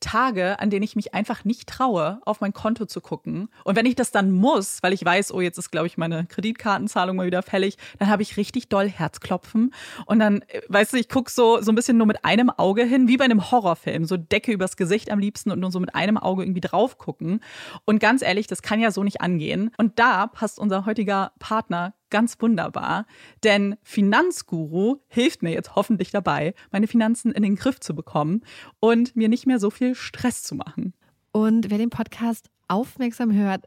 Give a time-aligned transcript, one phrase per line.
[0.00, 3.48] Tage, an denen ich mich einfach nicht traue, auf mein Konto zu gucken.
[3.64, 6.26] Und wenn ich das dann muss, weil ich weiß, oh, jetzt ist, glaube ich, meine
[6.26, 9.72] Kreditkartenzahlung mal wieder fällig, dann habe ich richtig doll Herzklopfen.
[10.06, 12.84] Und dann, äh, weißt du, ich gucke so, so ein bisschen nur mit einem Auge
[12.84, 14.04] hin, wie bei einem Horrorfilm.
[14.04, 17.40] So Decke übers Gesicht am liebsten und nur so mit einem Auge irgendwie drauf gucken.
[17.84, 19.70] Und ganz ehrlich, das kann ja so nicht angehen.
[19.78, 23.06] Und da passt unser heutiger Partner ganz wunderbar,
[23.42, 28.42] denn Finanzguru hilft mir jetzt hoffentlich dabei, meine Finanzen in den Griff zu bekommen
[28.80, 30.94] und mir nicht mehr so viel Stress zu machen.
[31.32, 33.66] Und wer den Podcast aufmerksam hört,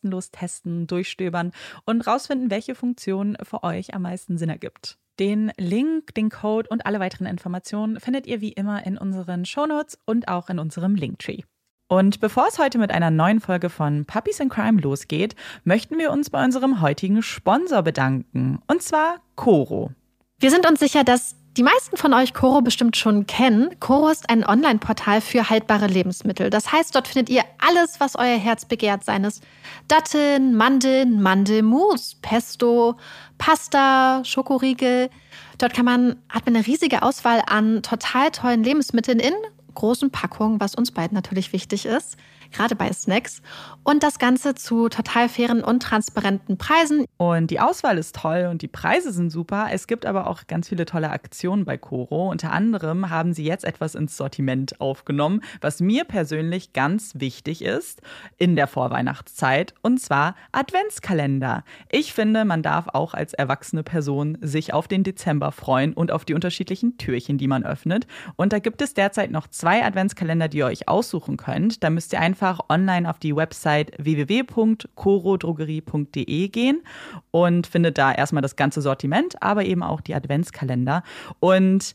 [0.01, 1.51] kostenlos testen, durchstöbern
[1.85, 4.97] und rausfinden, welche Funktion für euch am meisten Sinn ergibt.
[5.19, 9.99] Den Link, den Code und alle weiteren Informationen findet ihr wie immer in unseren Shownotes
[10.05, 11.43] und auch in unserem Linktree.
[11.87, 15.35] Und bevor es heute mit einer neuen Folge von Puppies in Crime losgeht,
[15.65, 19.91] möchten wir uns bei unserem heutigen Sponsor bedanken, und zwar Coro.
[20.39, 23.77] Wir sind uns sicher, dass die meisten von euch Coro bestimmt schon kennen.
[23.79, 26.49] Coro ist ein Online-Portal für haltbare Lebensmittel.
[26.49, 29.41] Das heißt, dort findet ihr alles, was euer Herz begehrt, seien es
[29.89, 32.95] Datteln, Mandeln, Mandelmus, Pesto,
[33.37, 35.09] Pasta, Schokoriegel.
[35.57, 39.33] Dort kann man, hat man eine riesige Auswahl an total tollen Lebensmitteln in
[39.73, 42.17] großen Packungen, was uns beiden natürlich wichtig ist
[42.51, 43.41] gerade bei Snacks.
[43.83, 47.05] Und das Ganze zu total fairen und transparenten Preisen.
[47.17, 49.69] Und die Auswahl ist toll und die Preise sind super.
[49.71, 52.29] Es gibt aber auch ganz viele tolle Aktionen bei Coro.
[52.29, 58.01] Unter anderem haben sie jetzt etwas ins Sortiment aufgenommen, was mir persönlich ganz wichtig ist
[58.37, 61.63] in der Vorweihnachtszeit, und zwar Adventskalender.
[61.89, 66.25] Ich finde, man darf auch als erwachsene Person sich auf den Dezember freuen und auf
[66.25, 68.07] die unterschiedlichen Türchen, die man öffnet.
[68.35, 71.83] Und da gibt es derzeit noch zwei Adventskalender, die ihr euch aussuchen könnt.
[71.83, 76.81] Da müsst ihr einfach einfach online auf die Website www.corodrogerie.de gehen
[77.29, 81.03] und findet da erstmal das ganze Sortiment, aber eben auch die Adventskalender.
[81.39, 81.93] Und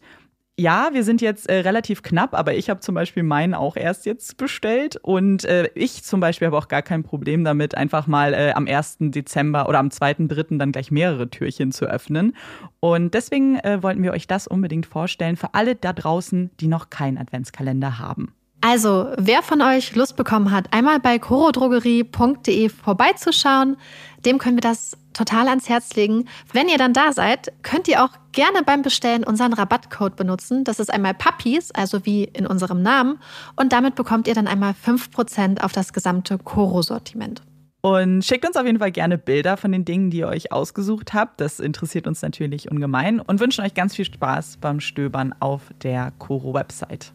[0.59, 4.07] ja, wir sind jetzt äh, relativ knapp, aber ich habe zum Beispiel meinen auch erst
[4.07, 8.33] jetzt bestellt und äh, ich zum Beispiel habe auch gar kein Problem damit, einfach mal
[8.33, 8.97] äh, am 1.
[9.01, 10.57] Dezember oder am 2.3.
[10.57, 12.35] dann gleich mehrere Türchen zu öffnen.
[12.81, 16.89] Und deswegen äh, wollten wir euch das unbedingt vorstellen für alle da draußen, die noch
[16.89, 18.33] keinen Adventskalender haben.
[18.61, 23.77] Also, wer von euch Lust bekommen hat, einmal bei chorodrogerie.de vorbeizuschauen,
[24.25, 26.27] dem können wir das total ans Herz legen.
[26.53, 30.65] Wenn ihr dann da seid, könnt ihr auch gerne beim Bestellen unseren Rabattcode benutzen.
[30.65, 33.19] Das ist einmal Puppies, also wie in unserem Namen.
[33.57, 37.43] Und damit bekommt ihr dann einmal 5% auf das gesamte Koro-Sortiment.
[37.81, 41.15] Und schickt uns auf jeden Fall gerne Bilder von den Dingen, die ihr euch ausgesucht
[41.15, 41.41] habt.
[41.41, 46.13] Das interessiert uns natürlich ungemein und wünschen euch ganz viel Spaß beim Stöbern auf der
[46.19, 47.13] Koro-Website.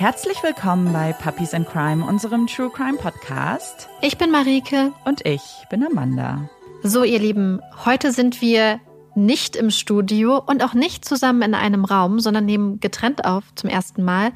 [0.00, 3.86] Herzlich willkommen bei Puppies and Crime, unserem True Crime Podcast.
[4.00, 4.94] Ich bin Marike.
[5.04, 6.48] Und ich bin Amanda.
[6.82, 8.80] So, ihr Lieben, heute sind wir
[9.14, 13.68] nicht im Studio und auch nicht zusammen in einem Raum, sondern nehmen getrennt auf zum
[13.68, 14.32] ersten Mal,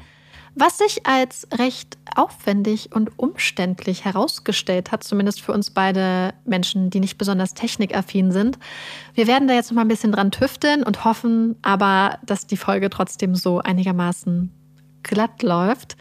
[0.53, 6.99] was sich als recht aufwendig und umständlich herausgestellt hat, zumindest für uns beide Menschen, die
[6.99, 8.59] nicht besonders technikaffin sind.
[9.15, 12.55] Wir werden da jetzt noch mal ein bisschen dran tüfteln und hoffen aber, dass die
[12.55, 14.51] Folge trotzdem so einigermaßen
[15.05, 15.95] glatt läuft.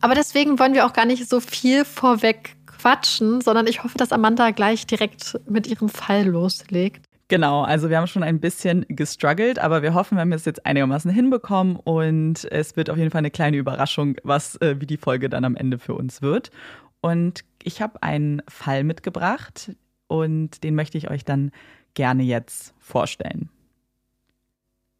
[0.00, 4.12] Aber deswegen wollen wir auch gar nicht so viel vorweg quatschen, sondern ich hoffe, dass
[4.12, 7.04] Amanda gleich direkt mit ihrem Fall loslegt.
[7.28, 10.64] Genau, also wir haben schon ein bisschen gestruggelt, aber wir hoffen, wir haben es jetzt
[10.64, 14.96] einigermaßen hinbekommen und es wird auf jeden Fall eine kleine Überraschung, was äh, wie die
[14.96, 16.52] Folge dann am Ende für uns wird.
[17.00, 19.72] Und ich habe einen Fall mitgebracht
[20.06, 21.50] und den möchte ich euch dann
[21.94, 23.48] gerne jetzt vorstellen.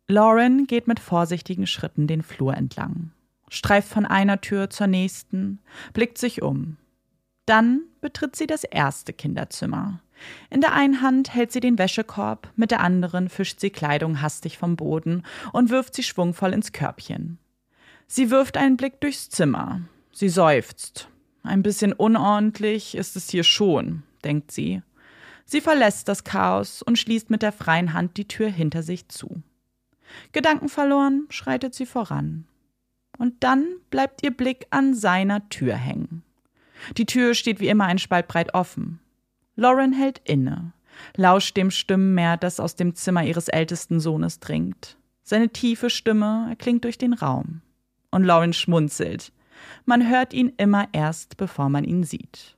[0.08, 3.12] Lauren geht mit vorsichtigen Schritten den Flur entlang
[3.48, 5.60] streift von einer Tür zur nächsten,
[5.92, 6.76] blickt sich um.
[7.46, 10.00] Dann betritt sie das erste Kinderzimmer.
[10.50, 14.58] In der einen Hand hält sie den Wäschekorb, mit der anderen fischt sie Kleidung hastig
[14.58, 15.22] vom Boden
[15.52, 17.38] und wirft sie schwungvoll ins Körbchen.
[18.08, 19.82] Sie wirft einen Blick durchs Zimmer.
[20.12, 21.08] Sie seufzt.
[21.42, 24.82] Ein bisschen unordentlich ist es hier schon, denkt sie.
[25.44, 29.42] Sie verlässt das Chaos und schließt mit der freien Hand die Tür hinter sich zu.
[30.32, 32.46] Gedankenverloren schreitet sie voran
[33.18, 36.22] und dann bleibt ihr Blick an seiner Tür hängen.
[36.96, 39.00] Die Tür steht wie immer ein Spalt breit offen.
[39.56, 40.72] Lauren hält inne,
[41.16, 44.98] lauscht dem Stimmenmeer, das aus dem Zimmer ihres ältesten Sohnes dringt.
[45.22, 47.62] Seine tiefe Stimme erklingt durch den Raum.
[48.10, 49.32] Und Lauren schmunzelt.
[49.84, 52.56] Man hört ihn immer erst, bevor man ihn sieht.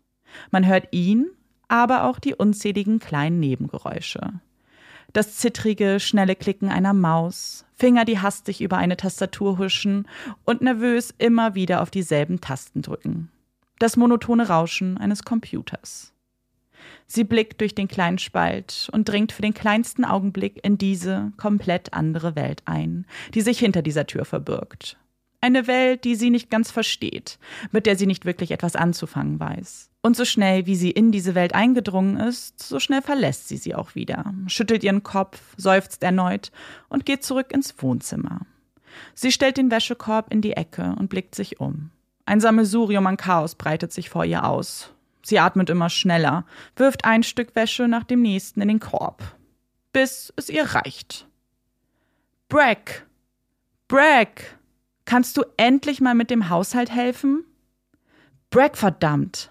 [0.50, 1.30] Man hört ihn,
[1.68, 4.40] aber auch die unzähligen kleinen Nebengeräusche
[5.12, 10.06] das zittrige, schnelle Klicken einer Maus, Finger, die hastig über eine Tastatur huschen
[10.44, 13.30] und nervös immer wieder auf dieselben Tasten drücken.
[13.78, 16.12] Das monotone Rauschen eines Computers.
[17.06, 21.94] Sie blickt durch den kleinen Spalt und dringt für den kleinsten Augenblick in diese komplett
[21.94, 24.98] andere Welt ein, die sich hinter dieser Tür verbirgt.
[25.40, 27.38] Eine Welt, die sie nicht ganz versteht,
[27.70, 29.90] mit der sie nicht wirklich etwas anzufangen weiß.
[30.02, 33.74] Und so schnell, wie sie in diese Welt eingedrungen ist, so schnell verlässt sie sie
[33.74, 36.50] auch wieder, schüttelt ihren Kopf, seufzt erneut
[36.88, 38.46] und geht zurück ins Wohnzimmer.
[39.14, 41.90] Sie stellt den Wäschekorb in die Ecke und blickt sich um.
[42.26, 44.92] Ein Sammelsurium an Chaos breitet sich vor ihr aus.
[45.22, 46.46] Sie atmet immer schneller,
[46.76, 49.22] wirft ein Stück Wäsche nach dem nächsten in den Korb,
[49.92, 51.28] bis es ihr reicht.
[52.48, 53.06] Brack!
[53.88, 54.57] Brack!
[55.08, 57.42] Kannst du endlich mal mit dem Haushalt helfen?
[58.50, 59.50] Brack, verdammt!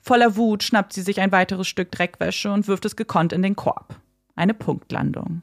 [0.00, 3.54] Voller Wut schnappt sie sich ein weiteres Stück Dreckwäsche und wirft es gekonnt in den
[3.54, 4.00] Korb.
[4.34, 5.42] Eine Punktlandung.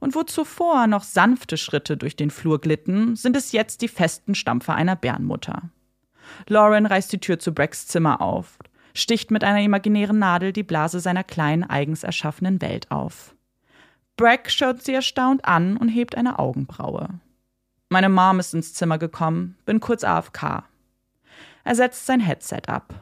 [0.00, 4.34] Und wo zuvor noch sanfte Schritte durch den Flur glitten, sind es jetzt die festen
[4.34, 5.68] Stampfer einer Bärenmutter.
[6.48, 8.58] Lauren reißt die Tür zu Bracks Zimmer auf,
[8.94, 13.34] sticht mit einer imaginären Nadel die Blase seiner kleinen, eigens erschaffenen Welt auf.
[14.16, 17.20] Brack schaut sie erstaunt an und hebt eine Augenbraue.
[17.94, 20.64] Meine Mom ist ins Zimmer gekommen, bin kurz AFK.
[21.62, 22.92] Er setzt sein Headset ab.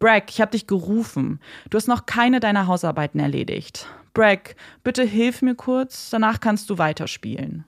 [0.00, 1.38] Brack, ich hab dich gerufen.
[1.70, 3.86] Du hast noch keine deiner Hausarbeiten erledigt.
[4.14, 7.64] Brack, bitte hilf mir kurz, danach kannst du weiterspielen.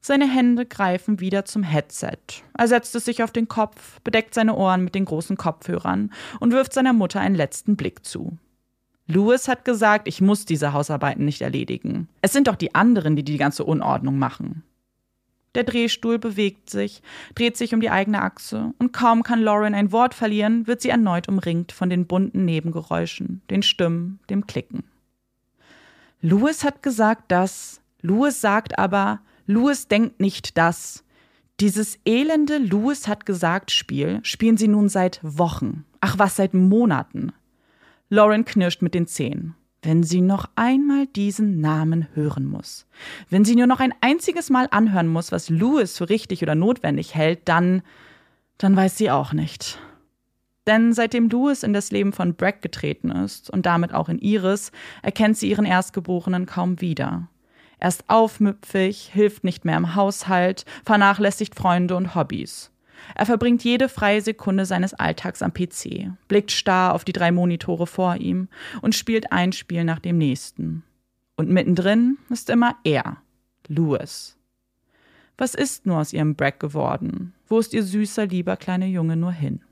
[0.00, 2.42] Seine Hände greifen wieder zum Headset.
[2.58, 6.50] Er setzt es sich auf den Kopf, bedeckt seine Ohren mit den großen Kopfhörern und
[6.50, 8.36] wirft seiner Mutter einen letzten Blick zu.
[9.06, 12.08] Louis hat gesagt, ich muss diese Hausarbeiten nicht erledigen.
[12.22, 14.64] Es sind doch die anderen, die die ganze Unordnung machen.
[15.58, 17.02] Der Drehstuhl bewegt sich,
[17.34, 20.88] dreht sich um die eigene Achse, und kaum kann Lauren ein Wort verlieren, wird sie
[20.88, 24.84] erneut umringt von den bunten Nebengeräuschen, den Stimmen, dem Klicken.
[26.20, 31.02] Louis hat gesagt das, Louis sagt aber, Louis denkt nicht das.
[31.58, 37.32] Dieses elende Louis hat gesagt Spiel spielen sie nun seit Wochen, ach was seit Monaten.
[38.10, 42.86] Lauren knirscht mit den Zähnen wenn sie noch einmal diesen Namen hören muss.
[43.30, 47.14] Wenn sie nur noch ein einziges Mal anhören muss, was Louis für richtig oder notwendig
[47.14, 47.82] hält, dann,
[48.58, 49.78] dann weiß sie auch nicht.
[50.66, 54.70] Denn seitdem Louis in das Leben von Brack getreten ist und damit auch in Iris,
[55.02, 57.28] erkennt sie ihren Erstgeborenen kaum wieder.
[57.78, 62.70] Er ist aufmüpfig, hilft nicht mehr im Haushalt, vernachlässigt Freunde und Hobbys.
[63.14, 67.86] Er verbringt jede freie Sekunde seines Alltags am PC, blickt starr auf die drei Monitore
[67.86, 68.48] vor ihm
[68.82, 70.84] und spielt ein Spiel nach dem nächsten.
[71.36, 73.18] Und mittendrin ist immer er,
[73.68, 74.36] Louis.
[75.36, 77.32] Was ist nur aus ihrem Brack geworden?
[77.46, 79.62] Wo ist ihr süßer, lieber kleiner Junge nur hin?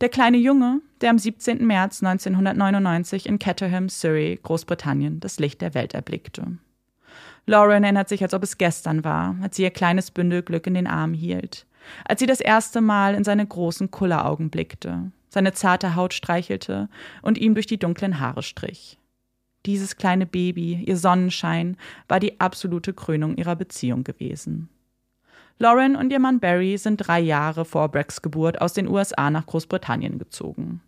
[0.00, 1.64] Der kleine Junge, der am 17.
[1.66, 6.58] März 1999 in Caterham, Surrey, Großbritannien, das Licht der Welt erblickte.
[7.46, 10.74] Lauren erinnert sich, als ob es gestern war, als sie ihr kleines Bündel Glück in
[10.74, 11.66] den Arm hielt,
[12.04, 16.88] als sie das erste Mal in seine großen Kulleraugen blickte, seine zarte Haut streichelte
[17.22, 18.98] und ihm durch die dunklen Haare strich.
[19.66, 21.76] Dieses kleine Baby, ihr Sonnenschein,
[22.08, 24.68] war die absolute Krönung ihrer Beziehung gewesen.
[25.58, 29.46] Lauren und ihr Mann Barry sind drei Jahre vor Bracks Geburt aus den USA nach
[29.46, 30.80] Großbritannien gezogen.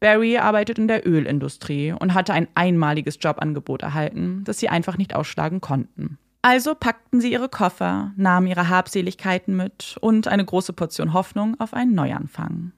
[0.00, 5.14] Barry arbeitet in der Ölindustrie und hatte ein einmaliges Jobangebot erhalten, das sie einfach nicht
[5.14, 6.16] ausschlagen konnten.
[6.44, 11.72] Also packten sie ihre Koffer, nahmen ihre Habseligkeiten mit und eine große Portion Hoffnung auf
[11.72, 12.72] einen Neuanfang.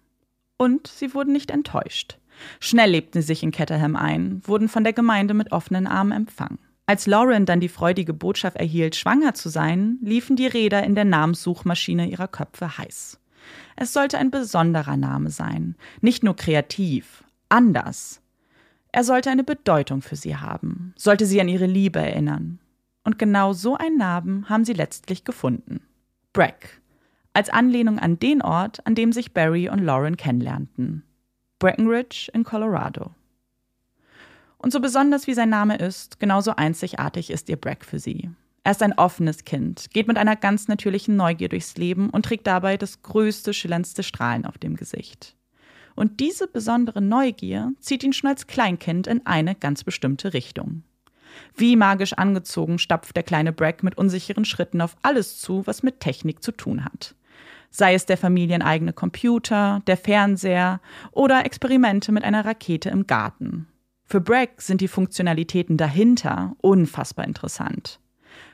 [0.57, 2.17] Und sie wurden nicht enttäuscht.
[2.61, 6.61] Schnell lebten sie sich in Caterham ein, wurden von der Gemeinde mit offenen Armen empfangen.
[6.87, 11.05] Als Lauren dann die freudige Botschaft erhielt, schwanger zu sein, liefen die Räder in der
[11.05, 13.19] Namenssuchmaschine ihrer Köpfe heiß.
[13.75, 18.23] Es sollte ein besonderer Name sein, nicht nur kreativ, anders.
[18.93, 22.61] Er sollte eine Bedeutung für sie haben, sollte sie an ihre Liebe erinnern.
[23.07, 25.81] Und genau so einen Namen haben sie letztlich gefunden.
[26.33, 26.83] Brack,
[27.35, 31.05] als Anlehnung an den Ort, an dem sich Barry und Lauren kennenlernten.
[31.61, 33.15] Breckenridge in Colorado.
[34.59, 38.29] Und so besonders wie sein Name ist, genauso einzigartig ist ihr Brack für sie.
[38.65, 42.49] Er ist ein offenes Kind, geht mit einer ganz natürlichen Neugier durchs Leben und trägt
[42.49, 45.37] dabei das größte, schillerndste Strahlen auf dem Gesicht.
[45.95, 50.83] Und diese besondere Neugier zieht ihn schon als Kleinkind in eine ganz bestimmte Richtung.
[51.55, 56.01] Wie magisch angezogen stapft der kleine Brack mit unsicheren Schritten auf alles zu, was mit
[56.01, 57.15] Technik zu tun hat.
[57.71, 60.81] Sei es der familieneigene Computer, der Fernseher
[61.13, 63.67] oder Experimente mit einer Rakete im Garten.
[64.05, 67.99] Für Brack sind die Funktionalitäten dahinter unfassbar interessant.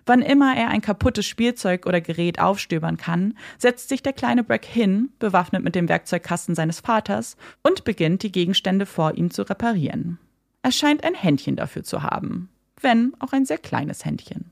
[0.07, 4.65] Wann immer er ein kaputtes Spielzeug oder Gerät aufstöbern kann, setzt sich der kleine Brack
[4.65, 10.19] hin, bewaffnet mit dem Werkzeugkasten seines Vaters, und beginnt, die Gegenstände vor ihm zu reparieren.
[10.63, 12.49] Er scheint ein Händchen dafür zu haben,
[12.83, 14.51] wenn auch ein sehr kleines Händchen.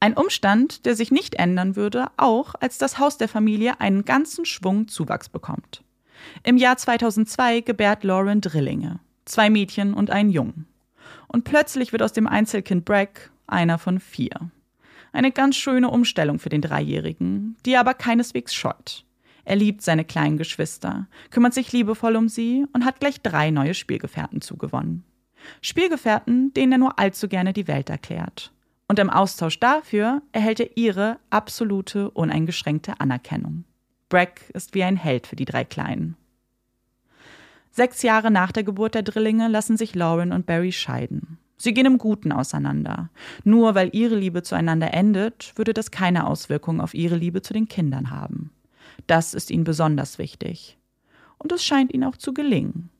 [0.00, 4.44] Ein Umstand, der sich nicht ändern würde, auch als das Haus der Familie einen ganzen
[4.44, 5.82] Schwung Zuwachs bekommt.
[6.44, 10.66] Im Jahr 2002 gebärt Lauren Drillinge, zwei Mädchen und einen Jungen.
[11.26, 14.50] Und plötzlich wird aus dem Einzelkind Brack einer von vier.
[15.12, 19.04] Eine ganz schöne Umstellung für den Dreijährigen, die er aber keineswegs scheut.
[19.44, 23.74] Er liebt seine kleinen Geschwister, kümmert sich liebevoll um sie und hat gleich drei neue
[23.74, 25.04] Spielgefährten zugewonnen.
[25.60, 28.52] Spielgefährten, denen er nur allzu gerne die Welt erklärt.
[28.88, 33.64] Und im Austausch dafür erhält er ihre absolute, uneingeschränkte Anerkennung.
[34.08, 36.16] Brack ist wie ein Held für die drei Kleinen.
[37.70, 41.38] Sechs Jahre nach der Geburt der Drillinge lassen sich Lauren und Barry scheiden.
[41.58, 43.10] Sie gehen im Guten auseinander.
[43.44, 47.68] Nur weil ihre Liebe zueinander endet, würde das keine Auswirkung auf ihre Liebe zu den
[47.68, 48.52] Kindern haben.
[49.06, 50.78] Das ist ihnen besonders wichtig.
[51.36, 52.90] Und es scheint ihnen auch zu gelingen.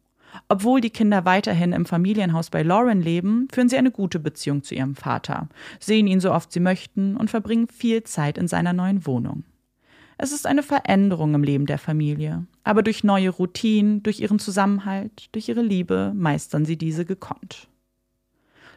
[0.48, 4.74] Obwohl die Kinder weiterhin im Familienhaus bei Lauren leben, führen sie eine gute Beziehung zu
[4.74, 5.48] ihrem Vater,
[5.80, 9.44] sehen ihn so oft sie möchten und verbringen viel Zeit in seiner neuen Wohnung.
[10.16, 15.28] Es ist eine Veränderung im Leben der Familie, aber durch neue Routinen, durch ihren Zusammenhalt,
[15.32, 17.68] durch ihre Liebe meistern sie diese gekonnt.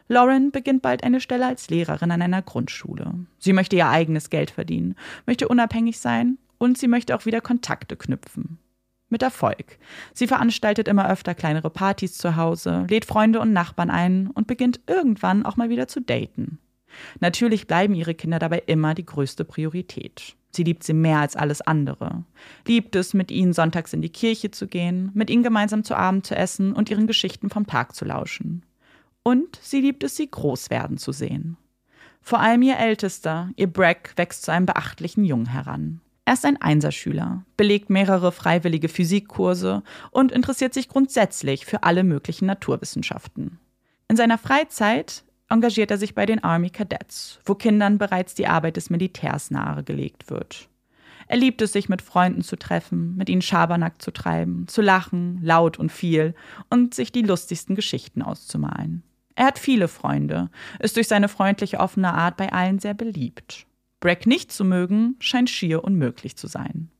[0.08, 3.14] Lauren beginnt bald eine Stelle als Lehrerin an einer Grundschule.
[3.38, 4.94] Sie möchte ihr eigenes Geld verdienen,
[5.26, 8.58] möchte unabhängig sein und sie möchte auch wieder Kontakte knüpfen.
[9.12, 9.78] Mit Erfolg.
[10.14, 14.80] Sie veranstaltet immer öfter kleinere Partys zu Hause, lädt Freunde und Nachbarn ein und beginnt
[14.86, 16.58] irgendwann auch mal wieder zu daten.
[17.20, 20.34] Natürlich bleiben ihre Kinder dabei immer die größte Priorität.
[20.50, 22.24] Sie liebt sie mehr als alles andere.
[22.66, 26.24] Liebt es, mit ihnen sonntags in die Kirche zu gehen, mit ihnen gemeinsam zu Abend
[26.24, 28.64] zu essen und ihren Geschichten vom Tag zu lauschen.
[29.22, 31.58] Und sie liebt es, sie groß werden zu sehen.
[32.22, 36.00] Vor allem ihr Ältester, ihr Brack, wächst zu einem beachtlichen Jungen heran.
[36.24, 42.46] Er ist ein Einserschüler, belegt mehrere freiwillige Physikkurse und interessiert sich grundsätzlich für alle möglichen
[42.46, 43.58] Naturwissenschaften.
[44.08, 48.76] In seiner Freizeit engagiert er sich bei den Army Cadets, wo Kindern bereits die Arbeit
[48.76, 50.68] des Militärs nahegelegt wird.
[51.26, 55.40] Er liebt es, sich mit Freunden zu treffen, mit ihnen Schabernack zu treiben, zu lachen,
[55.42, 56.34] laut und viel
[56.68, 59.02] und sich die lustigsten Geschichten auszumalen.
[59.34, 63.66] Er hat viele Freunde, ist durch seine freundliche, offene Art bei allen sehr beliebt.
[64.02, 66.90] Brack nicht zu mögen, scheint schier unmöglich zu sein.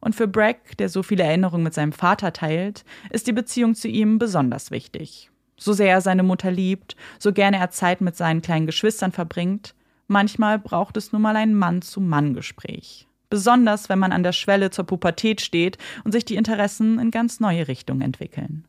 [0.00, 3.88] Und für Bragg, der so viele Erinnerungen mit seinem Vater teilt, ist die Beziehung zu
[3.88, 5.30] ihm besonders wichtig.
[5.56, 9.74] So sehr er seine Mutter liebt, so gerne er Zeit mit seinen kleinen Geschwistern verbringt,
[10.06, 13.08] manchmal braucht es nun mal ein Mann-zu-Mann-Gespräch.
[13.30, 17.40] Besonders wenn man an der Schwelle zur Pubertät steht und sich die Interessen in ganz
[17.40, 18.68] neue Richtungen entwickeln.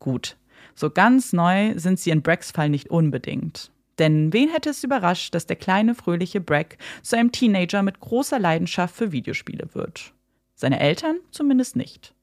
[0.00, 0.36] Gut,
[0.74, 3.70] so ganz neu sind sie in Braggs Fall nicht unbedingt.
[3.98, 8.38] Denn wen hätte es überrascht, dass der kleine, fröhliche Bragg zu einem Teenager mit großer
[8.38, 10.12] Leidenschaft für Videospiele wird?
[10.54, 12.14] Seine Eltern zumindest nicht.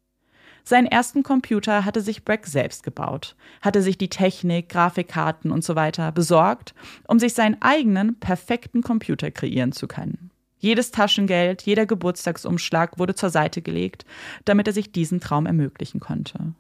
[0.64, 5.76] Seinen ersten Computer hatte sich Bragg selbst gebaut, hatte sich die Technik, Grafikkarten und so
[5.76, 6.74] weiter besorgt,
[7.08, 10.32] um sich seinen eigenen perfekten Computer kreieren zu können.
[10.58, 14.06] Jedes Taschengeld, jeder Geburtstagsumschlag wurde zur Seite gelegt,
[14.46, 16.54] damit er sich diesen Traum ermöglichen konnte.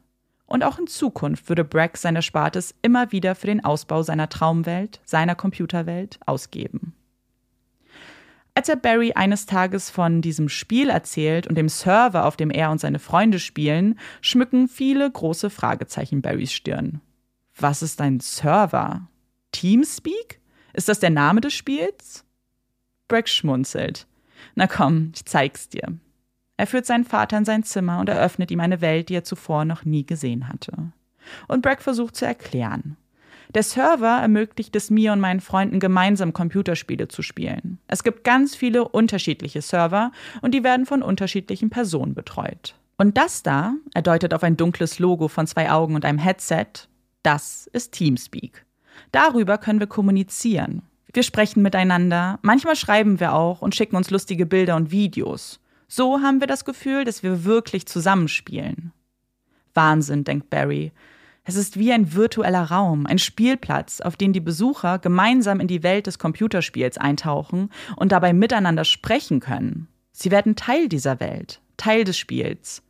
[0.46, 5.02] Und auch in Zukunft würde Bragg seine Spartes immer wieder für den Ausbau seiner Traumwelt,
[5.04, 6.94] seiner Computerwelt ausgeben.
[8.54, 12.72] Als er Barry eines Tages von diesem Spiel erzählt und dem Server, auf dem er
[12.72, 17.02] und seine Freunde spielen, schmücken viele große Fragezeichen Barrys Stirn.
[17.58, 19.10] Was ist ein Server?
[19.52, 20.40] Teamspeak?
[20.74, 22.24] Ist das der Name des Spiels?
[23.10, 24.08] Bragg schmunzelt.
[24.56, 25.98] Na komm, ich zeig's dir.
[26.58, 29.66] Er führt seinen Vater in sein Zimmer und eröffnet ihm eine Welt, die er zuvor
[29.66, 30.92] noch nie gesehen hatte.
[31.48, 32.98] Und Bragg versucht zu erklären.
[33.54, 37.80] Der Server ermöglicht es mir und meinen Freunden gemeinsam Computerspiele zu spielen.
[37.88, 42.76] Es gibt ganz viele unterschiedliche Server und die werden von unterschiedlichen Personen betreut.
[42.98, 46.66] Und das da, er deutet auf ein dunkles Logo von zwei Augen und einem Headset,
[47.24, 48.66] das ist Teamspeak.
[49.12, 50.82] Darüber können wir kommunizieren.
[51.14, 55.60] Wir sprechen miteinander, manchmal schreiben wir auch und schicken uns lustige Bilder und Videos.
[55.88, 58.92] So haben wir das Gefühl, dass wir wirklich zusammenspielen.
[59.74, 60.92] Wahnsinn, denkt Barry.
[61.44, 65.84] Es ist wie ein virtueller Raum, ein Spielplatz, auf den die Besucher gemeinsam in die
[65.84, 69.88] Welt des Computerspiels eintauchen und dabei miteinander sprechen können.
[70.12, 72.82] Sie werden Teil dieser Welt, Teil des Spiels.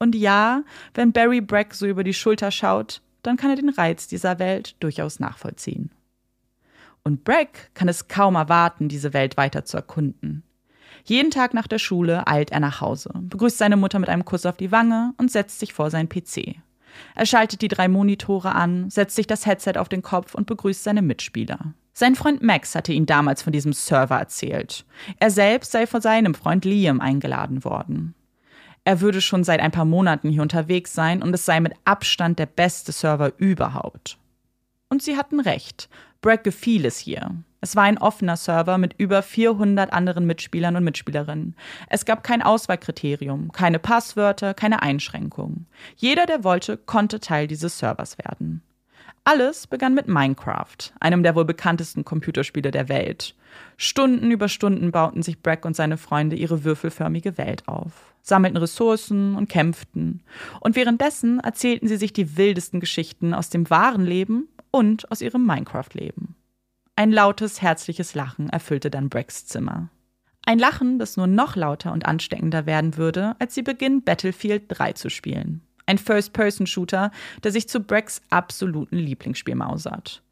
[0.00, 4.08] Und ja, wenn Barry Bragg so über die Schulter schaut, dann kann er den Reiz
[4.08, 5.90] dieser Welt durchaus nachvollziehen.
[7.04, 10.42] Und Bragg kann es kaum erwarten, diese Welt weiter zu erkunden.
[11.04, 14.46] Jeden Tag nach der Schule eilt er nach Hause, begrüßt seine Mutter mit einem Kuss
[14.46, 16.56] auf die Wange und setzt sich vor seinen PC.
[17.14, 20.84] Er schaltet die drei Monitore an, setzt sich das Headset auf den Kopf und begrüßt
[20.84, 21.74] seine Mitspieler.
[21.94, 24.84] Sein Freund Max hatte ihn damals von diesem Server erzählt.
[25.18, 28.14] Er selbst sei von seinem Freund Liam eingeladen worden.
[28.84, 32.38] Er würde schon seit ein paar Monaten hier unterwegs sein und es sei mit Abstand
[32.38, 34.18] der beste Server überhaupt.
[34.88, 35.88] Und sie hatten recht.
[36.20, 37.36] Bragg gefiel es hier.
[37.64, 41.54] Es war ein offener Server mit über 400 anderen Mitspielern und Mitspielerinnen.
[41.88, 45.66] Es gab kein Auswahlkriterium, keine Passwörter, keine Einschränkungen.
[45.94, 48.62] Jeder, der wollte, konnte Teil dieses Servers werden.
[49.22, 53.36] Alles begann mit Minecraft, einem der wohl bekanntesten Computerspiele der Welt.
[53.76, 59.36] Stunden über Stunden bauten sich Bragg und seine Freunde ihre würfelförmige Welt auf, sammelten Ressourcen
[59.36, 60.24] und kämpften.
[60.58, 65.46] Und währenddessen erzählten sie sich die wildesten Geschichten aus dem wahren Leben und aus ihrem
[65.46, 66.34] Minecraft-Leben.
[66.94, 69.88] Ein lautes, herzliches Lachen erfüllte dann Braggs Zimmer.
[70.44, 74.92] Ein Lachen, das nur noch lauter und ansteckender werden würde, als sie beginnen, Battlefield 3
[74.92, 75.62] zu spielen.
[75.86, 77.10] Ein First-Person-Shooter,
[77.42, 80.22] der sich zu Braggs absoluten Lieblingsspiel mausert.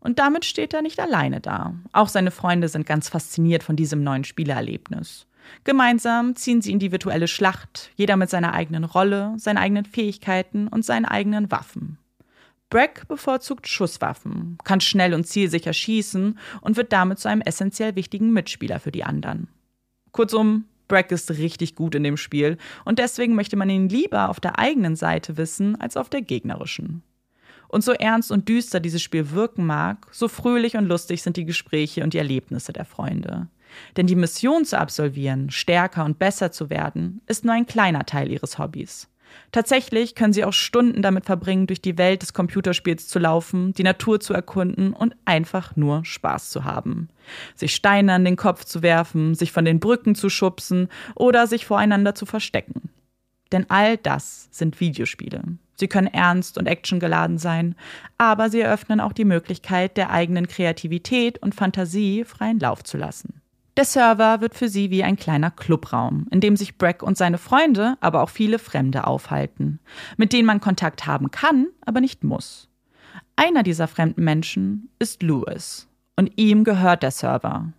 [0.00, 1.74] Und damit steht er nicht alleine da.
[1.92, 5.26] Auch seine Freunde sind ganz fasziniert von diesem neuen Spielerlebnis.
[5.64, 10.68] Gemeinsam ziehen sie in die virtuelle Schlacht, jeder mit seiner eigenen Rolle, seinen eigenen Fähigkeiten
[10.68, 11.98] und seinen eigenen Waffen.
[12.68, 18.32] Bragg bevorzugt Schusswaffen, kann schnell und zielsicher schießen und wird damit zu einem essentiell wichtigen
[18.32, 19.48] Mitspieler für die anderen.
[20.10, 24.40] Kurzum, Bragg ist richtig gut in dem Spiel und deswegen möchte man ihn lieber auf
[24.40, 27.02] der eigenen Seite wissen als auf der gegnerischen.
[27.68, 31.44] Und so ernst und düster dieses Spiel wirken mag, so fröhlich und lustig sind die
[31.44, 33.48] Gespräche und die Erlebnisse der Freunde.
[33.96, 38.30] Denn die Mission zu absolvieren, stärker und besser zu werden, ist nur ein kleiner Teil
[38.30, 39.08] ihres Hobbys.
[39.52, 43.82] Tatsächlich können sie auch Stunden damit verbringen, durch die Welt des Computerspiels zu laufen, die
[43.82, 47.08] Natur zu erkunden und einfach nur Spaß zu haben.
[47.54, 51.66] Sich Steine an den Kopf zu werfen, sich von den Brücken zu schubsen oder sich
[51.66, 52.90] voreinander zu verstecken.
[53.52, 55.42] Denn all das sind Videospiele.
[55.76, 57.74] Sie können ernst und actiongeladen sein,
[58.18, 63.42] aber sie eröffnen auch die Möglichkeit, der eigenen Kreativität und Fantasie freien Lauf zu lassen.
[63.76, 67.36] Der Server wird für sie wie ein kleiner Clubraum, in dem sich Bragg und seine
[67.36, 69.80] Freunde, aber auch viele Fremde aufhalten,
[70.16, 72.68] mit denen man Kontakt haben kann, aber nicht muss.
[73.36, 77.70] Einer dieser fremden Menschen ist Louis und ihm gehört der Server.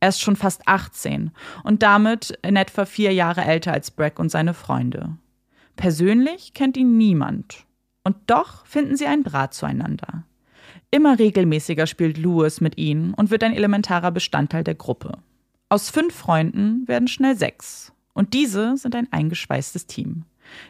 [0.00, 1.32] Er ist schon fast 18
[1.64, 5.18] und damit in etwa vier Jahre älter als Bragg und seine Freunde.
[5.76, 7.66] Persönlich kennt ihn niemand.
[8.04, 10.24] Und doch finden sie einen Draht zueinander.
[10.90, 15.18] Immer regelmäßiger spielt Louis mit ihnen und wird ein elementarer Bestandteil der Gruppe.
[15.72, 17.94] Aus fünf Freunden werden schnell sechs.
[18.12, 20.24] Und diese sind ein eingeschweißtes Team.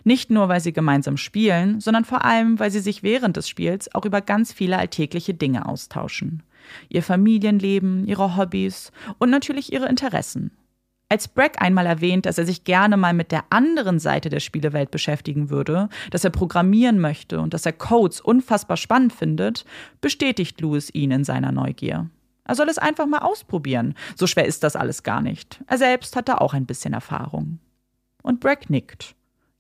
[0.05, 3.93] Nicht nur, weil sie gemeinsam spielen, sondern vor allem, weil sie sich während des Spiels
[3.97, 6.45] auch über ganz viele alltägliche Dinge austauschen.
[6.89, 10.53] Ihr Familienleben, ihre Hobbys und natürlich ihre Interessen.
[11.09, 14.93] Als Brack einmal erwähnt, dass er sich gerne mal mit der anderen Seite der Spielewelt
[14.93, 19.65] beschäftigen würde, dass er programmieren möchte und dass er Codes unfassbar spannend findet,
[20.01, 22.09] bestätigt Louis ihn in seiner Neugier.
[22.45, 23.95] Er soll es einfach mal ausprobieren.
[24.17, 25.61] So schwer ist das alles gar nicht.
[25.67, 27.59] Er selbst hat da auch ein bisschen Erfahrung.
[28.23, 29.15] Und Brack nickt.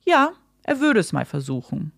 [0.04, 0.32] Ja,
[0.64, 1.92] er würde es mal versuchen.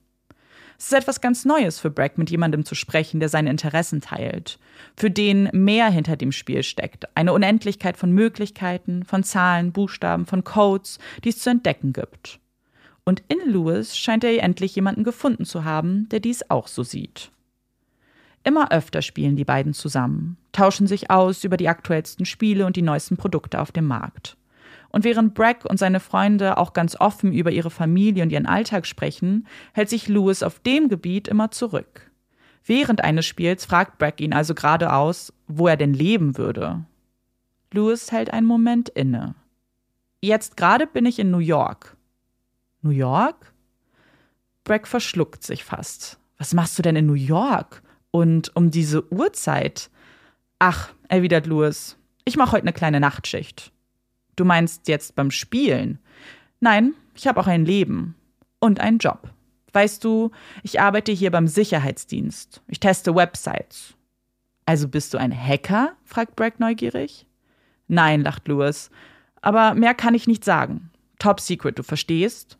[0.78, 4.58] Es ist etwas ganz Neues für Brack, mit jemandem zu sprechen, der seine Interessen teilt,
[4.96, 10.42] für den mehr hinter dem Spiel steckt, eine Unendlichkeit von Möglichkeiten, von Zahlen, Buchstaben, von
[10.42, 12.40] Codes, die es zu entdecken gibt.
[13.04, 17.30] Und in Lewis scheint er endlich jemanden gefunden zu haben, der dies auch so sieht.
[18.44, 22.82] Immer öfter spielen die beiden zusammen, tauschen sich aus über die aktuellsten Spiele und die
[22.82, 24.36] neuesten Produkte auf dem Markt.
[24.90, 28.86] Und während Brack und seine Freunde auch ganz offen über ihre Familie und ihren Alltag
[28.86, 32.10] sprechen, hält sich Lewis auf dem Gebiet immer zurück.
[32.66, 36.84] Während eines Spiels fragt Brack ihn also geradeaus, wo er denn leben würde.
[37.72, 39.34] Lewis hält einen Moment inne.
[40.20, 41.96] Jetzt gerade bin ich in New York.
[42.82, 43.52] New York?
[44.64, 46.18] Brack verschluckt sich fast.
[46.38, 47.82] Was machst du denn in New York?
[48.14, 49.90] Und um diese Uhrzeit?
[50.60, 53.72] Ach, erwidert Lewis, ich mache heute eine kleine Nachtschicht.
[54.36, 55.98] Du meinst jetzt beim Spielen?
[56.60, 58.14] Nein, ich habe auch ein Leben
[58.60, 59.30] und einen Job.
[59.72, 60.30] Weißt du,
[60.62, 62.62] ich arbeite hier beim Sicherheitsdienst.
[62.68, 63.94] Ich teste Websites.
[64.64, 65.96] Also bist du ein Hacker?
[66.04, 67.26] fragt Bragg neugierig.
[67.88, 68.92] Nein, lacht Lewis.
[69.42, 70.92] Aber mehr kann ich nicht sagen.
[71.18, 72.58] Top Secret, du verstehst?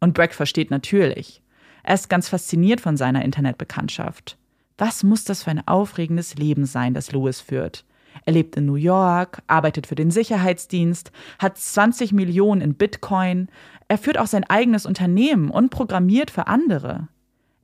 [0.00, 1.40] Und Bragg versteht natürlich.
[1.84, 4.36] Er ist ganz fasziniert von seiner Internetbekanntschaft.
[4.76, 7.84] Was muss das für ein aufregendes Leben sein, das Lewis führt?
[8.24, 13.48] Er lebt in New York, arbeitet für den Sicherheitsdienst, hat 20 Millionen in Bitcoin.
[13.88, 17.08] Er führt auch sein eigenes Unternehmen und programmiert für andere.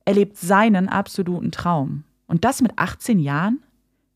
[0.05, 2.03] Er lebt seinen absoluten Traum.
[2.27, 3.61] Und das mit 18 Jahren?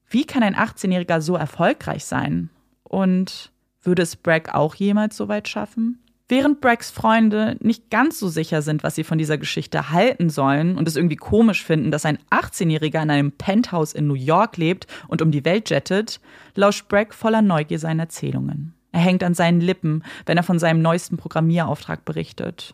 [0.07, 2.49] Wie kann ein 18-Jähriger so erfolgreich sein?
[2.83, 5.99] Und würde es Bragg auch jemals so weit schaffen?
[6.27, 10.75] Während Braggs Freunde nicht ganz so sicher sind, was sie von dieser Geschichte halten sollen
[10.75, 14.87] und es irgendwie komisch finden, dass ein 18-Jähriger in einem Penthouse in New York lebt
[15.07, 16.19] und um die Welt jettet,
[16.55, 18.73] lauscht Bragg voller Neugier seinen Erzählungen.
[18.91, 22.73] Er hängt an seinen Lippen, wenn er von seinem neuesten Programmierauftrag berichtet.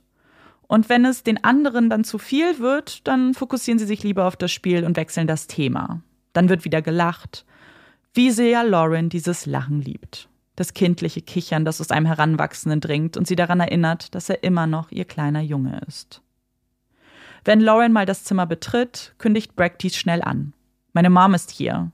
[0.68, 4.38] Und wenn es den anderen dann zu viel wird, dann fokussieren sie sich lieber auf
[4.38, 6.02] das Spiel und wechseln das Thema.
[6.32, 7.46] Dann wird wieder gelacht.
[8.14, 13.28] Wie sehr Lauren dieses Lachen liebt das kindliche Kichern, das aus einem Heranwachsenden dringt und
[13.28, 16.22] sie daran erinnert, dass er immer noch ihr kleiner Junge ist.
[17.44, 20.54] Wenn Lauren mal das Zimmer betritt, kündigt Bragg dies schnell an.
[20.94, 21.92] Meine Mom ist hier.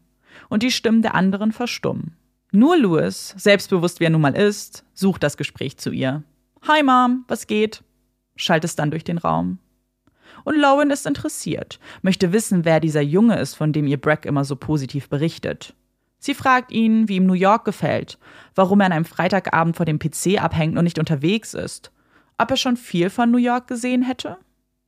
[0.50, 2.17] Und die Stimmen der anderen verstummen.
[2.52, 6.24] Nur Louis, selbstbewusst wie er nun mal ist, sucht das Gespräch zu ihr.
[6.67, 7.84] Hi Mom, was geht?
[8.36, 9.60] schallt es dann durch den Raum.
[10.43, 14.46] Und Lauren ist interessiert, möchte wissen, wer dieser Junge ist, von dem ihr Bragg immer
[14.46, 15.74] so positiv berichtet.
[16.19, 18.17] Sie fragt ihn, wie ihm New York gefällt,
[18.56, 21.91] warum er an einem Freitagabend vor dem PC abhängt und nicht unterwegs ist.
[22.38, 24.38] Ob er schon viel von New York gesehen hätte?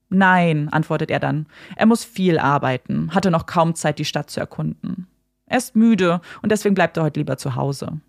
[0.10, 1.46] Nein, antwortet er dann.
[1.76, 5.08] Er muss viel arbeiten, hatte noch kaum Zeit, die Stadt zu erkunden.
[5.46, 8.00] Er ist müde und deswegen bleibt er heute lieber zu Hause.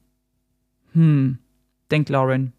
[0.92, 1.38] Hm,
[1.90, 2.52] denkt Lauren.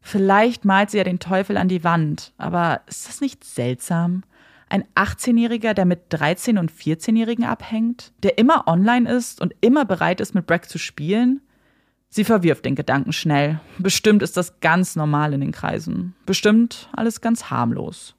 [0.00, 4.22] Vielleicht malt sie ja den Teufel an die Wand, aber ist das nicht seltsam?
[4.68, 10.20] Ein 18-Jähriger, der mit 13- und 14-Jährigen abhängt, der immer online ist und immer bereit
[10.20, 11.40] ist, mit Brack zu spielen?
[12.08, 13.60] Sie verwirft den Gedanken schnell.
[13.78, 16.14] Bestimmt ist das ganz normal in den Kreisen.
[16.26, 18.14] Bestimmt alles ganz harmlos.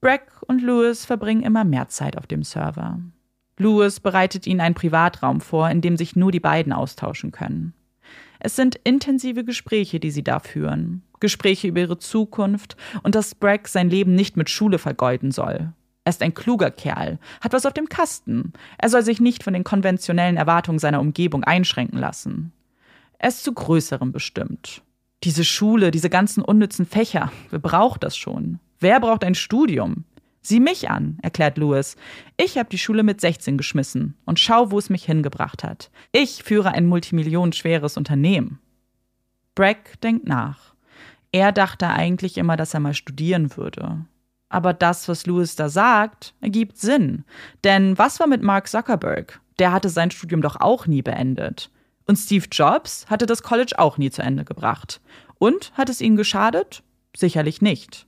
[0.00, 2.98] Brack und Lewis verbringen immer mehr Zeit auf dem Server.
[3.58, 7.74] Lewis bereitet ihnen einen Privatraum vor, in dem sich nur die beiden austauschen können.
[8.44, 11.02] Es sind intensive Gespräche, die sie da führen.
[11.20, 15.72] Gespräche über ihre Zukunft und dass Bragg sein Leben nicht mit Schule vergeuden soll.
[16.02, 18.52] Er ist ein kluger Kerl, hat was auf dem Kasten.
[18.78, 22.50] Er soll sich nicht von den konventionellen Erwartungen seiner Umgebung einschränken lassen.
[23.20, 24.82] Er ist zu Größerem bestimmt.
[25.22, 28.58] Diese Schule, diese ganzen unnützen Fächer, wer braucht das schon?
[28.80, 30.02] Wer braucht ein Studium?
[30.42, 31.96] Sieh mich an, erklärt Louis.
[32.36, 35.90] Ich habe die Schule mit 16 geschmissen und schau, wo es mich hingebracht hat.
[36.10, 38.58] Ich führe ein multimillionenschweres Unternehmen.
[39.54, 40.74] Bragg denkt nach.
[41.30, 44.04] Er dachte eigentlich immer, dass er mal studieren würde.
[44.48, 47.24] Aber das, was Louis da sagt, ergibt Sinn.
[47.64, 49.40] Denn was war mit Mark Zuckerberg?
[49.58, 51.70] Der hatte sein Studium doch auch nie beendet.
[52.06, 55.00] Und Steve Jobs hatte das College auch nie zu Ende gebracht.
[55.38, 56.82] Und hat es ihnen geschadet?
[57.16, 58.06] Sicherlich nicht.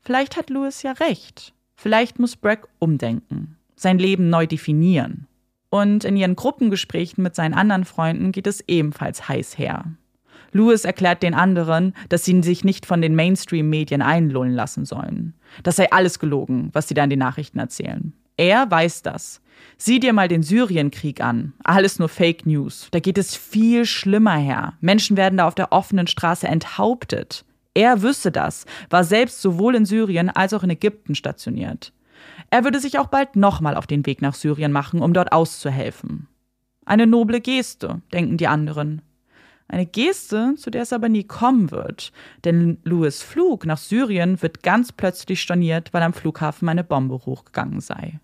[0.00, 1.52] Vielleicht hat Louis ja recht.
[1.76, 5.26] Vielleicht muss Bragg umdenken, sein Leben neu definieren.
[5.70, 9.84] Und in ihren Gruppengesprächen mit seinen anderen Freunden geht es ebenfalls heiß her.
[10.52, 15.34] Lewis erklärt den anderen, dass sie sich nicht von den Mainstream-Medien einlullen lassen sollen.
[15.62, 18.14] Das sei alles gelogen, was sie da in den Nachrichten erzählen.
[18.36, 19.40] Er weiß das.
[19.76, 21.52] Sieh dir mal den Syrienkrieg an.
[21.64, 22.88] Alles nur Fake News.
[22.92, 24.74] Da geht es viel schlimmer her.
[24.80, 27.44] Menschen werden da auf der offenen Straße enthauptet.
[27.78, 31.92] Er wüsste das, war selbst sowohl in Syrien als auch in Ägypten stationiert.
[32.50, 36.26] Er würde sich auch bald nochmal auf den Weg nach Syrien machen, um dort auszuhelfen.
[36.86, 39.00] Eine noble Geste, denken die anderen.
[39.68, 42.10] Eine Geste, zu der es aber nie kommen wird,
[42.44, 47.80] denn Louis Flug nach Syrien wird ganz plötzlich storniert, weil am Flughafen eine Bombe hochgegangen
[47.80, 48.18] sei.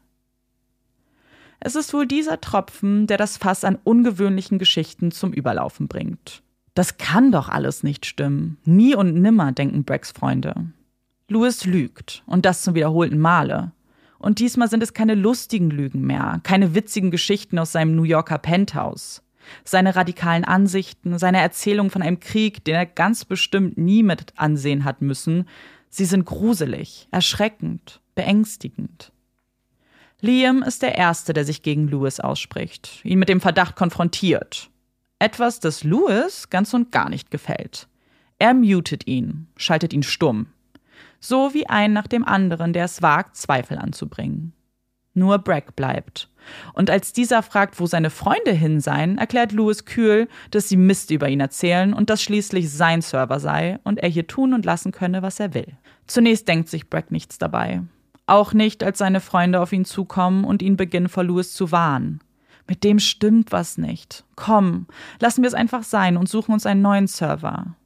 [1.61, 6.43] Es ist wohl dieser Tropfen, der das Fass an ungewöhnlichen Geschichten zum Überlaufen bringt.
[6.75, 8.59] Das kann doch alles nicht stimmen.
[8.65, 10.67] Nie und nimmer, denken Brecks Freunde.
[11.29, 13.73] Louis lügt, und das zum wiederholten Male.
[14.19, 18.39] Und diesmal sind es keine lustigen Lügen mehr, keine witzigen Geschichten aus seinem New Yorker
[18.39, 19.23] Penthouse.
[19.65, 24.85] Seine radikalen Ansichten, seine Erzählung von einem Krieg, den er ganz bestimmt nie mit ansehen
[24.85, 25.47] hat müssen,
[25.91, 29.13] sie sind gruselig, erschreckend, beängstigend.
[30.21, 34.71] Liam ist der Erste, der sich gegen Lewis ausspricht, ihn mit dem Verdacht konfrontiert.
[35.25, 37.89] Etwas, das Lewis ganz und gar nicht gefällt.
[38.39, 40.49] Er mutet ihn, schaltet ihn stumm.
[41.19, 44.53] So wie ein nach dem anderen, der es wagt, Zweifel anzubringen.
[45.15, 46.29] Nur Brack bleibt.
[46.75, 51.11] Und als dieser fragt, wo seine Freunde hin seien, erklärt Lewis kühl, dass sie Mist
[51.11, 54.93] über ihn erzählen und dass schließlich sein Server sei und er hier tun und lassen
[54.93, 55.73] könne, was er will.
[56.07, 57.81] Zunächst denkt sich Brack nichts dabei.
[58.27, 62.21] Auch nicht, als seine Freunde auf ihn zukommen und ihn beginnen vor Louis zu warnen.
[62.67, 64.25] Mit dem stimmt was nicht.
[64.37, 64.87] Komm,
[65.21, 67.77] lassen wir es einfach sein und suchen uns einen neuen Server.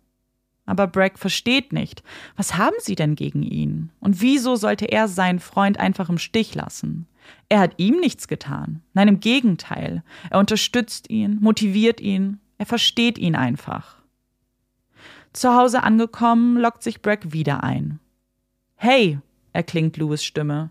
[0.67, 2.03] Aber Bragg versteht nicht.
[2.37, 3.91] Was haben sie denn gegen ihn?
[4.01, 7.07] Und wieso sollte er seinen Freund einfach im Stich lassen?
[7.49, 8.83] Er hat ihm nichts getan.
[8.93, 10.03] Nein, im Gegenteil.
[10.31, 13.97] Er unterstützt ihn, motiviert ihn, er versteht ihn einfach.
[15.33, 17.99] Zu Hause angekommen, lockt sich Bragg wieder ein.
[18.77, 19.19] Hey,
[19.53, 20.71] erklingt Louis Stimme.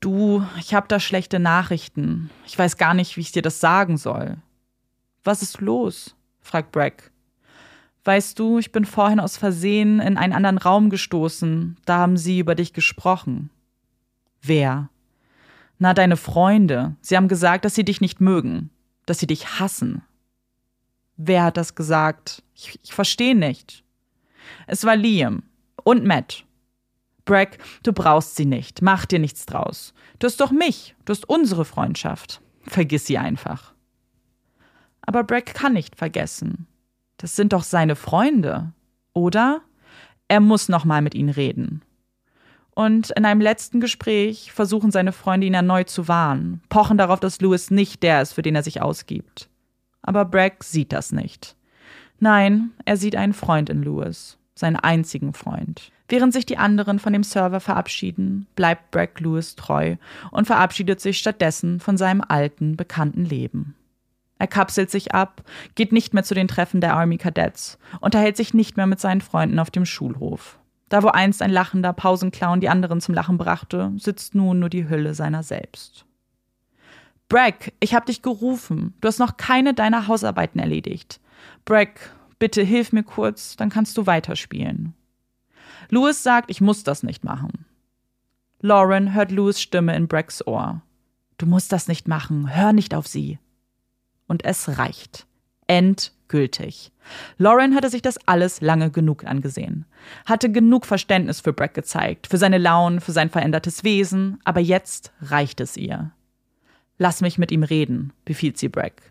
[0.00, 2.30] Du, ich hab da schlechte Nachrichten.
[2.46, 4.36] Ich weiß gar nicht, wie ich dir das sagen soll.
[5.24, 6.14] Was ist los?
[6.40, 7.10] fragt Bragg.
[8.04, 11.76] Weißt du, ich bin vorhin aus Versehen in einen anderen Raum gestoßen.
[11.86, 13.50] Da haben sie über dich gesprochen.
[14.40, 14.90] Wer?
[15.78, 16.94] Na, deine Freunde.
[17.00, 18.70] Sie haben gesagt, dass sie dich nicht mögen,
[19.06, 20.02] dass sie dich hassen.
[21.16, 22.44] Wer hat das gesagt?
[22.54, 23.82] Ich, ich verstehe nicht.
[24.68, 25.42] Es war Liam
[25.82, 26.45] und Matt.
[27.26, 28.80] Bragg, du brauchst sie nicht.
[28.80, 29.92] Mach dir nichts draus.
[30.18, 30.94] Du hast doch mich.
[31.04, 32.40] Du hast unsere Freundschaft.
[32.62, 33.74] Vergiss sie einfach.
[35.02, 36.66] Aber Bragg kann nicht vergessen.
[37.18, 38.72] Das sind doch seine Freunde,
[39.12, 39.60] oder?
[40.28, 41.82] Er muss noch mal mit ihnen reden.
[42.74, 47.40] Und in einem letzten Gespräch versuchen seine Freunde ihn erneut zu warnen, pochen darauf, dass
[47.40, 49.48] Louis nicht der ist, für den er sich ausgibt.
[50.02, 51.56] Aber Bragg sieht das nicht.
[52.18, 55.90] Nein, er sieht einen Freund in Louis, seinen einzigen Freund.
[56.08, 59.96] Während sich die anderen von dem Server verabschieden, bleibt Bragg Lewis treu
[60.30, 63.74] und verabschiedet sich stattdessen von seinem alten, bekannten Leben.
[64.38, 65.42] Er kapselt sich ab,
[65.74, 69.22] geht nicht mehr zu den Treffen der Army Cadets, unterhält sich nicht mehr mit seinen
[69.22, 70.58] Freunden auf dem Schulhof.
[70.88, 74.88] Da, wo einst ein lachender Pausenclown die anderen zum Lachen brachte, sitzt nun nur die
[74.88, 76.04] Hülle seiner selbst.
[77.28, 78.94] Bragg, ich hab dich gerufen.
[79.00, 81.20] Du hast noch keine deiner Hausarbeiten erledigt.
[81.64, 81.98] Bragg,
[82.38, 84.94] bitte hilf mir kurz, dann kannst du weiterspielen.
[85.88, 87.64] Louis sagt, ich muss das nicht machen.
[88.60, 90.82] Lauren hört Louis Stimme in Braggs Ohr.
[91.38, 93.38] Du musst das nicht machen, hör nicht auf sie.
[94.26, 95.26] Und es reicht.
[95.66, 96.90] Endgültig.
[97.38, 99.84] Lauren hatte sich das alles lange genug angesehen,
[100.24, 105.12] hatte genug Verständnis für Bragg gezeigt, für seine Launen, für sein verändertes Wesen, aber jetzt
[105.20, 106.12] reicht es ihr.
[106.98, 109.02] Lass mich mit ihm reden, befiehlt sie Bragg.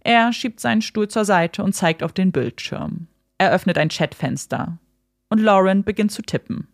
[0.00, 3.08] Er schiebt seinen Stuhl zur Seite und zeigt auf den Bildschirm.
[3.38, 4.78] Er öffnet ein Chatfenster
[5.28, 6.68] und Lauren beginnt zu tippen.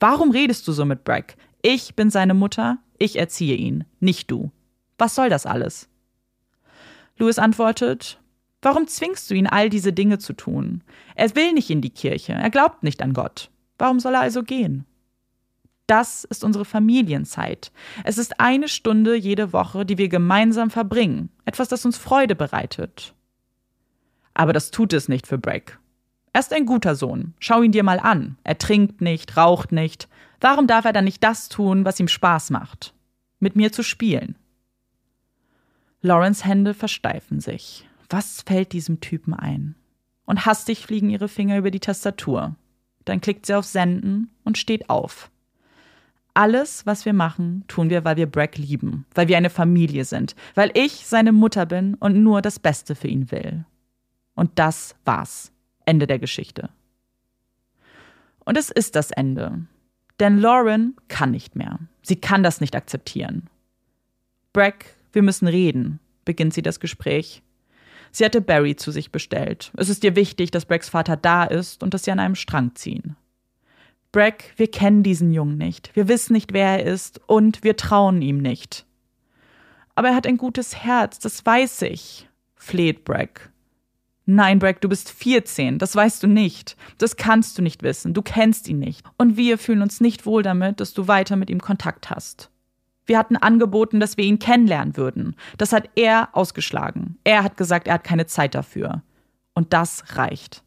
[0.00, 1.36] Warum redest du so mit Bragg?
[1.62, 4.50] Ich bin seine Mutter, ich erziehe ihn, nicht du.
[4.98, 5.88] Was soll das alles?
[7.16, 8.18] Louis antwortet,
[8.64, 10.82] Warum zwingst du ihn, all diese Dinge zu tun?
[11.16, 13.50] Er will nicht in die Kirche, er glaubt nicht an Gott.
[13.76, 14.86] Warum soll er also gehen?
[15.86, 17.72] Das ist unsere Familienzeit.
[18.04, 21.28] Es ist eine Stunde jede Woche, die wir gemeinsam verbringen.
[21.44, 23.12] Etwas, das uns Freude bereitet.
[24.32, 25.78] Aber das tut es nicht für Bragg.
[26.34, 27.32] Er ist ein guter Sohn.
[27.38, 28.36] Schau ihn dir mal an.
[28.42, 30.08] Er trinkt nicht, raucht nicht.
[30.40, 32.92] Warum darf er dann nicht das tun, was ihm Spaß macht?
[33.38, 34.34] Mit mir zu spielen.
[36.02, 37.88] Lawrence Hände versteifen sich.
[38.10, 39.76] Was fällt diesem Typen ein?
[40.24, 42.56] Und hastig fliegen ihre Finger über die Tastatur.
[43.04, 45.30] Dann klickt sie auf Senden und steht auf.
[46.34, 50.34] Alles, was wir machen, tun wir, weil wir Bragg lieben, weil wir eine Familie sind,
[50.56, 53.64] weil ich seine Mutter bin und nur das Beste für ihn will.
[54.34, 55.53] Und das war's.
[55.84, 56.70] Ende der Geschichte.
[58.44, 59.66] Und es ist das Ende.
[60.20, 61.78] Denn Lauren kann nicht mehr.
[62.02, 63.48] Sie kann das nicht akzeptieren.
[64.52, 67.42] Brack, wir müssen reden, beginnt sie das Gespräch.
[68.12, 69.72] Sie hatte Barry zu sich bestellt.
[69.76, 72.74] Es ist ihr wichtig, dass Bracks Vater da ist und dass sie an einem Strang
[72.76, 73.16] ziehen.
[74.12, 75.90] Brack, wir kennen diesen Jungen nicht.
[75.96, 78.86] Wir wissen nicht, wer er ist und wir trauen ihm nicht.
[79.96, 83.50] Aber er hat ein gutes Herz, das weiß ich, fleht Brack.
[84.26, 86.76] Nein, Brack, du bist 14, das weißt du nicht.
[86.96, 89.04] Das kannst du nicht wissen, du kennst ihn nicht.
[89.18, 92.50] Und wir fühlen uns nicht wohl damit, dass du weiter mit ihm Kontakt hast.
[93.06, 95.36] Wir hatten angeboten, dass wir ihn kennenlernen würden.
[95.58, 97.18] Das hat er ausgeschlagen.
[97.22, 99.02] Er hat gesagt, er hat keine Zeit dafür.
[99.52, 100.62] Und das reicht.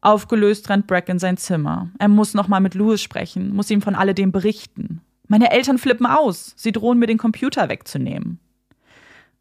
[0.00, 1.90] Aufgelöst rennt Brack in sein Zimmer.
[1.98, 5.02] Er muss nochmal mit Louis sprechen, muss ihm von alledem berichten.
[5.26, 6.54] Meine Eltern flippen aus.
[6.56, 8.38] Sie drohen mir den Computer wegzunehmen.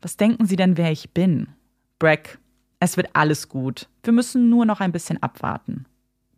[0.01, 1.47] Was denken Sie denn, wer ich bin?
[1.97, 2.39] Brack,
[2.79, 3.87] es wird alles gut.
[4.03, 5.85] Wir müssen nur noch ein bisschen abwarten.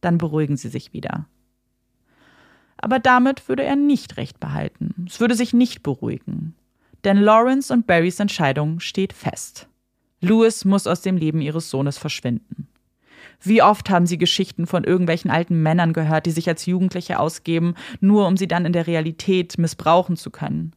[0.02, 1.26] Dann beruhigen Sie sich wieder.
[2.78, 5.06] Aber damit würde er nicht recht behalten.
[5.08, 6.56] Es würde sich nicht beruhigen.
[7.04, 9.68] Denn Lawrence und Barrys Entscheidung steht fest.
[10.20, 12.68] Louis muss aus dem Leben ihres Sohnes verschwinden.
[13.40, 17.76] Wie oft haben sie Geschichten von irgendwelchen alten Männern gehört, die sich als Jugendliche ausgeben,
[18.00, 20.74] nur um sie dann in der Realität missbrauchen zu können?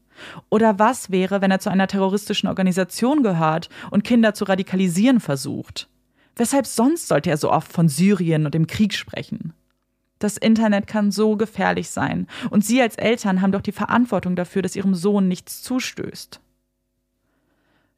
[0.50, 5.88] Oder was wäre, wenn er zu einer terroristischen Organisation gehört und Kinder zu radikalisieren versucht?
[6.36, 9.52] Weshalb sonst sollte er so oft von Syrien und dem Krieg sprechen?
[10.18, 14.62] Das Internet kann so gefährlich sein, und Sie als Eltern haben doch die Verantwortung dafür,
[14.62, 16.40] dass Ihrem Sohn nichts zustößt.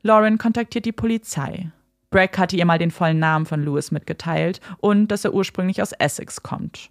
[0.02, 1.70] Lauren kontaktiert die Polizei.
[2.10, 5.92] Bragg hatte ihr mal den vollen Namen von Lewis mitgeteilt und dass er ursprünglich aus
[5.92, 6.90] Essex kommt.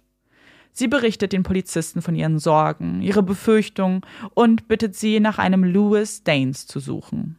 [0.78, 4.02] Sie berichtet den Polizisten von ihren Sorgen, ihre Befürchtungen
[4.34, 7.38] und bittet sie, nach einem Lewis Danes zu suchen.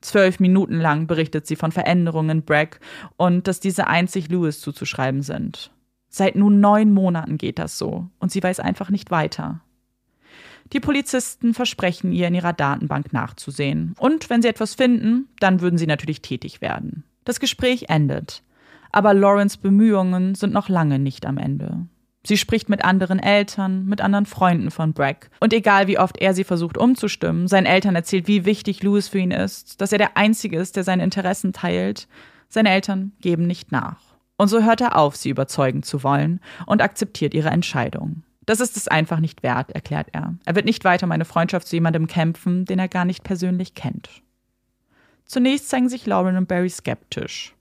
[0.00, 2.78] Zwölf Minuten lang berichtet sie von Veränderungen in Bragg
[3.18, 5.72] und dass diese einzig Lewis zuzuschreiben sind.
[6.08, 9.60] Seit nun neun Monaten geht das so und sie weiß einfach nicht weiter.
[10.72, 13.94] Die Polizisten versprechen ihr, in ihrer Datenbank nachzusehen.
[13.98, 17.04] Und wenn sie etwas finden, dann würden sie natürlich tätig werden.
[17.26, 18.42] Das Gespräch endet.
[18.90, 21.86] Aber Lawrence Bemühungen sind noch lange nicht am Ende.
[22.22, 25.30] Sie spricht mit anderen Eltern, mit anderen Freunden von Bragg.
[25.40, 29.18] Und egal wie oft er sie versucht umzustimmen, seinen Eltern erzählt, wie wichtig Louis für
[29.18, 32.08] ihn ist, dass er der Einzige ist, der seine Interessen teilt,
[32.48, 34.00] seine Eltern geben nicht nach.
[34.36, 38.22] Und so hört er auf, sie überzeugen zu wollen und akzeptiert ihre Entscheidung.
[38.46, 40.34] Das ist es einfach nicht wert, erklärt er.
[40.44, 43.74] Er wird nicht weiter um eine Freundschaft zu jemandem kämpfen, den er gar nicht persönlich
[43.74, 44.08] kennt.
[45.24, 47.54] Zunächst zeigen sich Lauren und Barry skeptisch.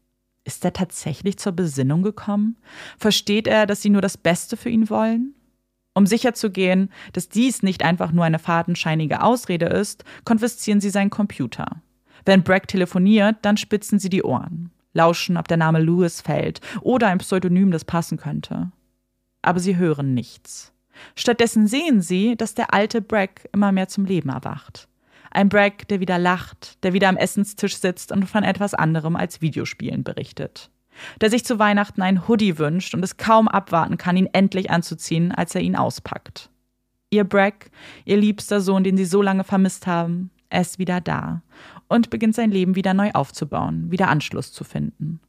[0.43, 2.57] Ist er tatsächlich zur Besinnung gekommen?
[2.97, 5.35] Versteht er, dass sie nur das Beste für ihn wollen?
[5.93, 11.81] Um sicherzugehen, dass dies nicht einfach nur eine fadenscheinige Ausrede ist, konfiszieren sie seinen Computer.
[12.25, 17.07] Wenn Bragg telefoniert, dann spitzen sie die Ohren, lauschen, ob der Name Lewis fällt oder
[17.07, 18.71] ein Pseudonym, das passen könnte.
[19.41, 20.73] Aber sie hören nichts.
[21.15, 24.87] Stattdessen sehen sie, dass der alte Bragg immer mehr zum Leben erwacht.
[25.31, 29.41] Ein Bragg, der wieder lacht, der wieder am Essenstisch sitzt und von etwas anderem als
[29.41, 30.69] Videospielen berichtet.
[31.21, 35.31] Der sich zu Weihnachten ein Hoodie wünscht und es kaum abwarten kann, ihn endlich anzuziehen,
[35.31, 36.49] als er ihn auspackt.
[37.11, 37.69] Ihr Bragg,
[38.05, 41.41] ihr liebster Sohn, den sie so lange vermisst haben, er ist wieder da
[41.87, 45.19] und beginnt sein Leben wieder neu aufzubauen, wieder Anschluss zu finden.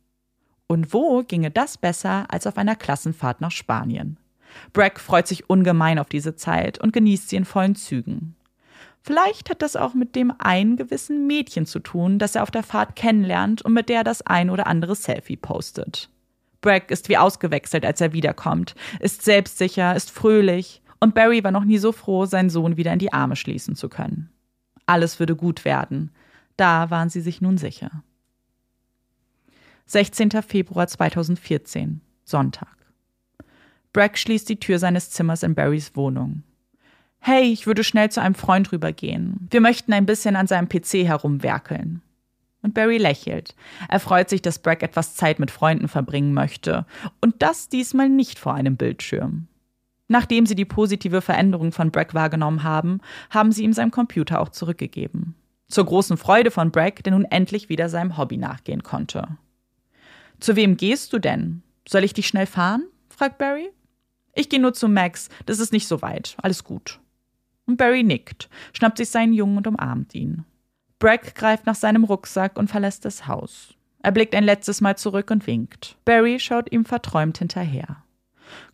[0.66, 4.18] Und wo ginge das besser als auf einer Klassenfahrt nach Spanien?
[4.72, 8.34] Bragg freut sich ungemein auf diese Zeit und genießt sie in vollen Zügen.
[9.02, 12.62] Vielleicht hat das auch mit dem einen gewissen Mädchen zu tun, das er auf der
[12.62, 16.10] Fahrt kennenlernt und mit der er das ein oder andere Selfie postet.
[16.60, 21.64] Bragg ist wie ausgewechselt, als er wiederkommt, ist selbstsicher, ist fröhlich und Barry war noch
[21.64, 24.30] nie so froh, seinen Sohn wieder in die Arme schließen zu können.
[24.84, 26.10] Alles würde gut werden.
[26.56, 28.02] Da waren sie sich nun sicher.
[29.86, 30.30] 16.
[30.42, 32.76] Februar 2014, Sonntag.
[33.92, 36.42] Bragg schließt die Tür seines Zimmers in Barrys Wohnung.
[37.20, 39.46] Hey, ich würde schnell zu einem Freund rübergehen.
[39.50, 42.00] Wir möchten ein bisschen an seinem PC herumwerkeln.
[42.62, 43.54] Und Barry lächelt.
[43.88, 46.86] Er freut sich, dass Bragg etwas Zeit mit Freunden verbringen möchte.
[47.20, 49.48] Und das diesmal nicht vor einem Bildschirm.
[50.08, 54.48] Nachdem sie die positive Veränderung von Bragg wahrgenommen haben, haben sie ihm seinen Computer auch
[54.48, 55.36] zurückgegeben.
[55.68, 59.28] Zur großen Freude von Bragg, der nun endlich wieder seinem Hobby nachgehen konnte.
[60.40, 61.62] Zu wem gehst du denn?
[61.88, 62.84] Soll ich dich schnell fahren?
[63.08, 63.70] fragt Barry.
[64.34, 66.34] Ich gehe nur zu Max, das ist nicht so weit.
[66.42, 66.98] Alles gut.
[67.70, 70.44] Und Barry nickt, schnappt sich seinen Jungen und umarmt ihn.
[70.98, 73.74] Bragg greift nach seinem Rucksack und verlässt das Haus.
[74.02, 75.96] Er blickt ein letztes Mal zurück und winkt.
[76.04, 77.98] Barry schaut ihm verträumt hinterher.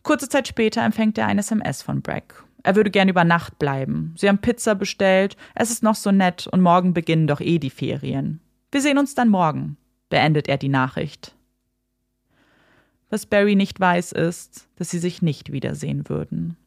[0.01, 2.43] Kurze Zeit später empfängt er ein SMS von Bragg.
[2.63, 4.15] Er würde gern über Nacht bleiben.
[4.17, 7.69] Sie haben Pizza bestellt, es ist noch so nett und morgen beginnen doch eh die
[7.69, 8.41] Ferien.
[8.71, 9.77] Wir sehen uns dann morgen,
[10.09, 11.35] beendet er die Nachricht.
[13.11, 16.57] Was Barry nicht weiß, ist, dass sie sich nicht wiedersehen würden.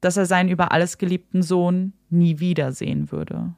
[0.00, 3.54] Dass er seinen über alles geliebten Sohn nie wiedersehen würde.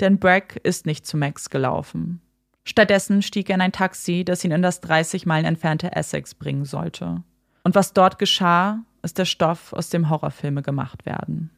[0.00, 2.20] Denn Bragg ist nicht zu Max gelaufen.
[2.64, 6.64] Stattdessen stieg er in ein Taxi, das ihn in das 30 Meilen entfernte Essex bringen
[6.64, 7.22] sollte.
[7.62, 11.50] Und was dort geschah, ist der Stoff, aus dem Horrorfilme gemacht werden.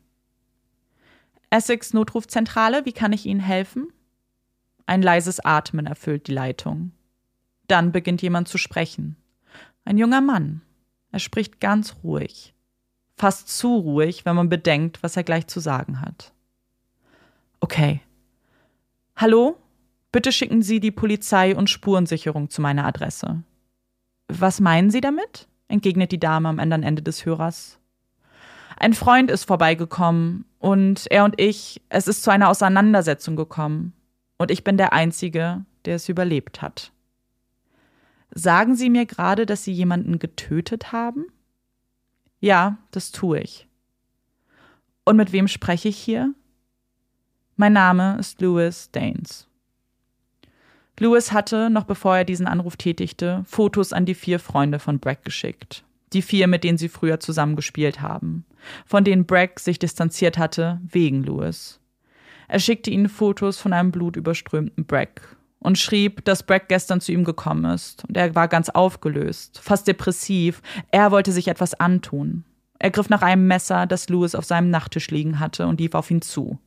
[1.50, 3.88] Essex Notrufzentrale, wie kann ich Ihnen helfen?
[4.84, 6.92] Ein leises Atmen erfüllt die Leitung.
[7.66, 9.16] Dann beginnt jemand zu sprechen.
[9.84, 10.62] Ein junger Mann.
[11.10, 12.54] Er spricht ganz ruhig.
[13.18, 16.32] Fast zu ruhig, wenn man bedenkt, was er gleich zu sagen hat.
[17.58, 18.00] Okay.
[19.16, 19.56] Hallo?
[20.12, 23.42] Bitte schicken Sie die Polizei und Spurensicherung zu meiner Adresse.
[24.28, 25.48] Was meinen Sie damit?
[25.66, 27.80] entgegnet die Dame am anderen Ende des Hörers.
[28.76, 33.92] Ein Freund ist vorbeigekommen und er und ich, es ist zu einer Auseinandersetzung gekommen.
[34.38, 36.92] Und ich bin der Einzige, der es überlebt hat.
[38.30, 41.26] Sagen Sie mir gerade, dass Sie jemanden getötet haben?
[42.40, 43.66] Ja, das tue ich.
[45.04, 46.34] Und mit wem spreche ich hier?
[47.56, 49.48] Mein Name ist Louis Daines.
[51.00, 55.22] Louis hatte, noch bevor er diesen Anruf tätigte, Fotos an die vier Freunde von Bragg
[55.24, 55.84] geschickt.
[56.12, 58.44] Die vier, mit denen sie früher zusammen gespielt haben,
[58.86, 61.80] von denen Bragg sich distanziert hatte, wegen Louis.
[62.48, 67.24] Er schickte ihnen Fotos von einem blutüberströmten Bragg und schrieb, dass Bragg gestern zu ihm
[67.24, 68.04] gekommen ist.
[68.06, 70.62] Und er war ganz aufgelöst, fast depressiv.
[70.90, 72.44] Er wollte sich etwas antun.
[72.78, 76.10] Er griff nach einem Messer, das Louis auf seinem Nachttisch liegen hatte, und lief auf
[76.10, 76.58] ihn zu.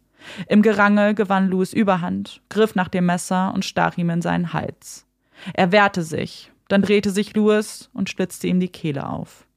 [0.48, 5.06] Im Gerangel gewann Louis Überhand, griff nach dem Messer und stach ihm in seinen Hals.
[5.54, 9.48] Er wehrte sich, dann drehte sich Louis und schlitzte ihm die Kehle auf.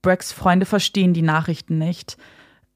[0.00, 2.16] Braggs Freunde verstehen die Nachrichten nicht.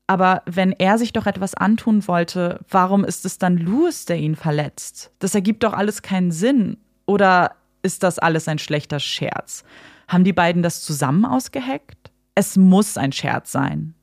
[0.09, 4.37] Aber wenn er sich doch etwas antun wollte, warum ist es dann Louis, der ihn
[4.37, 5.13] verletzt?
[5.19, 6.79] Das ergibt doch alles keinen Sinn.
[7.05, 9.65] Oder ist das alles ein schlechter Scherz?
[10.09, 12.11] Haben die beiden das zusammen ausgeheckt?
[12.35, 13.95] Es muss ein Scherz sein.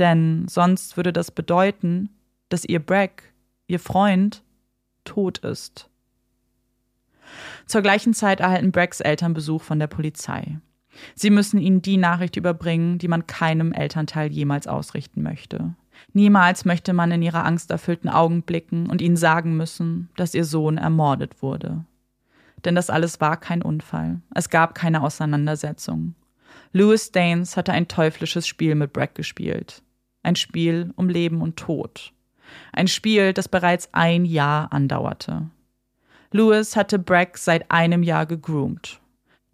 [0.00, 2.10] Denn sonst würde das bedeuten,
[2.48, 3.22] dass ihr Bragg,
[3.68, 4.42] ihr Freund,
[5.04, 5.88] tot ist.
[7.66, 10.58] Zur gleichen Zeit erhalten Braggs Eltern Besuch von der Polizei.
[11.14, 15.74] Sie müssen ihnen die Nachricht überbringen, die man keinem Elternteil jemals ausrichten möchte.
[16.12, 20.78] Niemals möchte man in ihre angsterfüllten Augen blicken und ihnen sagen müssen, dass ihr Sohn
[20.78, 21.84] ermordet wurde.
[22.64, 24.20] Denn das alles war kein Unfall.
[24.34, 26.14] Es gab keine Auseinandersetzung.
[26.72, 29.82] Louis Daines hatte ein teuflisches Spiel mit Bragg gespielt.
[30.22, 32.12] Ein Spiel um Leben und Tod.
[32.72, 35.48] Ein Spiel, das bereits ein Jahr andauerte.
[36.32, 39.00] Louis hatte Bragg seit einem Jahr gegroomt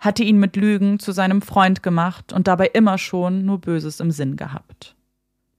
[0.00, 4.10] hatte ihn mit Lügen zu seinem Freund gemacht und dabei immer schon nur Böses im
[4.10, 4.96] Sinn gehabt.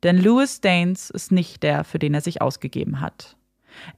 [0.03, 3.37] Denn Louis Daines ist nicht der, für den er sich ausgegeben hat.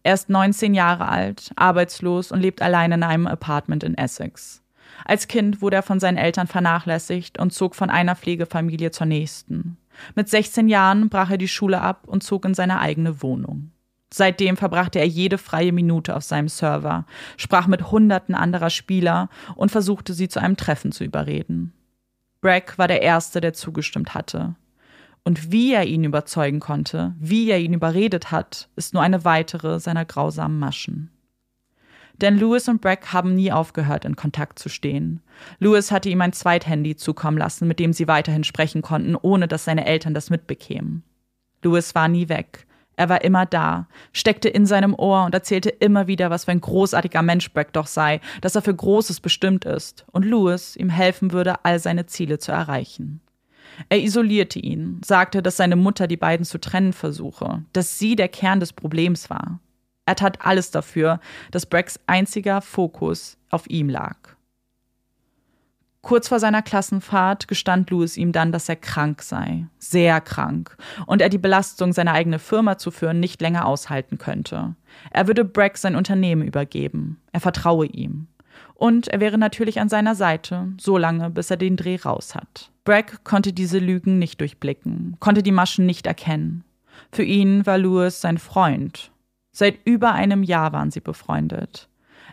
[0.04, 4.62] Er ist 19 Jahre alt, arbeitslos und lebt allein in einem Apartment in Essex.
[5.06, 9.78] Als Kind wurde er von seinen Eltern vernachlässigt und zog von einer Pflegefamilie zur nächsten.
[10.16, 13.72] Mit 16 Jahren brach er die Schule ab und zog in seine eigene Wohnung.
[14.16, 19.72] Seitdem verbrachte er jede freie Minute auf seinem Server, sprach mit Hunderten anderer Spieler und
[19.72, 21.74] versuchte sie zu einem Treffen zu überreden.
[22.40, 24.54] Bragg war der Erste, der zugestimmt hatte.
[25.24, 29.80] Und wie er ihn überzeugen konnte, wie er ihn überredet hat, ist nur eine weitere
[29.80, 31.10] seiner grausamen Maschen.
[32.22, 35.22] Denn Lewis und Bragg haben nie aufgehört, in Kontakt zu stehen.
[35.58, 39.66] Lewis hatte ihm ein Zweithandy zukommen lassen, mit dem sie weiterhin sprechen konnten, ohne dass
[39.66, 41.02] seine Eltern das mitbekämen.
[41.64, 42.68] Lewis war nie weg.
[42.96, 46.62] Er war immer da, steckte in seinem Ohr und erzählte immer wieder, was für ein
[46.62, 51.32] großartiger Mensch Brack doch sei, dass er für Großes bestimmt ist und Louis ihm helfen
[51.32, 53.22] würde, all seine Ziele zu erreichen.
[53.90, 58.28] Er isolierte ihn, sagte, dass seine Mutter die beiden zu trennen versuche, dass sie der
[58.28, 59.60] Kern des Problems war.
[60.06, 61.20] Er tat alles dafür,
[61.52, 64.33] dass Bracks einziger Fokus auf ihm lag.
[66.04, 70.76] Kurz vor seiner Klassenfahrt gestand Louis ihm dann, dass er krank sei, sehr krank,
[71.08, 74.76] und er die Belastung, seine eigene Firma zu führen, nicht länger aushalten könnte.
[75.12, 77.22] Er würde Bragg sein Unternehmen übergeben.
[77.32, 78.28] Er vertraue ihm.
[78.76, 82.70] Und er wäre natürlich an seiner Seite, so lange, bis er den Dreh raus hat.
[82.84, 86.66] Bragg konnte diese Lügen nicht durchblicken, konnte die Maschen nicht erkennen.
[87.14, 89.10] Für ihn war Louis sein Freund.
[89.54, 91.88] Seit über einem Jahr waren sie befreundet.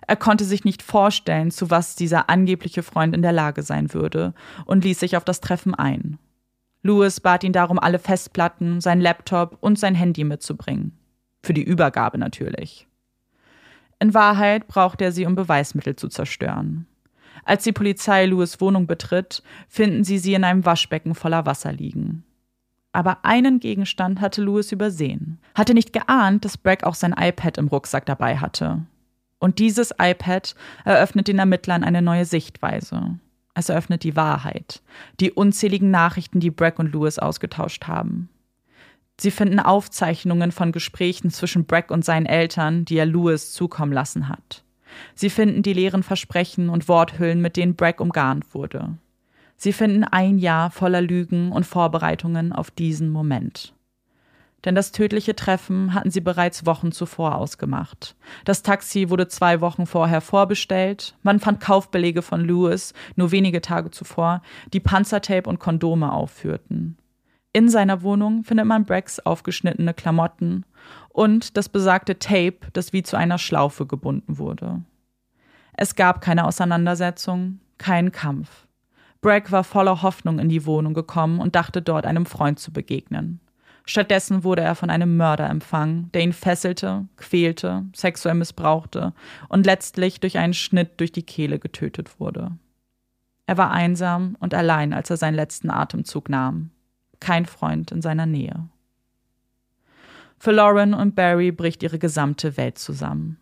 [0.07, 4.35] Er konnte sich nicht vorstellen, zu was dieser angebliche Freund in der Lage sein würde
[4.65, 6.19] und ließ sich auf das Treffen ein.
[6.83, 10.99] Louis bat ihn darum, alle Festplatten, sein Laptop und sein Handy mitzubringen.
[11.43, 12.87] Für die Übergabe natürlich.
[13.99, 16.87] In Wahrheit braucht er sie, um Beweismittel zu zerstören.
[17.45, 22.25] Als die Polizei Louis Wohnung betritt, finden sie sie in einem Waschbecken voller Wasser liegen.
[22.93, 25.39] Aber einen Gegenstand hatte Louis übersehen.
[25.55, 28.85] Hatte nicht geahnt, dass Bragg auch sein iPad im Rucksack dabei hatte.
[29.41, 33.19] Und dieses iPad eröffnet den Ermittlern eine neue Sichtweise.
[33.55, 34.83] Es eröffnet die Wahrheit,
[35.19, 38.29] die unzähligen Nachrichten, die Brack und Lewis ausgetauscht haben.
[39.19, 44.29] Sie finden Aufzeichnungen von Gesprächen zwischen Brack und seinen Eltern, die er Lewis zukommen lassen
[44.29, 44.63] hat.
[45.15, 48.97] Sie finden die leeren Versprechen und Worthüllen, mit denen Brack umgarnt wurde.
[49.57, 53.75] Sie finden ein Jahr voller Lügen und Vorbereitungen auf diesen Moment.
[54.65, 58.15] Denn das tödliche Treffen hatten sie bereits Wochen zuvor ausgemacht.
[58.45, 61.17] Das Taxi wurde zwei Wochen vorher vorbestellt.
[61.23, 64.43] Man fand Kaufbelege von Lewis nur wenige Tage zuvor,
[64.73, 66.99] die Panzertape und Kondome aufführten.
[67.53, 70.65] In seiner Wohnung findet man Bracks aufgeschnittene Klamotten
[71.09, 74.83] und das besagte Tape, das wie zu einer Schlaufe gebunden wurde.
[75.73, 78.67] Es gab keine Auseinandersetzung, keinen Kampf.
[79.21, 83.41] Bragg war voller Hoffnung in die Wohnung gekommen und dachte dort einem Freund zu begegnen.
[83.91, 89.13] Stattdessen wurde er von einem Mörder empfangen, der ihn fesselte, quälte, sexuell missbrauchte
[89.49, 92.53] und letztlich durch einen Schnitt durch die Kehle getötet wurde.
[93.47, 96.71] Er war einsam und allein, als er seinen letzten Atemzug nahm.
[97.19, 98.69] Kein Freund in seiner Nähe.
[100.39, 103.39] Für Lauren und Barry bricht ihre gesamte Welt zusammen.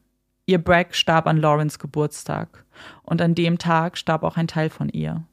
[0.46, 2.64] Ihr Bragg starb an Laurens Geburtstag
[3.02, 5.24] und an dem Tag starb auch ein Teil von ihr.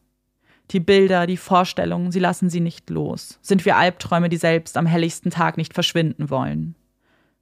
[0.71, 3.37] Die Bilder, die Vorstellungen, sie lassen sie nicht los.
[3.41, 6.75] Sind wir Albträume, die selbst am helligsten Tag nicht verschwinden wollen?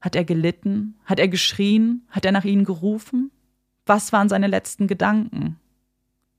[0.02, 0.96] Hat er gelitten?
[1.06, 2.06] Hat er geschrien?
[2.10, 3.32] Hat er nach ihnen gerufen?
[3.86, 5.58] Was waren seine letzten Gedanken?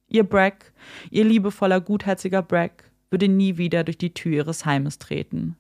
[0.09, 0.73] Ihr Bragg,
[1.11, 5.57] ihr liebevoller, gutherziger Bragg, würde nie wieder durch die Tür ihres Heimes treten.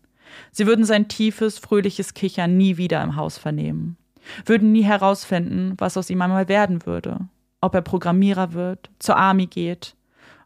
[0.50, 3.96] Sie würden sein tiefes, fröhliches Kichern nie wieder im Haus vernehmen,
[4.44, 7.28] würden nie herausfinden, was aus ihm einmal werden würde,
[7.60, 9.94] ob er Programmierer wird, zur Army geht,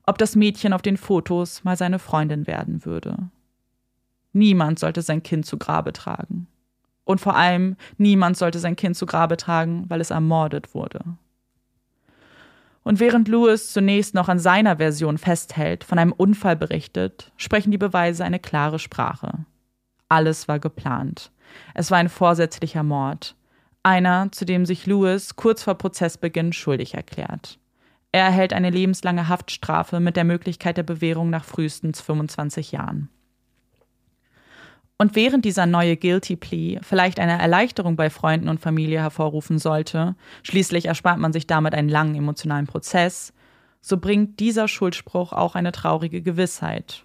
[0.09, 3.29] ob das Mädchen auf den Fotos mal seine Freundin werden würde.
[4.33, 6.47] Niemand sollte sein Kind zu Grabe tragen.
[7.05, 11.05] Und vor allem niemand sollte sein Kind zu Grabe tragen, weil es ermordet wurde.
[12.85, 17.77] Und während Lewis zunächst noch an seiner Version festhält, von einem Unfall berichtet, sprechen die
[17.77, 19.45] Beweise eine klare Sprache.
[20.09, 21.31] Alles war geplant.
[21.75, 23.37] Es war ein vorsätzlicher Mord.
[23.83, 27.59] Einer, zu dem sich Lewis kurz vor Prozessbeginn schuldig erklärt.
[28.13, 33.11] Er erhält eine lebenslange Haftstrafe mit der Möglichkeit der Bewährung nach frühestens 25 Jahren.
[35.01, 40.17] Und während dieser neue Guilty Plea vielleicht eine Erleichterung bei Freunden und Familie hervorrufen sollte,
[40.43, 43.33] schließlich erspart man sich damit einen langen emotionalen Prozess,
[43.81, 47.05] so bringt dieser Schuldspruch auch eine traurige Gewissheit.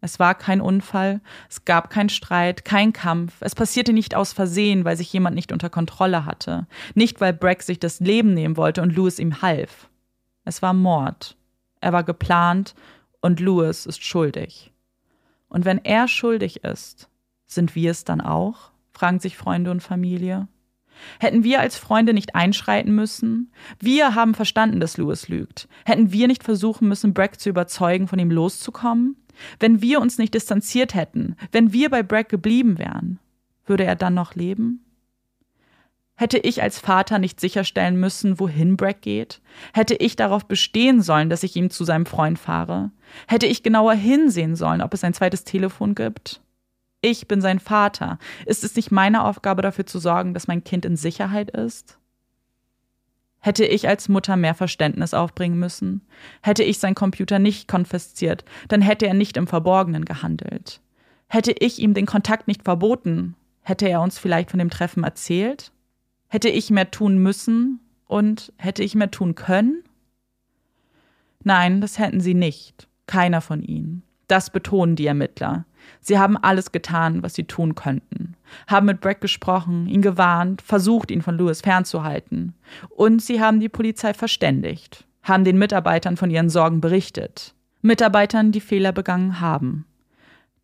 [0.00, 1.20] Es war kein Unfall,
[1.50, 5.50] es gab keinen Streit, kein Kampf, es passierte nicht aus Versehen, weil sich jemand nicht
[5.50, 9.88] unter Kontrolle hatte, nicht weil Breck sich das Leben nehmen wollte und Louis ihm half.
[10.46, 11.36] Es war Mord.
[11.80, 12.74] Er war geplant
[13.20, 14.72] und Louis ist schuldig.
[15.48, 17.10] Und wenn er schuldig ist,
[17.44, 18.70] sind wir es dann auch?
[18.92, 20.48] fragen sich Freunde und Familie.
[21.20, 23.52] Hätten wir als Freunde nicht einschreiten müssen?
[23.78, 25.68] Wir haben verstanden, dass Louis lügt.
[25.84, 29.16] Hätten wir nicht versuchen müssen, Brack zu überzeugen, von ihm loszukommen?
[29.58, 33.18] Wenn wir uns nicht distanziert hätten, wenn wir bei Brack geblieben wären,
[33.66, 34.85] würde er dann noch leben?
[36.18, 39.42] Hätte ich als Vater nicht sicherstellen müssen, wohin Brack geht?
[39.74, 42.90] Hätte ich darauf bestehen sollen, dass ich ihm zu seinem Freund fahre?
[43.28, 46.40] Hätte ich genauer hinsehen sollen, ob es ein zweites Telefon gibt?
[47.02, 48.18] Ich bin sein Vater.
[48.46, 51.98] Ist es nicht meine Aufgabe dafür zu sorgen, dass mein Kind in Sicherheit ist?
[53.40, 56.00] Hätte ich als Mutter mehr Verständnis aufbringen müssen?
[56.42, 60.80] Hätte ich seinen Computer nicht konfisziert, dann hätte er nicht im Verborgenen gehandelt.
[61.28, 65.72] Hätte ich ihm den Kontakt nicht verboten, hätte er uns vielleicht von dem Treffen erzählt?
[66.36, 69.82] Hätte ich mehr tun müssen und hätte ich mehr tun können?
[71.42, 72.88] Nein, das hätten sie nicht.
[73.06, 74.02] Keiner von ihnen.
[74.28, 75.64] Das betonen die Ermittler.
[76.02, 78.34] Sie haben alles getan, was sie tun könnten.
[78.66, 82.52] Haben mit Bragg gesprochen, ihn gewarnt, versucht, ihn von Lewis fernzuhalten.
[82.90, 87.54] Und sie haben die Polizei verständigt, haben den Mitarbeitern von ihren Sorgen berichtet.
[87.80, 89.86] Mitarbeitern, die Fehler begangen haben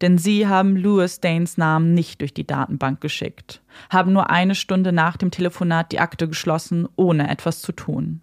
[0.03, 4.93] denn sie haben Louis Danes Namen nicht durch die Datenbank geschickt, haben nur eine Stunde
[4.93, 8.21] nach dem Telefonat die Akte geschlossen, ohne etwas zu tun.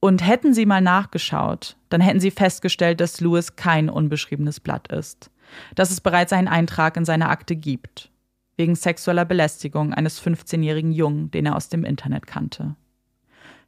[0.00, 5.30] Und hätten sie mal nachgeschaut, dann hätten sie festgestellt, dass Louis kein unbeschriebenes Blatt ist,
[5.74, 8.10] dass es bereits einen Eintrag in seiner Akte gibt,
[8.56, 12.76] wegen sexueller Belästigung eines 15-jährigen Jungen, den er aus dem Internet kannte.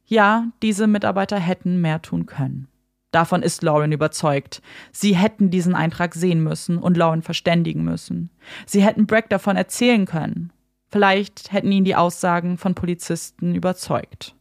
[0.05, 2.67] Ja, diese Mitarbeiter hätten mehr tun können.
[3.11, 4.61] Davon ist Lauren überzeugt.
[4.91, 8.29] Sie hätten diesen Eintrag sehen müssen und Lauren verständigen müssen.
[8.65, 10.51] Sie hätten Bragg davon erzählen können.
[10.87, 14.35] Vielleicht hätten ihn die Aussagen von Polizisten überzeugt.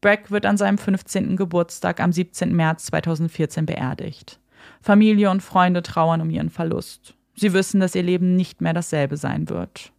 [0.00, 1.36] Bragg wird an seinem 15.
[1.36, 2.54] Geburtstag am 17.
[2.54, 4.38] März 2014 beerdigt.
[4.80, 7.14] Familie und Freunde trauern um ihren Verlust.
[7.34, 9.92] Sie wissen, dass ihr Leben nicht mehr dasselbe sein wird.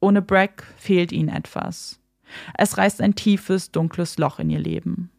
[0.00, 2.00] Ohne Bragg fehlt ihnen etwas.
[2.56, 5.10] Es reißt ein tiefes, dunkles Loch in ihr Leben.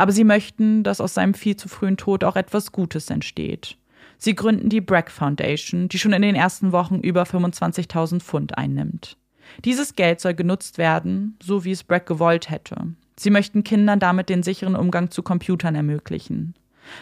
[0.00, 3.76] Aber sie möchten, dass aus seinem viel zu frühen Tod auch etwas Gutes entsteht.
[4.16, 9.18] Sie gründen die Bragg Foundation, die schon in den ersten Wochen über 25.000 Pfund einnimmt.
[9.62, 12.94] Dieses Geld soll genutzt werden, so wie es Bragg gewollt hätte.
[13.18, 16.54] Sie möchten Kindern damit den sicheren Umgang zu Computern ermöglichen.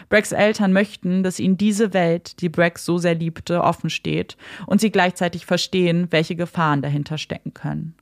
[0.09, 4.35] Braggs Eltern möchten, dass ihnen diese Welt, die Bragg so sehr liebte, offen steht
[4.67, 7.95] und sie gleichzeitig verstehen, welche Gefahren dahinter stecken können.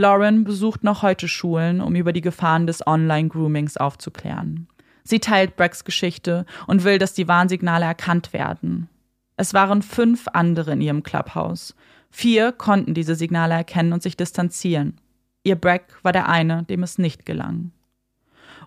[0.00, 4.66] Lauren besucht noch heute Schulen, um über die Gefahren des Online-Groomings aufzuklären.
[5.04, 8.88] Sie teilt Braggs Geschichte und will, dass die Warnsignale erkannt werden.
[9.36, 11.74] Es waren fünf andere in ihrem Clubhaus.
[12.10, 14.96] Vier konnten diese Signale erkennen und sich distanzieren.
[15.42, 17.70] Ihr Bragg war der eine, dem es nicht gelang.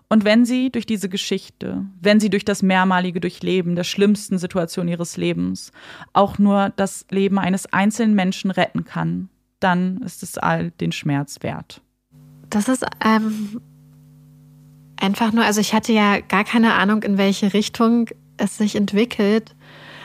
[0.08, 4.86] Und wenn sie durch diese Geschichte, wenn sie durch das mehrmalige Durchleben der schlimmsten Situation
[4.86, 5.72] ihres Lebens
[6.12, 9.30] auch nur das Leben eines einzelnen Menschen retten kann,
[9.64, 11.80] dann ist es all den Schmerz wert.
[12.50, 13.60] Das ist ähm,
[15.00, 19.56] einfach nur, also ich hatte ja gar keine Ahnung, in welche Richtung es sich entwickelt.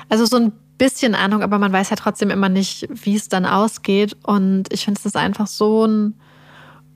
[0.07, 3.45] Also so ein bisschen Ahnung, aber man weiß ja trotzdem immer nicht, wie es dann
[3.45, 4.15] ausgeht.
[4.23, 6.15] Und ich finde, es einfach so ein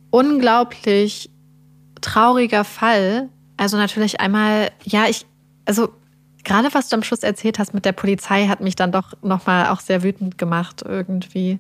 [0.10, 1.30] unglaublich
[2.00, 3.30] trauriger Fall.
[3.58, 5.26] Also natürlich einmal, ja, ich,
[5.66, 5.90] also
[6.44, 9.68] gerade was du am Schluss erzählt hast mit der Polizei, hat mich dann doch nochmal
[9.68, 11.60] auch sehr wütend gemacht irgendwie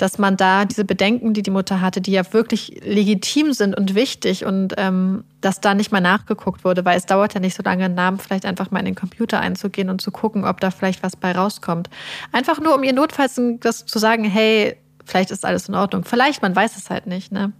[0.00, 3.94] dass man da diese Bedenken, die die Mutter hatte, die ja wirklich legitim sind und
[3.94, 7.62] wichtig und ähm, dass da nicht mal nachgeguckt wurde, weil es dauert ja nicht so
[7.62, 10.70] lange, einen Namen vielleicht einfach mal in den Computer einzugehen und zu gucken, ob da
[10.70, 11.90] vielleicht was bei rauskommt.
[12.32, 16.04] Einfach nur, um ihr notfalls das zu sagen, hey, vielleicht ist alles in Ordnung.
[16.04, 17.52] Vielleicht, man weiß es halt nicht, ne?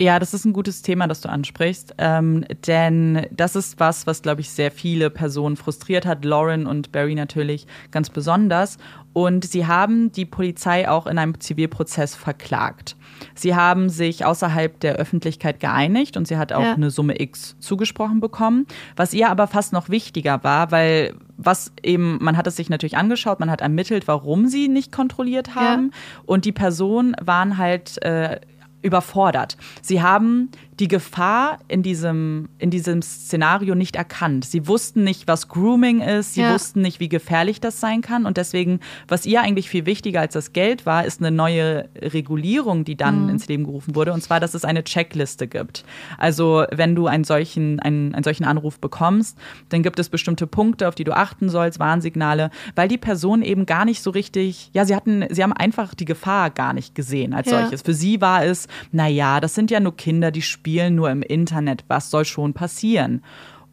[0.00, 4.22] Ja, das ist ein gutes Thema, das du ansprichst, ähm, denn das ist was, was,
[4.22, 6.24] glaube ich, sehr viele Personen frustriert hat.
[6.24, 8.78] Lauren und Barry natürlich ganz besonders.
[9.12, 12.96] Und sie haben die Polizei auch in einem Zivilprozess verklagt.
[13.34, 16.72] Sie haben sich außerhalb der Öffentlichkeit geeinigt und sie hat auch ja.
[16.72, 18.66] eine Summe X zugesprochen bekommen.
[18.96, 22.96] Was ihr aber fast noch wichtiger war, weil was eben, man hat es sich natürlich
[22.96, 25.90] angeschaut, man hat ermittelt, warum sie nicht kontrolliert haben.
[25.92, 26.22] Ja.
[26.24, 28.40] Und die Personen waren halt äh,
[28.82, 29.56] überfordert.
[29.82, 30.50] Sie haben
[30.80, 34.46] die Gefahr in diesem, in diesem Szenario nicht erkannt.
[34.46, 36.54] Sie wussten nicht, was Grooming ist, sie ja.
[36.54, 38.24] wussten nicht, wie gefährlich das sein kann.
[38.24, 42.84] Und deswegen, was ihr eigentlich viel wichtiger als das Geld war, ist eine neue Regulierung,
[42.84, 43.28] die dann mhm.
[43.28, 44.14] ins Leben gerufen wurde.
[44.14, 45.84] Und zwar, dass es eine Checkliste gibt.
[46.16, 49.36] Also, wenn du einen solchen, einen, einen solchen Anruf bekommst,
[49.68, 53.66] dann gibt es bestimmte Punkte, auf die du achten sollst, Warnsignale, weil die Person eben
[53.66, 57.34] gar nicht so richtig, ja, sie hatten, sie haben einfach die Gefahr gar nicht gesehen
[57.34, 57.60] als ja.
[57.60, 57.82] solches.
[57.82, 61.22] Für sie war es, naja, das sind ja nur Kinder, die spielen spielen nur im
[61.22, 61.84] Internet.
[61.88, 63.22] Was soll schon passieren?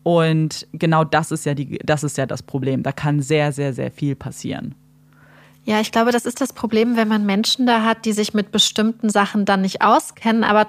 [0.02, 2.82] Und genau das ist ja die, das ist ja das Problem.
[2.82, 4.74] Da kann sehr, sehr, sehr viel passieren.
[5.64, 8.52] Ja, ich glaube, das ist das Problem, wenn man Menschen da hat, die sich mit
[8.52, 10.66] bestimmten Sachen dann nicht auskennen, aber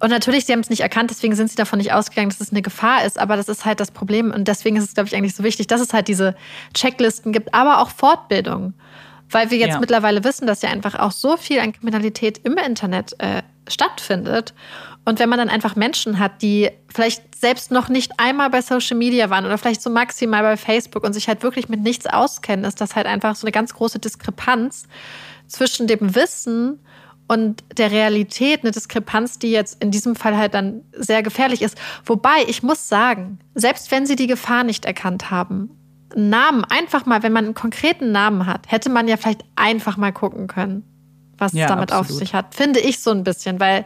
[0.00, 2.50] und natürlich, sie haben es nicht erkannt, deswegen sind sie davon nicht ausgegangen, dass es
[2.50, 3.18] eine Gefahr ist.
[3.18, 4.32] Aber das ist halt das Problem.
[4.32, 6.34] Und deswegen ist es, glaube ich, eigentlich so wichtig, dass es halt diese
[6.74, 8.74] Checklisten gibt, aber auch Fortbildung.
[9.34, 9.80] Weil wir jetzt ja.
[9.80, 14.54] mittlerweile wissen, dass ja einfach auch so viel an Kriminalität im Internet äh, stattfindet.
[15.04, 18.96] Und wenn man dann einfach Menschen hat, die vielleicht selbst noch nicht einmal bei Social
[18.96, 22.64] Media waren oder vielleicht so maximal bei Facebook und sich halt wirklich mit nichts auskennen,
[22.64, 24.84] ist das halt einfach so eine ganz große Diskrepanz
[25.48, 26.78] zwischen dem Wissen
[27.26, 31.76] und der Realität, eine Diskrepanz, die jetzt in diesem Fall halt dann sehr gefährlich ist.
[32.04, 35.70] Wobei ich muss sagen, selbst wenn sie die Gefahr nicht erkannt haben,
[36.16, 40.12] Namen einfach mal, wenn man einen konkreten Namen hat, hätte man ja vielleicht einfach mal
[40.12, 40.90] gucken können
[41.38, 42.10] was ja, es damit absolut.
[42.10, 42.54] auf sich hat.
[42.54, 43.84] Finde ich so ein bisschen, weil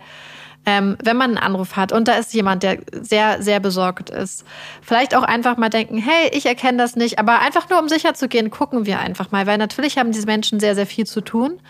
[0.66, 4.44] ähm, wenn man einen Anruf hat und da ist jemand, der sehr, sehr besorgt ist,
[4.82, 8.14] vielleicht auch einfach mal denken, hey, ich erkenne das nicht, aber einfach nur um sicher
[8.14, 11.20] zu gehen, gucken wir einfach mal, weil natürlich haben diese Menschen sehr, sehr viel zu
[11.20, 11.60] tun.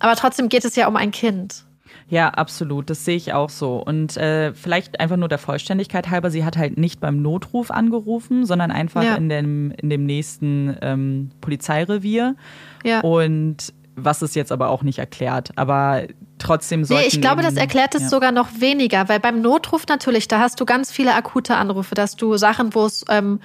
[0.00, 1.64] Aber trotzdem geht es ja um ein Kind.
[2.08, 2.88] Ja, absolut.
[2.88, 3.76] Das sehe ich auch so.
[3.76, 8.46] Und äh, vielleicht einfach nur der Vollständigkeit halber, sie hat halt nicht beim Notruf angerufen,
[8.46, 9.14] sondern einfach ja.
[9.16, 12.34] in, dem, in dem nächsten ähm, Polizeirevier.
[12.82, 13.00] Ja.
[13.00, 15.50] Und was es jetzt aber auch nicht erklärt.
[15.56, 16.04] Aber
[16.38, 18.08] trotzdem sollten Nee, ich glaube, das erklärt es ja.
[18.08, 22.16] sogar noch weniger, weil beim Notruf natürlich, da hast du ganz viele akute Anrufe, dass
[22.16, 23.40] du Sachen, wo es ähm,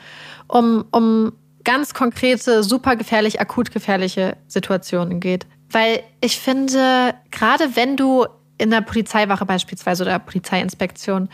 [0.47, 1.33] um, um
[1.63, 5.47] ganz konkrete, super gefährlich, akut gefährliche Situationen geht.
[5.71, 8.27] Weil ich finde, gerade wenn du
[8.57, 11.29] in der Polizeiwache beispielsweise oder Polizeiinspektion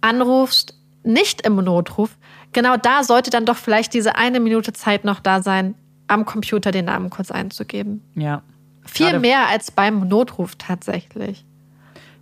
[0.00, 2.16] anrufst, nicht im Notruf,
[2.52, 5.74] genau da sollte dann doch vielleicht diese eine Minute Zeit noch da sein,
[6.08, 8.02] am Computer den Namen kurz einzugeben.
[8.14, 8.42] Ja.
[8.84, 11.44] Viel mehr als beim Notruf tatsächlich.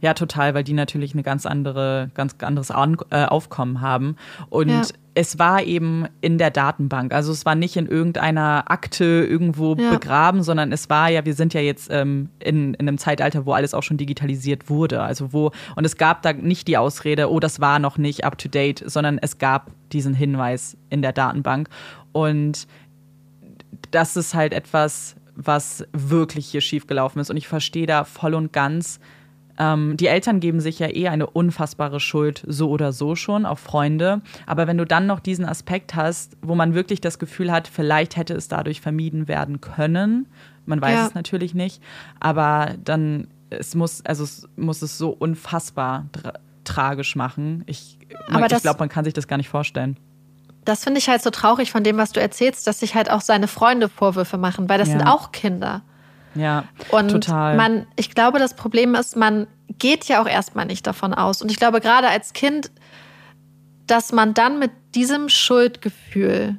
[0.01, 4.16] Ja, total, weil die natürlich eine ganz andere, ganz anderes An äh, Aufkommen haben.
[4.49, 4.82] Und ja.
[5.14, 7.12] es war eben in der Datenbank.
[7.12, 9.90] Also es war nicht in irgendeiner Akte irgendwo ja.
[9.90, 13.53] begraben, sondern es war ja, wir sind ja jetzt ähm, in, in einem Zeitalter, wo
[13.53, 15.03] alles auch schon digitalisiert wurde.
[15.03, 18.38] Also wo, und es gab da nicht die Ausrede, oh, das war noch nicht up
[18.38, 21.68] to date, sondern es gab diesen Hinweis in der Datenbank.
[22.12, 22.68] Und
[23.90, 27.30] das ist halt etwas, was wirklich hier schiefgelaufen ist.
[27.30, 29.01] Und ich verstehe da voll und ganz,
[29.59, 33.59] ähm, die Eltern geben sich ja eh eine unfassbare Schuld, so oder so schon, auch
[33.59, 34.22] Freunde.
[34.46, 38.16] Aber wenn du dann noch diesen Aspekt hast, wo man wirklich das Gefühl hat, vielleicht
[38.16, 40.26] hätte es dadurch vermieden werden können,
[40.66, 41.06] man weiß ja.
[41.06, 41.82] es natürlich nicht,
[42.20, 46.34] aber dann es muss, also es muss es so unfassbar tra
[46.64, 47.64] tragisch machen.
[47.64, 49.96] Ich, ich glaube, man kann sich das gar nicht vorstellen
[50.68, 53.22] das finde ich halt so traurig von dem, was du erzählst, dass sich halt auch
[53.22, 54.98] seine Freunde Vorwürfe machen, weil das ja.
[54.98, 55.80] sind auch Kinder.
[56.35, 57.57] Ja, und total.
[57.57, 59.47] Man, ich glaube, das Problem ist, man
[59.79, 61.43] geht ja auch erstmal nicht davon aus.
[61.43, 62.70] Und ich glaube, gerade als Kind,
[63.87, 66.57] dass man dann mit diesem Schuldgefühl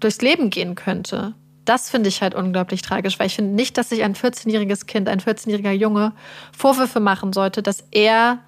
[0.00, 1.34] durchs Leben gehen könnte,
[1.64, 5.08] das finde ich halt unglaublich tragisch, weil ich finde nicht, dass sich ein 14-jähriges Kind,
[5.08, 6.12] ein 14-jähriger Junge
[6.56, 8.38] Vorwürfe machen sollte, dass er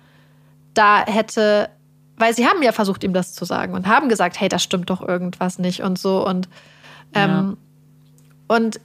[0.74, 1.68] da hätte,
[2.16, 4.88] weil sie haben ja versucht, ihm das zu sagen und haben gesagt, hey, das stimmt
[4.90, 6.48] doch irgendwas nicht und so und
[7.14, 7.56] ähm,
[8.48, 8.56] ja.
[8.56, 8.80] und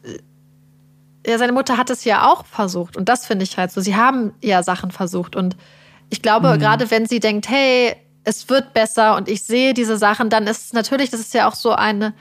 [1.25, 2.97] ja, seine Mutter hat es ja auch versucht.
[2.97, 3.81] Und das finde ich halt so.
[3.81, 5.35] Sie haben ja Sachen versucht.
[5.35, 5.55] Und
[6.09, 6.59] ich glaube, mhm.
[6.59, 10.65] gerade wenn sie denkt, hey, es wird besser und ich sehe diese Sachen, dann ist
[10.65, 12.13] es natürlich, das ist ja auch so eine,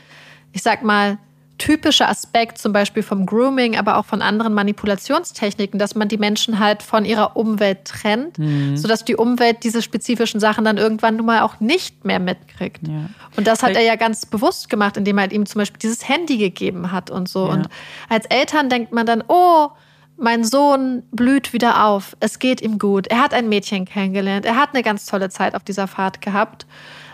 [0.52, 1.18] ich sag mal,
[1.62, 6.58] typischer Aspekt zum Beispiel vom Grooming, aber auch von anderen Manipulationstechniken, dass man die Menschen
[6.58, 8.76] halt von ihrer Umwelt trennt, mhm.
[8.76, 12.88] sodass die Umwelt diese spezifischen Sachen dann irgendwann nun mal auch nicht mehr mitkriegt.
[12.88, 13.10] Ja.
[13.36, 16.36] Und das hat er ja ganz bewusst gemacht, indem er ihm zum Beispiel dieses Handy
[16.36, 17.46] gegeben hat und so.
[17.46, 17.52] Ja.
[17.52, 17.68] Und
[18.08, 19.68] als Eltern denkt man dann, oh,
[20.16, 24.56] mein Sohn blüht wieder auf, es geht ihm gut, er hat ein Mädchen kennengelernt, er
[24.56, 26.66] hat eine ganz tolle Zeit auf dieser Fahrt gehabt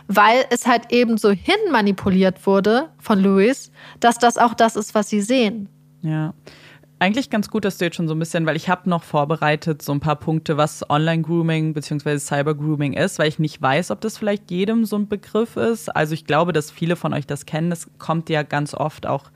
[0.09, 4.95] weil es halt eben so hin manipuliert wurde von Louis, dass das auch das ist,
[4.95, 5.69] was sie sehen.
[6.03, 6.35] Ja.
[7.01, 9.83] Eigentlich ganz gut, dass du jetzt schon so ein bisschen, weil ich habe noch vorbereitet
[9.83, 12.19] so ein paar Punkte, was Online-Grooming bzw.
[12.19, 15.95] Cyber-Grooming ist, weil ich nicht weiß, ob das vielleicht jedem so ein Begriff ist.
[15.95, 17.71] Also ich glaube, dass viele von euch das kennen.
[17.71, 19.31] Das kommt ja ganz oft auch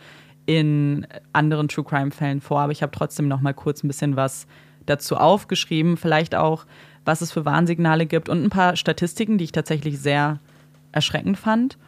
[0.44, 2.60] in anderen True Crime-Fällen vor.
[2.62, 4.48] Aber ich habe trotzdem noch mal kurz ein bisschen was
[4.86, 5.96] dazu aufgeschrieben.
[5.96, 6.64] Vielleicht auch,
[7.04, 10.40] was es für Warnsignale gibt und ein paar Statistiken, die ich tatsächlich sehr
[10.92, 11.78] erschreckend fand.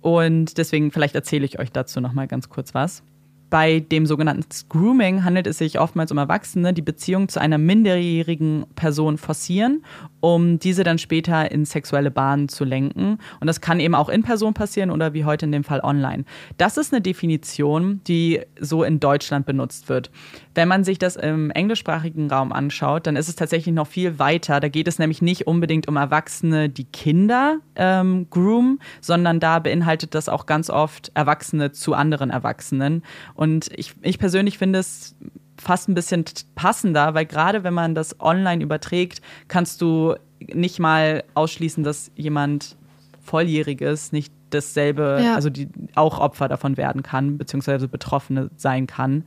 [0.00, 3.02] Und deswegen vielleicht erzähle ich euch dazu noch mal ganz kurz was.
[3.50, 8.66] Bei dem sogenannten Grooming handelt es sich oftmals um Erwachsene, die Beziehung zu einer minderjährigen
[8.74, 9.82] Person forcieren,
[10.20, 13.18] um diese dann später in sexuelle Bahnen zu lenken.
[13.40, 16.24] Und das kann eben auch in Person passieren oder wie heute in dem Fall online.
[16.58, 20.10] Das ist eine Definition, die so in Deutschland benutzt wird.
[20.58, 24.58] Wenn man sich das im englischsprachigen Raum anschaut, dann ist es tatsächlich noch viel weiter.
[24.58, 30.16] Da geht es nämlich nicht unbedingt um Erwachsene, die Kinder ähm, groomen, sondern da beinhaltet
[30.16, 33.04] das auch ganz oft Erwachsene zu anderen Erwachsenen.
[33.34, 35.14] Und ich, ich persönlich finde es
[35.56, 36.24] fast ein bisschen
[36.56, 42.74] passender, weil gerade wenn man das online überträgt, kannst du nicht mal ausschließen, dass jemand
[43.22, 45.36] volljähriges nicht dasselbe, ja.
[45.36, 49.22] also die auch Opfer davon werden kann, beziehungsweise Betroffene sein kann.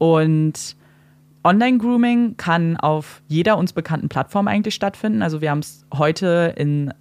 [0.00, 0.76] Und
[1.44, 5.20] Online-Grooming kann auf jeder uns bekannten Plattform eigentlich stattfinden.
[5.20, 6.94] Also wir haben es heute in,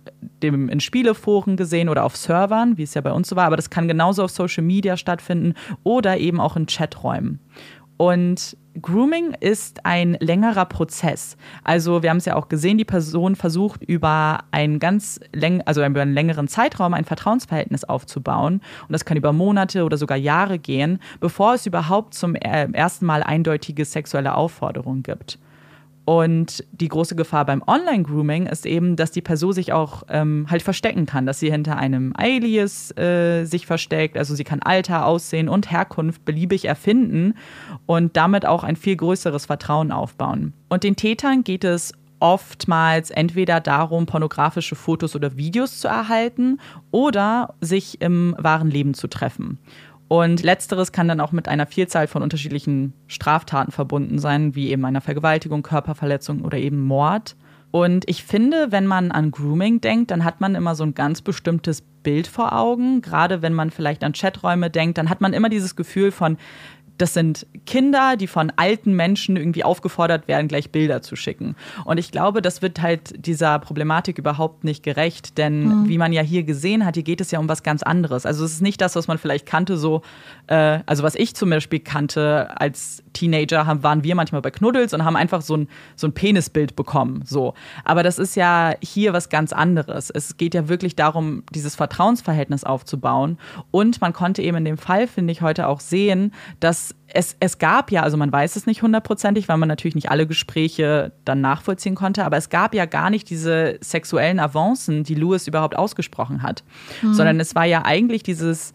[0.43, 3.55] dem, in Spieleforen gesehen oder auf Servern, wie es ja bei uns so war, aber
[3.55, 7.39] das kann genauso auf Social Media stattfinden oder eben auch in Chaträumen.
[7.95, 11.37] Und Grooming ist ein längerer Prozess.
[11.63, 15.83] Also wir haben es ja auch gesehen, die Person versucht über einen ganz läng also
[15.83, 20.59] über einen längeren Zeitraum ein Vertrauensverhältnis aufzubauen und das kann über Monate oder sogar Jahre
[20.59, 25.39] gehen, bevor es überhaupt zum äh, ersten Mal eindeutige sexuelle Aufforderungen gibt.
[26.09, 30.63] Und die große Gefahr beim Online-Grooming ist eben, dass die Person sich auch ähm, halt
[30.63, 34.17] verstecken kann, dass sie hinter einem Alias äh, sich versteckt.
[34.17, 37.35] Also sie kann Alter, Aussehen und Herkunft beliebig erfinden
[37.85, 40.53] und damit auch ein viel größeres Vertrauen aufbauen.
[40.67, 47.53] Und den Tätern geht es oftmals entweder darum, pornografische Fotos oder Videos zu erhalten oder
[47.61, 49.59] sich im wahren Leben zu treffen.
[50.09, 54.83] Und letzteres kann dann auch mit einer Vielzahl von unterschiedlichen Straftaten verbunden sein, wie eben
[54.83, 57.35] einer Vergewaltigung, Körperverletzung oder eben Mord.
[57.69, 61.21] Und ich finde, wenn man an Grooming denkt, dann hat man immer so ein ganz
[61.21, 63.03] bestimmtes Bild vor Augen.
[63.03, 66.37] Gerade wenn man vielleicht an Chaträume denkt, dann hat man immer dieses Gefühl von,
[66.99, 71.55] das sind Kinder, die von alten Menschen irgendwie aufgefordert werden, gleich Bilder zu schicken.
[71.85, 75.87] Und ich glaube, das wird halt dieser Problematik überhaupt nicht gerecht, denn mhm.
[75.87, 78.25] wie man ja hier gesehen hat, hier geht es ja um was ganz anderes.
[78.25, 80.01] Also es ist nicht das, was man vielleicht kannte, so,
[80.47, 84.93] äh, also was ich zum Beispiel kannte als Teenager, haben, waren wir manchmal bei Knuddels
[84.93, 87.23] und haben einfach so ein, so ein Penisbild bekommen.
[87.25, 87.53] So.
[87.85, 90.09] Aber das ist ja hier was ganz anderes.
[90.09, 93.37] Es geht ja wirklich darum, dieses Vertrauensverhältnis aufzubauen.
[93.71, 97.57] Und man konnte eben in dem Fall, finde ich, heute auch sehen, dass es, es
[97.57, 101.41] gab ja, also man weiß es nicht hundertprozentig, weil man natürlich nicht alle Gespräche dann
[101.41, 106.43] nachvollziehen konnte, aber es gab ja gar nicht diese sexuellen Avancen, die Lewis überhaupt ausgesprochen
[106.43, 106.63] hat,
[107.01, 107.13] mhm.
[107.13, 108.73] sondern es war ja eigentlich dieses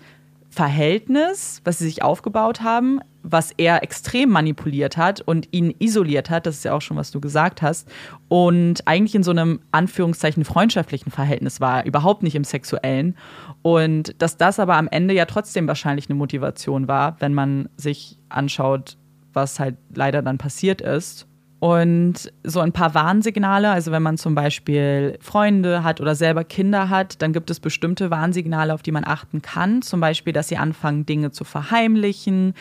[0.55, 6.47] Verhältnis, was sie sich aufgebaut haben, was er extrem manipuliert hat und ihn isoliert hat,
[6.47, 7.89] das ist ja auch schon, was du gesagt hast,
[8.29, 13.17] und eigentlich in so einem Anführungszeichen freundschaftlichen Verhältnis war, überhaupt nicht im sexuellen.
[13.65, 18.19] Und dass das aber am Ende ja trotzdem wahrscheinlich eine Motivation war, wenn man sich
[18.29, 18.99] anschaut,
[19.33, 21.27] was halt leider dann passiert ist.
[21.61, 26.91] Und so ein paar Warnsignale, also wenn man zum Beispiel Freunde hat oder selber Kinder
[26.91, 29.81] hat, dann gibt es bestimmte Warnsignale, auf die man achten kann.
[29.81, 32.53] Zum Beispiel, dass sie anfangen, Dinge zu verheimlichen.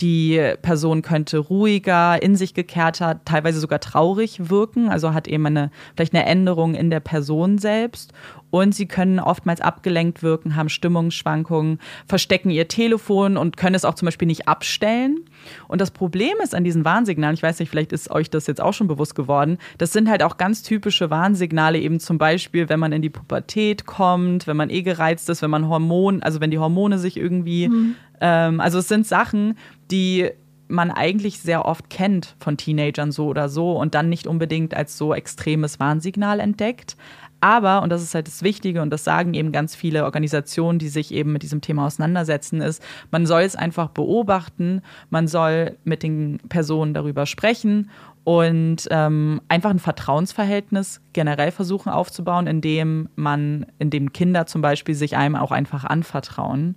[0.00, 5.70] Die Person könnte ruhiger, in sich gekehrter, teilweise sogar traurig wirken, also hat eben eine,
[5.94, 8.12] vielleicht eine Änderung in der Person selbst.
[8.52, 13.94] Und sie können oftmals abgelenkt wirken, haben Stimmungsschwankungen, verstecken ihr Telefon und können es auch
[13.94, 15.20] zum Beispiel nicht abstellen.
[15.68, 18.60] Und das Problem ist an diesen Warnsignalen, ich weiß nicht, vielleicht ist euch das jetzt
[18.60, 22.78] auch schon bewusst geworden, das sind halt auch ganz typische Warnsignale, eben zum Beispiel, wenn
[22.78, 26.50] man in die Pubertät kommt, wenn man eh gereizt ist, wenn man Hormon, also wenn
[26.50, 27.94] die Hormone sich irgendwie, mhm.
[28.20, 29.56] ähm, also es sind Sachen,
[29.92, 30.30] die
[30.68, 34.96] man eigentlich sehr oft kennt von Teenagern so oder so und dann nicht unbedingt als
[34.96, 36.96] so extremes Warnsignal entdeckt.
[37.40, 40.88] Aber, und das ist halt das Wichtige, und das sagen eben ganz viele Organisationen, die
[40.88, 42.80] sich eben mit diesem Thema auseinandersetzen, ist,
[43.10, 44.80] man soll es einfach beobachten,
[45.10, 47.90] man soll mit den Personen darüber sprechen
[48.22, 55.16] und ähm, einfach ein Vertrauensverhältnis generell versuchen aufzubauen, indem man, indem Kinder zum Beispiel sich
[55.16, 56.76] einem auch einfach anvertrauen.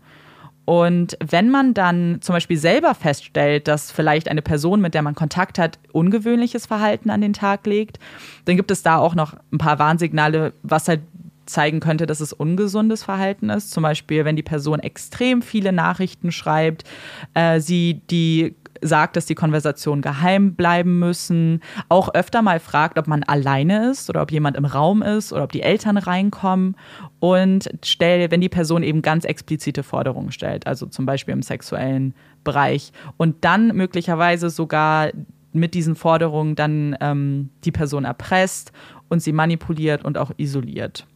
[0.65, 5.13] Und wenn man dann zum Beispiel selber feststellt, dass vielleicht eine Person, mit der man
[5.13, 7.99] Kontakt hat, ungewöhnliches Verhalten an den Tag legt,
[8.45, 11.01] dann gibt es da auch noch ein paar Warnsignale, was halt
[11.45, 13.69] zeigen könnte, dass es ungesundes Verhalten ist.
[13.71, 16.83] Zum Beispiel, wenn die Person extrem viele Nachrichten schreibt,
[17.35, 18.55] äh, sie die
[18.85, 24.09] sagt, dass die Konversationen geheim bleiben müssen, auch öfter mal fragt, ob man alleine ist
[24.09, 26.75] oder ob jemand im Raum ist oder ob die Eltern reinkommen
[27.19, 32.13] und stell, wenn die Person eben ganz explizite Forderungen stellt, also zum Beispiel im sexuellen
[32.43, 35.09] Bereich und dann möglicherweise sogar
[35.51, 38.71] mit diesen Forderungen dann ähm, die Person erpresst
[39.09, 41.07] und sie manipuliert und auch isoliert.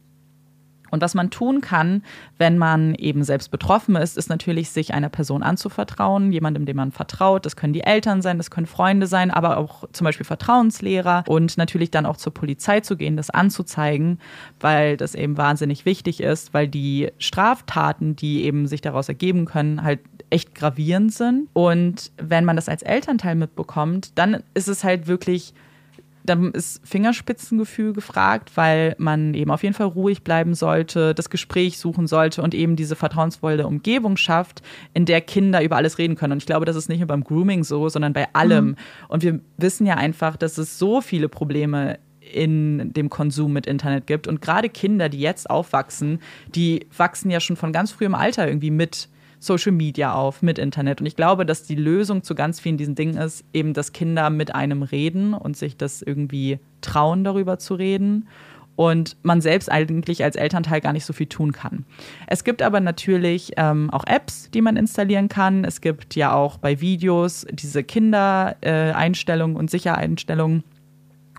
[0.91, 2.03] Und was man tun kann,
[2.37, 6.91] wenn man eben selbst betroffen ist, ist natürlich, sich einer Person anzuvertrauen, jemandem, dem man
[6.91, 7.45] vertraut.
[7.45, 11.57] Das können die Eltern sein, das können Freunde sein, aber auch zum Beispiel Vertrauenslehrer und
[11.57, 14.19] natürlich dann auch zur Polizei zu gehen, das anzuzeigen,
[14.59, 19.83] weil das eben wahnsinnig wichtig ist, weil die Straftaten, die eben sich daraus ergeben können,
[19.83, 21.47] halt echt gravierend sind.
[21.53, 25.53] Und wenn man das als Elternteil mitbekommt, dann ist es halt wirklich
[26.29, 31.77] dann ist Fingerspitzengefühl gefragt, weil man eben auf jeden Fall ruhig bleiben sollte, das Gespräch
[31.77, 34.61] suchen sollte und eben diese vertrauensvolle Umgebung schafft,
[34.93, 36.33] in der Kinder über alles reden können.
[36.33, 38.65] Und ich glaube, das ist nicht nur beim Grooming so, sondern bei allem.
[38.65, 38.75] Mhm.
[39.07, 44.07] Und wir wissen ja einfach, dass es so viele Probleme in dem Konsum mit Internet
[44.07, 44.27] gibt.
[44.27, 46.19] Und gerade Kinder, die jetzt aufwachsen,
[46.53, 49.09] die wachsen ja schon von ganz frühem Alter irgendwie mit
[49.39, 50.99] Social Media auf, mit Internet.
[50.99, 54.29] Und ich glaube, dass die Lösung zu ganz vielen diesen Dingen ist, eben, dass Kinder
[54.29, 58.27] mit einem reden und sich das irgendwie trauen, darüber zu reden.
[58.75, 61.85] Und man selbst eigentlich als Elternteil gar nicht so viel tun kann.
[62.27, 65.65] Es gibt aber natürlich ähm, auch Apps, die man installieren kann.
[65.65, 70.63] Es gibt ja auch bei Videos diese Kindereinstellungen äh, und Sichereinstellungen.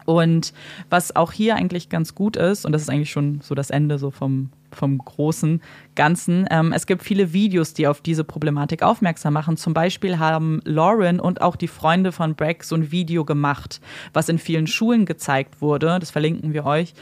[0.05, 0.53] Und
[0.91, 3.99] was auch hier eigentlich ganz gut ist, und das ist eigentlich schon so das Ende
[3.99, 5.61] so vom, vom großen
[5.95, 6.47] Ganzen.
[6.51, 9.57] Ähm, es gibt viele Videos, die auf diese Problematik aufmerksam machen.
[9.57, 13.81] Zum Beispiel haben Lauren und auch die Freunde von Breck so ein Video gemacht,
[14.13, 15.99] was in vielen Schulen gezeigt wurde.
[16.01, 16.95] Das verlinken wir euch.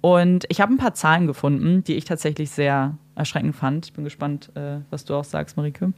[0.00, 3.86] Und ich habe ein paar Zahlen gefunden, die ich tatsächlich sehr erschreckend fand.
[3.86, 5.92] Ich bin gespannt, äh, was du auch sagst, Marike.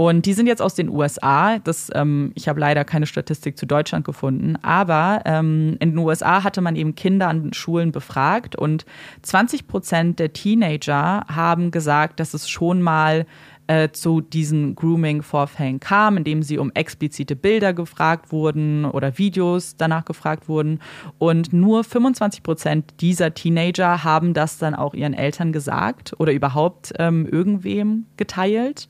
[0.00, 1.58] Und die sind jetzt aus den USA.
[1.58, 4.56] Das, ähm, ich habe leider keine Statistik zu Deutschland gefunden.
[4.62, 8.86] Aber ähm, in den USA hatte man eben Kinder an Schulen befragt und
[9.20, 13.26] 20 Prozent der Teenager haben gesagt, dass es schon mal
[13.66, 20.06] äh, zu diesen Grooming-Vorfällen kam, indem sie um explizite Bilder gefragt wurden oder Videos danach
[20.06, 20.80] gefragt wurden.
[21.18, 26.94] Und nur 25 Prozent dieser Teenager haben das dann auch ihren Eltern gesagt oder überhaupt
[26.98, 28.88] ähm, irgendwem geteilt.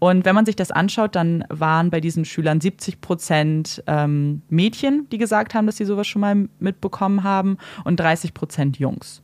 [0.00, 5.08] Und wenn man sich das anschaut, dann waren bei diesen Schülern 70 Prozent ähm, Mädchen,
[5.10, 9.22] die gesagt haben, dass sie sowas schon mal mitbekommen haben, und 30 Prozent Jungs.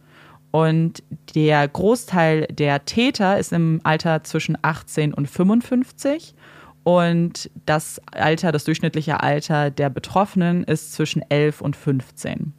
[0.51, 1.03] Und
[1.35, 6.35] der Großteil der Täter ist im Alter zwischen 18 und 55.
[6.85, 12.53] Und das Alter, das durchschnittliche Alter der Betroffenen ist zwischen 11 und 15.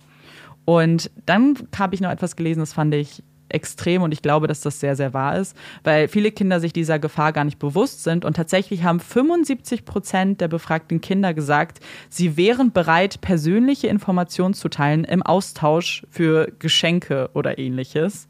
[0.66, 4.62] Und dann habe ich noch etwas gelesen, das fand ich extrem und ich glaube, dass
[4.62, 8.26] das sehr, sehr wahr ist, weil viele Kinder sich dieser Gefahr gar nicht bewusst sind
[8.26, 11.80] und tatsächlich haben 75 Prozent der befragten Kinder gesagt,
[12.10, 18.28] sie wären bereit, persönliche Informationen zu teilen im Austausch für Geschenke oder ähnliches.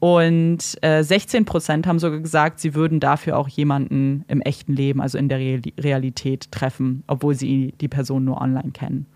[0.00, 5.00] Und äh, 16 Prozent haben sogar gesagt, sie würden dafür auch jemanden im echten Leben,
[5.00, 9.06] also in der Realität treffen, obwohl sie die Person nur online kennen.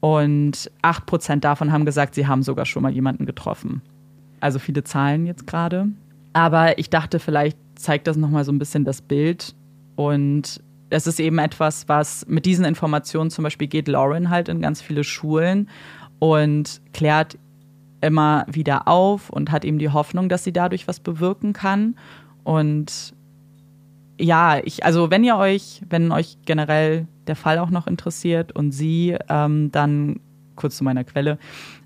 [0.00, 3.80] Und 8 Prozent davon haben gesagt, sie haben sogar schon mal jemanden getroffen.
[4.40, 5.88] Also viele Zahlen jetzt gerade.
[6.32, 9.54] Aber ich dachte, vielleicht zeigt das nochmal so ein bisschen das Bild.
[9.96, 14.60] Und es ist eben etwas, was mit diesen Informationen zum Beispiel geht Lauren halt in
[14.60, 15.68] ganz viele Schulen
[16.18, 17.38] und klärt
[18.00, 21.96] immer wieder auf und hat eben die Hoffnung, dass sie dadurch was bewirken kann.
[22.44, 23.14] Und
[24.18, 28.72] ja, ich, also wenn ihr euch, wenn euch generell der Fall auch noch interessiert und
[28.72, 30.20] sie, ähm, dann
[30.56, 31.38] kurz zu meiner Quelle,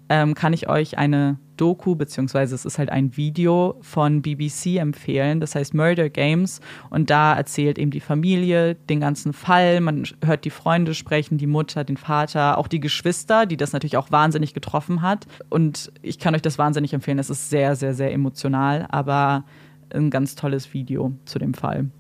[0.09, 5.41] ähm, kann ich euch eine Doku, beziehungsweise es ist halt ein Video von BBC empfehlen,
[5.41, 6.61] das heißt Murder Games.
[6.91, 9.81] Und da erzählt eben die Familie den ganzen Fall.
[9.81, 13.97] Man hört die Freunde sprechen, die Mutter, den Vater, auch die Geschwister, die das natürlich
[13.97, 15.27] auch wahnsinnig getroffen hat.
[15.51, 17.19] Und ich kann euch das wahnsinnig empfehlen.
[17.19, 19.45] Es ist sehr, sehr, sehr emotional, aber
[19.91, 21.91] ein ganz tolles Video zu dem Fall.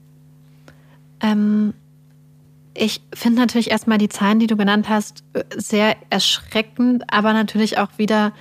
[1.20, 1.74] Ähm,
[2.74, 5.22] ich finde natürlich erstmal die Zahlen, die du genannt hast,
[5.56, 8.32] sehr erschreckend, aber natürlich auch wieder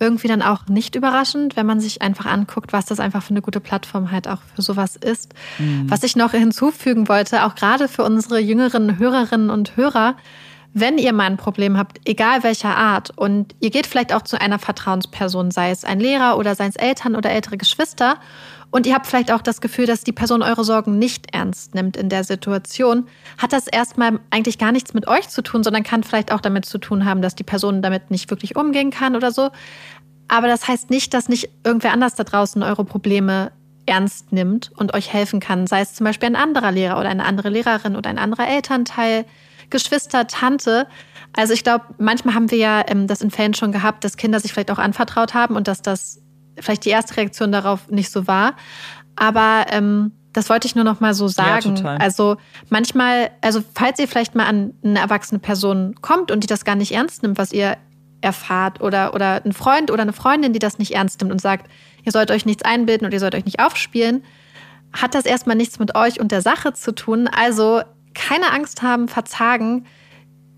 [0.00, 3.42] irgendwie dann auch nicht überraschend, wenn man sich einfach anguckt, was das einfach für eine
[3.42, 5.34] gute Plattform halt auch für sowas ist.
[5.58, 5.90] Mhm.
[5.90, 10.16] Was ich noch hinzufügen wollte, auch gerade für unsere jüngeren Hörerinnen und Hörer,
[10.78, 14.38] wenn ihr mal ein Problem habt, egal welcher Art, und ihr geht vielleicht auch zu
[14.38, 18.18] einer Vertrauensperson, sei es ein Lehrer oder sei es Eltern oder ältere Geschwister,
[18.70, 21.96] und ihr habt vielleicht auch das Gefühl, dass die Person eure Sorgen nicht ernst nimmt
[21.96, 23.06] in der Situation,
[23.38, 26.66] hat das erstmal eigentlich gar nichts mit euch zu tun, sondern kann vielleicht auch damit
[26.66, 29.50] zu tun haben, dass die Person damit nicht wirklich umgehen kann oder so.
[30.28, 33.52] Aber das heißt nicht, dass nicht irgendwer anders da draußen eure Probleme
[33.86, 35.66] ernst nimmt und euch helfen kann.
[35.66, 39.24] Sei es zum Beispiel ein anderer Lehrer oder eine andere Lehrerin oder ein anderer Elternteil,
[39.70, 40.86] Geschwister, Tante.
[41.34, 44.40] Also ich glaube, manchmal haben wir ja ähm, das in Fällen schon gehabt, dass Kinder
[44.40, 46.20] sich vielleicht auch anvertraut haben und dass das
[46.60, 48.54] vielleicht die erste Reaktion darauf nicht so war.
[49.16, 51.76] Aber ähm, das wollte ich nur noch mal so sagen.
[51.76, 52.36] Ja, also
[52.68, 56.74] manchmal, also falls ihr vielleicht mal an eine erwachsene Person kommt und die das gar
[56.74, 57.78] nicht ernst nimmt, was ihr
[58.20, 61.70] erfahrt oder, oder ein Freund oder eine Freundin, die das nicht ernst nimmt und sagt,
[62.04, 64.24] ihr sollt euch nichts einbilden und ihr sollt euch nicht aufspielen,
[64.92, 67.28] hat das erstmal nichts mit euch und der Sache zu tun.
[67.28, 67.82] Also
[68.14, 69.86] keine Angst haben, verzagen.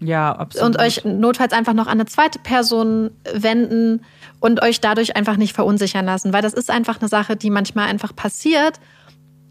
[0.01, 0.67] Ja, absolut.
[0.67, 4.05] Und euch notfalls einfach noch an eine zweite Person wenden
[4.41, 7.89] und euch dadurch einfach nicht verunsichern lassen, weil das ist einfach eine Sache, die manchmal
[7.89, 8.79] einfach passiert.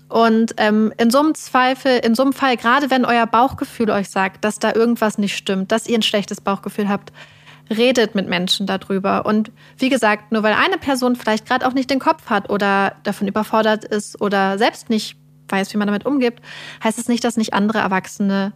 [0.10, 4.10] Und ähm, in so einem Zweifel, in so einem Fall, gerade wenn euer Bauchgefühl euch
[4.10, 7.12] sagt, dass da irgendwas nicht stimmt, dass ihr ein schlechtes Bauchgefühl habt,
[7.70, 9.26] redet mit Menschen darüber.
[9.26, 12.96] Und wie gesagt, nur weil eine Person vielleicht gerade auch nicht den Kopf hat oder
[13.04, 15.18] davon überfordert ist oder selbst nicht
[15.50, 16.36] weiß, wie man damit umgeht,
[16.84, 18.54] heißt es nicht, dass nicht andere Erwachsene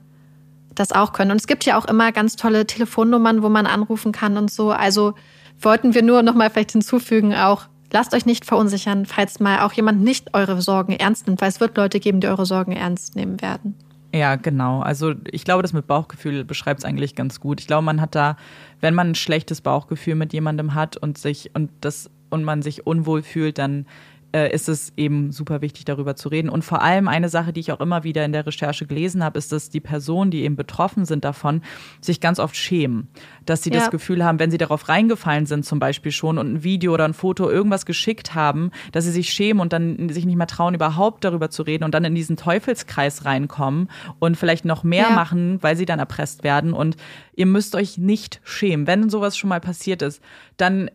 [0.76, 1.32] das auch können.
[1.32, 4.72] Und es gibt ja auch immer ganz tolle Telefonnummern, wo man anrufen kann und so.
[4.72, 5.16] Also
[5.62, 9.74] wollten wir nur noch mal vielleicht hinzufügen, auch lasst euch nicht verunsichern, falls mal auch
[9.74, 13.16] jemand nicht eure Sorgen ernst nimmt, weil es wird Leute geben, die eure Sorgen ernst
[13.16, 13.76] nehmen werden.
[14.14, 14.82] Ja, genau.
[14.82, 17.62] Also ich glaube, das mit Bauchgefühl beschreibt es eigentlich ganz gut.
[17.62, 18.36] Ich glaube, man hat da,
[18.82, 22.86] wenn man ein schlechtes Bauchgefühl mit jemandem hat und sich und das und man sich
[22.88, 23.86] unwohl fühlt, dann
[24.34, 26.50] äh, ist es eben super wichtig, darüber zu reden.
[26.50, 29.38] Und vor allem eine Sache, die ich auch immer wieder in der Recherche gelesen habe,
[29.38, 31.62] ist, dass die Personen, die eben betroffen sind davon,
[32.00, 33.08] sich ganz oft schämen.
[33.46, 33.80] Dass sie ja.
[33.80, 37.06] das Gefühl haben, wenn sie darauf reingefallen sind, zum Beispiel schon und ein Video oder
[37.06, 40.76] ein Foto irgendwas geschickt haben, dass sie sich schämen und dann sich nicht mehr trauen,
[40.76, 45.16] überhaupt darüber zu reden und dann in diesen Teufelskreis reinkommen und vielleicht noch mehr ja.
[45.16, 46.74] machen, weil sie dann erpresst werden.
[46.74, 46.96] Und
[47.36, 48.88] ihr müsst euch nicht schämen.
[48.88, 50.22] Wenn sowas schon mal passiert ist,
[50.58, 50.90] dann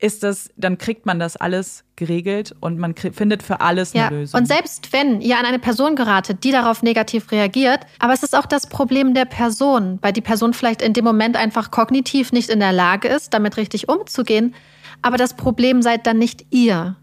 [0.00, 4.08] ist das, dann kriegt man das alles geregelt und man findet für alles eine ja.
[4.10, 4.40] Lösung.
[4.40, 8.36] Und selbst wenn ihr an eine Person geratet, die darauf negativ reagiert, aber es ist
[8.36, 12.48] auch das Problem der Person, weil die Person vielleicht in dem Moment einfach kognitiv nicht
[12.48, 14.54] in der Lage ist, damit richtig umzugehen.
[15.02, 16.96] Aber das Problem seid dann nicht ihr.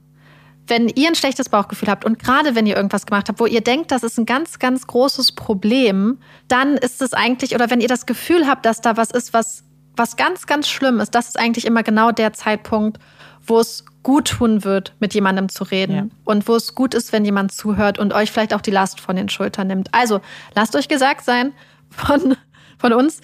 [0.68, 3.62] Wenn ihr ein schlechtes Bauchgefühl habt und gerade wenn ihr irgendwas gemacht habt, wo ihr
[3.62, 6.18] denkt, das ist ein ganz, ganz großes Problem,
[6.48, 9.64] dann ist es eigentlich, oder wenn ihr das Gefühl habt, dass da was ist, was
[9.96, 13.00] was ganz, ganz schlimm ist, das ist eigentlich immer genau der Zeitpunkt,
[13.46, 15.96] wo es gut tun wird, mit jemandem zu reden.
[15.96, 16.06] Ja.
[16.26, 19.16] Und wo es gut ist, wenn jemand zuhört und euch vielleicht auch die Last von
[19.16, 19.89] den Schultern nimmt.
[19.93, 20.22] Also,
[20.54, 21.54] lasst euch gesagt sein
[21.89, 22.36] von,
[22.78, 23.22] von uns,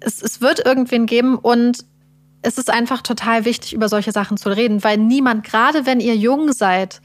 [0.00, 1.84] es, es wird irgendwen geben und
[2.42, 6.16] es ist einfach total wichtig, über solche Sachen zu reden, weil niemand, gerade wenn ihr
[6.16, 7.00] jung seid,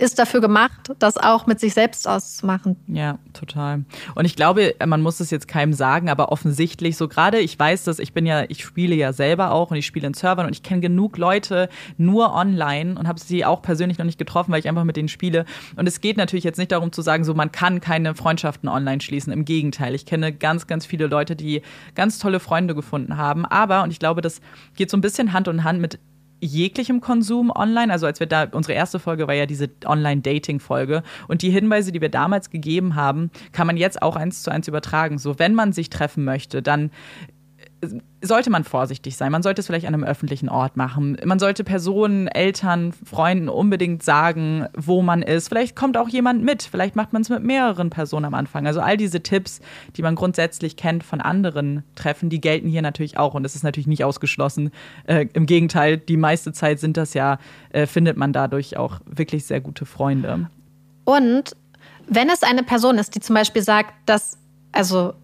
[0.00, 2.76] ist dafür gemacht, das auch mit sich selbst auszumachen.
[2.86, 3.84] Ja, total.
[4.14, 7.84] Und ich glaube, man muss es jetzt keinem sagen, aber offensichtlich so gerade, ich weiß
[7.84, 10.52] dass ich bin ja, ich spiele ja selber auch und ich spiele in Servern und
[10.52, 14.60] ich kenne genug Leute nur online und habe sie auch persönlich noch nicht getroffen, weil
[14.60, 15.44] ich einfach mit denen spiele.
[15.76, 19.00] Und es geht natürlich jetzt nicht darum zu sagen, so man kann keine Freundschaften online
[19.00, 19.32] schließen.
[19.32, 21.62] Im Gegenteil, ich kenne ganz, ganz viele Leute, die
[21.94, 23.44] ganz tolle Freunde gefunden haben.
[23.44, 24.40] Aber, und ich glaube, das
[24.76, 25.98] geht so ein bisschen Hand in Hand mit
[26.40, 27.92] jeglichem Konsum online.
[27.92, 31.02] Also als wir da, unsere erste Folge war ja diese Online-Dating-Folge.
[31.28, 34.68] Und die Hinweise, die wir damals gegeben haben, kann man jetzt auch eins zu eins
[34.68, 35.18] übertragen.
[35.18, 36.90] So, wenn man sich treffen möchte, dann
[38.20, 39.32] sollte man vorsichtig sein.
[39.32, 41.16] Man sollte es vielleicht an einem öffentlichen Ort machen.
[41.24, 45.48] Man sollte Personen, Eltern, Freunden unbedingt sagen, wo man ist.
[45.48, 46.62] Vielleicht kommt auch jemand mit.
[46.62, 48.66] Vielleicht macht man es mit mehreren Personen am Anfang.
[48.66, 49.60] Also all diese Tipps,
[49.96, 53.34] die man grundsätzlich kennt von anderen Treffen, die gelten hier natürlich auch.
[53.34, 54.70] Und es ist natürlich nicht ausgeschlossen.
[55.06, 57.38] Äh, Im Gegenteil, die meiste Zeit sind das ja,
[57.70, 60.50] äh, findet man dadurch auch wirklich sehr gute Freunde.
[61.04, 61.56] Und
[62.06, 64.36] wenn es eine Person ist, die zum Beispiel sagt, dass
[64.72, 65.14] also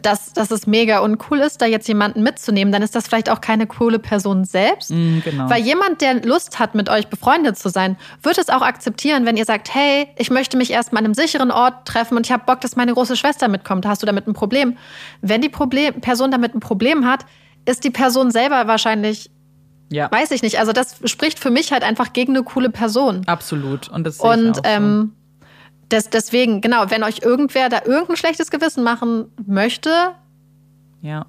[0.00, 3.40] dass, dass es mega uncool ist, da jetzt jemanden mitzunehmen, dann ist das vielleicht auch
[3.40, 4.90] keine coole Person selbst.
[4.90, 5.50] Mm, genau.
[5.50, 9.36] Weil jemand, der Lust hat, mit euch befreundet zu sein, wird es auch akzeptieren, wenn
[9.36, 12.32] ihr sagt, hey, ich möchte mich erst mal an einem sicheren Ort treffen und ich
[12.32, 13.86] habe Bock, dass meine große Schwester mitkommt.
[13.86, 14.76] Hast du damit ein Problem?
[15.20, 17.24] Wenn die Problem, Person damit ein Problem hat,
[17.66, 19.30] ist die Person selber wahrscheinlich
[19.92, 20.10] ja.
[20.10, 20.60] Weiß ich nicht.
[20.60, 23.22] Also das spricht für mich halt einfach gegen eine coole Person.
[23.26, 23.88] Absolut.
[23.88, 25.12] Und das sehe Und ich auch ähm,
[25.90, 29.90] das, deswegen, genau, wenn euch irgendwer da irgendein schlechtes Gewissen machen möchte,
[31.02, 31.26] ja.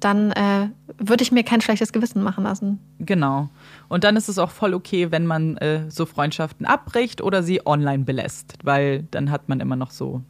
[0.00, 2.78] dann äh, würde ich mir kein schlechtes Gewissen machen lassen.
[2.98, 3.48] Genau.
[3.88, 7.66] Und dann ist es auch voll okay, wenn man äh, so Freundschaften abbricht oder sie
[7.66, 10.22] online belässt, weil dann hat man immer noch so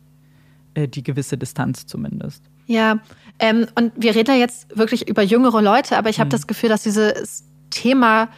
[0.74, 2.42] äh, die gewisse Distanz zumindest.
[2.66, 2.98] Ja,
[3.38, 6.30] ähm, und wir reden ja jetzt wirklich über jüngere Leute, aber ich habe hm.
[6.30, 8.28] das Gefühl, dass dieses Thema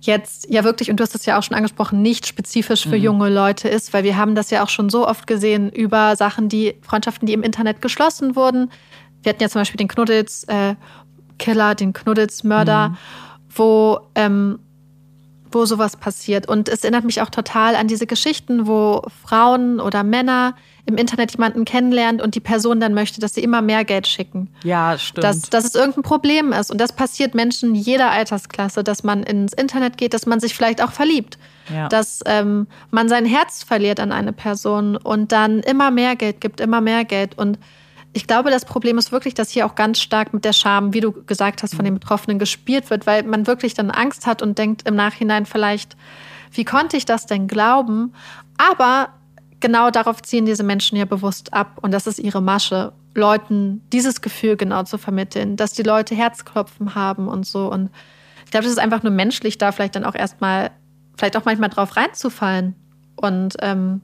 [0.00, 3.02] jetzt ja wirklich, und du hast es ja auch schon angesprochen, nicht spezifisch für mhm.
[3.02, 6.48] junge Leute ist, weil wir haben das ja auch schon so oft gesehen über Sachen,
[6.48, 8.70] die Freundschaften, die im Internet geschlossen wurden.
[9.22, 12.96] Wir hatten ja zum Beispiel den Knuddels-Killer, äh, den Knuddels-Mörder, mhm.
[13.54, 14.60] wo, ähm,
[15.50, 16.48] wo sowas passiert.
[16.48, 20.54] Und es erinnert mich auch total an diese Geschichten, wo Frauen oder Männer
[20.88, 24.48] im Internet jemanden kennenlernt und die Person dann möchte, dass sie immer mehr Geld schicken.
[24.64, 25.22] Ja, stimmt.
[25.22, 26.70] Dass, dass es irgendein Problem ist.
[26.70, 30.82] Und das passiert Menschen jeder Altersklasse, dass man ins Internet geht, dass man sich vielleicht
[30.82, 31.38] auch verliebt.
[31.70, 31.88] Ja.
[31.88, 36.58] Dass ähm, man sein Herz verliert an eine Person und dann immer mehr Geld gibt,
[36.58, 37.36] immer mehr Geld.
[37.36, 37.58] Und
[38.14, 41.00] ich glaube, das Problem ist wirklich, dass hier auch ganz stark mit der Scham, wie
[41.00, 44.56] du gesagt hast, von den Betroffenen gespielt wird, weil man wirklich dann Angst hat und
[44.56, 45.98] denkt im Nachhinein vielleicht,
[46.50, 48.14] wie konnte ich das denn glauben?
[48.56, 49.10] Aber
[49.60, 51.78] genau darauf ziehen diese Menschen ja bewusst ab.
[51.82, 56.94] Und das ist ihre Masche, Leuten dieses Gefühl genau zu vermitteln, dass die Leute Herzklopfen
[56.94, 57.70] haben und so.
[57.70, 57.90] Und
[58.44, 60.70] ich glaube, das ist einfach nur menschlich, da vielleicht dann auch erstmal,
[61.16, 62.74] vielleicht auch manchmal drauf reinzufallen.
[63.16, 64.00] Und ähm,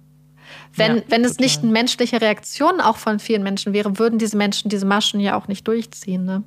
[0.74, 4.36] wenn, ja, wenn es nicht eine menschliche Reaktion auch von vielen Menschen wäre, würden diese
[4.36, 6.24] Menschen diese Maschen ja auch nicht durchziehen.
[6.24, 6.42] Ne?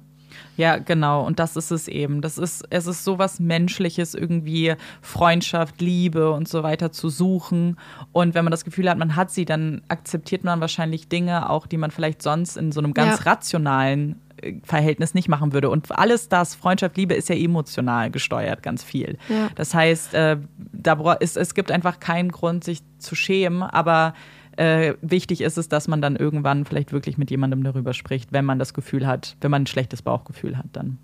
[0.58, 1.26] Ja, genau.
[1.26, 2.22] Und das ist es eben.
[2.22, 7.78] Das ist, es ist so was Menschliches, irgendwie Freundschaft, Liebe und so weiter zu suchen.
[8.12, 11.68] Und wenn man das Gefühl hat, man hat sie, dann akzeptiert man wahrscheinlich Dinge auch,
[11.68, 13.32] die man vielleicht sonst in so einem ganz ja.
[13.32, 15.70] rationalen äh, Verhältnis nicht machen würde.
[15.70, 19.20] Und alles das, Freundschaft, Liebe, ist ja emotional gesteuert, ganz viel.
[19.30, 19.50] Ja.
[19.54, 20.38] Das heißt, äh,
[20.74, 24.16] da ist, es gibt einfach keinen Grund, sich zu schämen, aber
[24.58, 28.46] äh, wichtig ist es, dass man dann irgendwann vielleicht wirklich mit jemandem darüber spricht, wenn
[28.46, 30.98] man das Gefühl hat, wenn man ein schlechtes Bauchgefühl hat dann.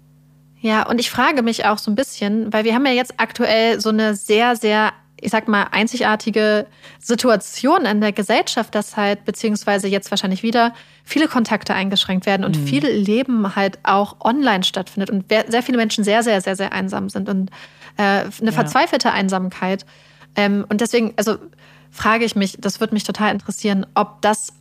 [0.60, 3.80] Ja, und ich frage mich auch so ein bisschen, weil wir haben ja jetzt aktuell
[3.82, 6.68] so eine sehr, sehr, ich sag mal, einzigartige
[7.00, 10.74] Situation in der Gesellschaft, dass halt, beziehungsweise jetzt wahrscheinlich wieder,
[11.04, 12.66] viele Kontakte eingeschränkt werden und mhm.
[12.66, 17.10] viel Leben halt auch online stattfindet und sehr viele Menschen sehr, sehr, sehr, sehr einsam
[17.10, 17.52] sind und
[17.98, 18.52] äh, eine ja.
[18.52, 19.86] verzweifelte Einsamkeit.
[20.36, 21.38] Ähm, und deswegen, also
[21.94, 24.52] frage ich mich, das würde mich total interessieren, ob das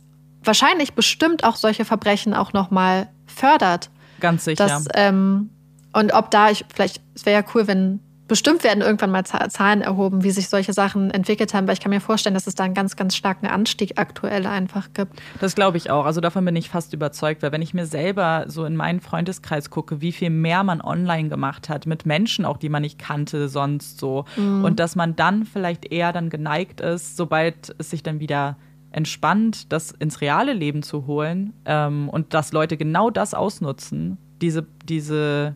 [0.43, 3.89] wahrscheinlich bestimmt auch solche Verbrechen auch nochmal fördert.
[4.19, 4.67] Ganz sicher.
[4.67, 5.49] Dass, ähm,
[5.93, 9.81] und ob da, ich, vielleicht, es wäre ja cool, wenn bestimmt werden irgendwann mal Zahlen
[9.81, 12.63] erhoben, wie sich solche Sachen entwickelt haben, weil ich kann mir vorstellen, dass es da
[12.63, 15.21] einen ganz, ganz starken Anstieg aktuell einfach gibt.
[15.39, 16.05] Das glaube ich auch.
[16.05, 19.69] Also davon bin ich fast überzeugt, weil wenn ich mir selber so in meinen Freundeskreis
[19.69, 23.49] gucke, wie viel mehr man online gemacht hat, mit Menschen auch, die man nicht kannte
[23.49, 24.63] sonst so, mhm.
[24.63, 28.57] und dass man dann vielleicht eher dann geneigt ist, sobald es sich dann wieder
[28.91, 34.65] entspannt, das ins reale Leben zu holen ähm, und dass Leute genau das ausnutzen, diese,
[34.85, 35.55] diese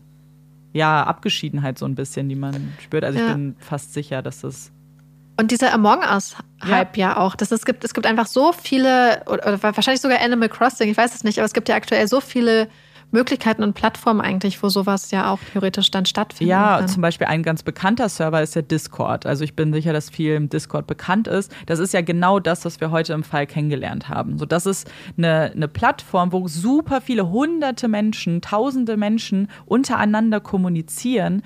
[0.72, 3.04] ja, Abgeschiedenheit so ein bisschen, die man spürt.
[3.04, 3.26] Also Ja.
[3.28, 4.70] ich bin fast sicher, dass das
[5.38, 7.16] Und dieser Among Us-Hype ja.
[7.16, 7.34] auch.
[7.36, 10.96] Das, es, gibt, es gibt einfach so viele, oder, oder wahrscheinlich sogar Animal Crossing, ich
[10.96, 12.68] weiß es nicht, aber es gibt ja aktuell so viele
[13.10, 16.88] Möglichkeiten und Plattformen eigentlich, wo sowas ja auch theoretisch dann stattfinden Ja, kann.
[16.88, 19.24] zum Beispiel ein ganz bekannter Server ist der Discord.
[19.24, 21.50] Also ich bin sicher, dass viel im Discord bekannt ist.
[21.66, 24.38] Das ist ja genau das, was wir heute im Fall kennengelernt haben.
[24.38, 31.42] So, das ist eine, eine Plattform, wo super viele hunderte Menschen, tausende Menschen untereinander kommunizieren.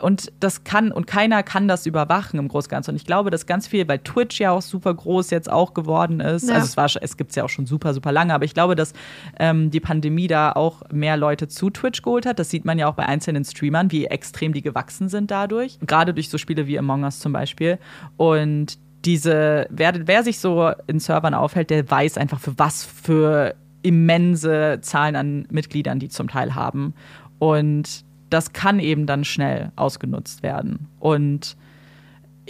[0.00, 2.90] Und das kann, und keiner kann das überwachen im Großen und Ganzen.
[2.90, 6.20] Und ich glaube, dass ganz viel, weil Twitch ja auch super groß jetzt auch geworden
[6.20, 6.48] ist.
[6.48, 6.56] Ja.
[6.56, 8.74] Also es war, es gibt es ja auch schon super, super lange, aber ich glaube,
[8.74, 8.92] dass
[9.38, 12.38] ähm, die Pandemie da auch mehr Leute zu Twitch geholt hat.
[12.38, 15.78] Das sieht man ja auch bei einzelnen Streamern, wie extrem die gewachsen sind dadurch.
[15.86, 17.78] Gerade durch so Spiele wie Among Us zum Beispiel.
[18.16, 23.54] Und diese, wer, wer sich so in Servern aufhält, der weiß einfach, für was für
[23.82, 26.94] immense Zahlen an Mitgliedern die zum Teil haben.
[27.38, 30.88] Und das kann eben dann schnell ausgenutzt werden.
[30.98, 31.56] Und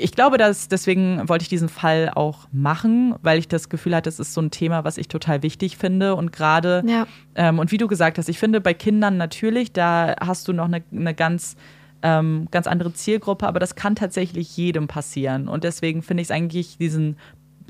[0.01, 4.09] ich glaube, dass deswegen wollte ich diesen Fall auch machen, weil ich das Gefühl hatte,
[4.09, 6.15] es ist so ein Thema, was ich total wichtig finde.
[6.15, 7.07] Und gerade, Ja.
[7.35, 10.67] ähm, und wie du gesagt hast, ich finde bei Kindern natürlich, da hast du noch
[10.67, 11.57] eine, eine ganz,
[12.03, 15.49] ähm, ganz andere Zielgruppe, aber das kann tatsächlich jedem passieren.
[15.49, 17.17] Und deswegen finde ich es eigentlich diesen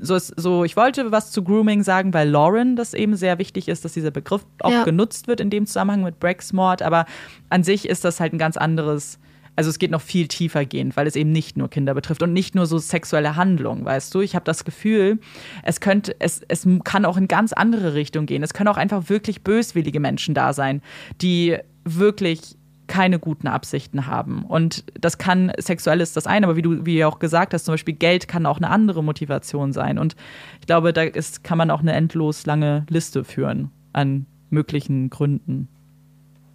[0.01, 3.67] so, ist, so, ich wollte was zu Grooming sagen, weil Lauren das eben sehr wichtig
[3.67, 4.83] ist, dass dieser Begriff auch Ja.
[4.85, 6.81] genutzt wird in dem Zusammenhang mit Braxmord.
[6.81, 7.05] Aber
[7.49, 9.19] an sich ist das halt ein ganz anderes,
[9.55, 12.33] also es geht noch viel tiefer gehend, weil es eben nicht nur Kinder betrifft und
[12.33, 14.21] nicht nur so sexuelle Handlungen, weißt du?
[14.21, 15.19] Ich habe das Gefühl,
[15.63, 18.43] es könnte, es, es kann auch in ganz andere Richtung gehen.
[18.43, 20.81] Es können auch einfach wirklich böswillige Menschen da sein,
[21.21, 22.55] die wirklich
[22.89, 24.43] keine guten Absichten haben.
[24.43, 27.65] Und das kann, sexuell ist das eine, aber wie du wie du auch gesagt hast,
[27.65, 29.97] zum Beispiel Geld kann auch eine andere Motivation sein.
[29.97, 30.15] Und
[30.59, 35.69] ich glaube, da ist, kann man auch eine endlos lange Liste führen an möglichen Gründen.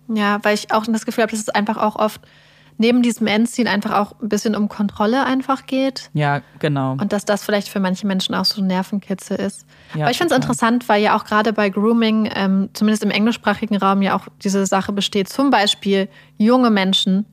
[0.08, 2.20] Ja, weil ich auch das Gefühl habe, dass es einfach auch oft
[2.78, 6.10] neben diesem Endziel einfach auch ein bisschen um Kontrolle einfach geht.
[6.12, 6.92] Ja, genau.
[6.92, 9.66] Und dass das vielleicht für manche Menschen auch so ein Nervenkitzel ist.
[9.94, 13.10] Ja, Aber ich finde es interessant, weil ja auch gerade bei Grooming, ähm, zumindest im
[13.10, 17.26] englischsprachigen Raum, ja auch diese Sache besteht, zum Beispiel junge Menschen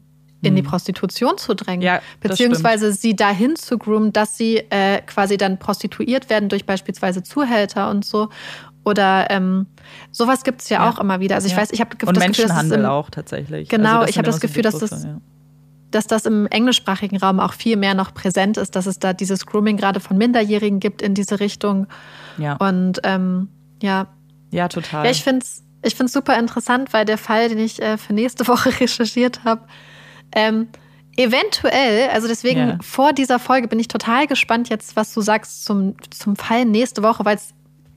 [0.44, 1.82] in die Prostitution zu drängen.
[1.82, 1.86] Mhm.
[1.86, 7.24] Ja, beziehungsweise sie dahin zu groomen, dass sie äh, quasi dann prostituiert werden durch beispielsweise
[7.24, 8.30] Zuhälter und so.
[8.84, 9.68] Oder ähm,
[10.12, 10.90] sowas gibt es ja, Ja.
[10.90, 11.36] auch immer wieder.
[11.36, 11.60] Also ich Ja.
[11.60, 13.70] weiß, ich habe das Gefühl, dass es Menschenhandel im, auch tatsächlich.
[13.70, 15.18] Genau, Also ich habe das Gefühl, dass das- ja.
[15.92, 19.46] dass das im englischsprachigen Raum auch viel mehr noch präsent ist, dass es da dieses
[19.46, 21.86] Grooming gerade von Minderjährigen gibt in diese Richtung.
[22.38, 23.50] Ja, Und ähm,
[23.84, 24.08] ja,
[24.52, 25.06] ja, total.
[25.06, 28.14] ja, ich finde es ich find's super interessant, weil der Fall, den ich äh, für
[28.14, 29.62] nächste Woche recherchiert habe,
[30.34, 30.68] ähm,
[31.18, 32.78] eventuell, also deswegen Ja.
[32.82, 37.04] vor dieser Folge bin ich total gespannt jetzt, was du sagst zum, zum Fall nächste
[37.04, 37.54] Woche, weil es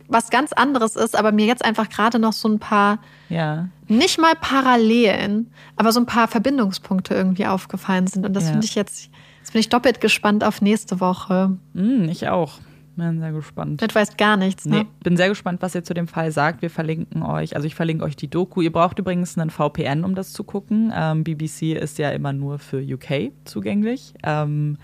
[0.08, 2.98] was ganz anderes ist, aber mir jetzt einfach gerade noch so ein paar,
[3.28, 3.68] ja.
[3.88, 8.26] nicht mal Parallelen, aber so ein paar Verbindungspunkte irgendwie aufgefallen sind.
[8.26, 8.50] Und das Ja.
[8.52, 9.10] finde ich jetzt,
[9.40, 11.56] jetzt bin ich doppelt gespannt auf nächste Woche.
[11.74, 12.58] Hm, ich auch.
[12.96, 13.82] Bin sehr gespannt.
[13.82, 14.78] Du weißt gar nichts, ne?
[14.78, 16.62] Nee, bin sehr gespannt, was ihr zu dem Fall sagt.
[16.62, 18.60] Wir verlinken euch, also ich verlinke euch die Doku.
[18.60, 20.92] Ihr braucht übrigens einen VPN, um das zu gucken.
[20.94, 24.14] Ähm, BBC ist ja immer nur für UK zugänglich.
[24.22, 24.78] Ähm,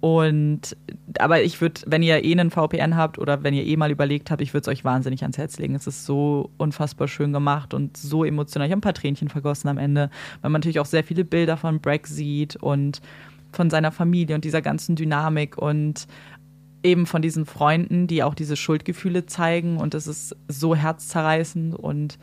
[0.00, 0.76] und
[1.18, 4.30] aber ich würde, wenn ihr eh einen VPN habt oder wenn ihr eh mal überlegt
[4.30, 5.74] habt, ich würde es euch wahnsinnig ans Herz legen.
[5.74, 8.66] Es ist so unfassbar schön gemacht und so emotional.
[8.66, 10.10] Ich habe ein paar Tränchen vergossen am Ende,
[10.40, 13.02] weil man natürlich auch sehr viele Bilder von Brack sieht und
[13.52, 16.06] von seiner Familie und dieser ganzen Dynamik und
[16.82, 22.18] eben von diesen Freunden, die auch diese Schuldgefühle zeigen und es ist so herzzerreißend und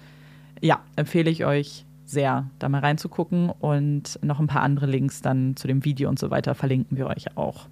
[0.62, 5.56] ja, empfehle ich euch sehr, da mal reinzugucken und noch ein paar andere Links dann
[5.56, 7.68] zu dem Video und so weiter verlinken wir euch auch.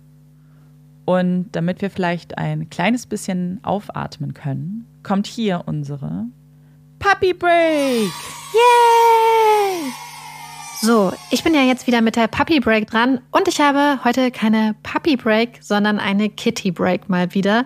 [1.05, 6.25] Und damit wir vielleicht ein kleines bisschen aufatmen können, kommt hier unsere
[6.99, 8.11] Puppy Break.
[8.53, 9.91] Yay!
[10.81, 14.31] So, ich bin ja jetzt wieder mit der Puppy Break dran und ich habe heute
[14.31, 17.65] keine Puppy Break, sondern eine Kitty Break mal wieder,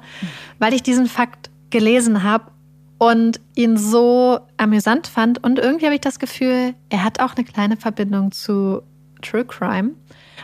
[0.60, 2.52] weil ich diesen Fakt gelesen habe
[3.00, 7.46] und ihn so amüsant fand und irgendwie habe ich das Gefühl, er hat auch eine
[7.46, 8.84] kleine Verbindung zu
[9.22, 9.92] True Crime.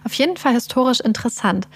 [0.03, 1.67] Auf jeden Fall historisch interessant.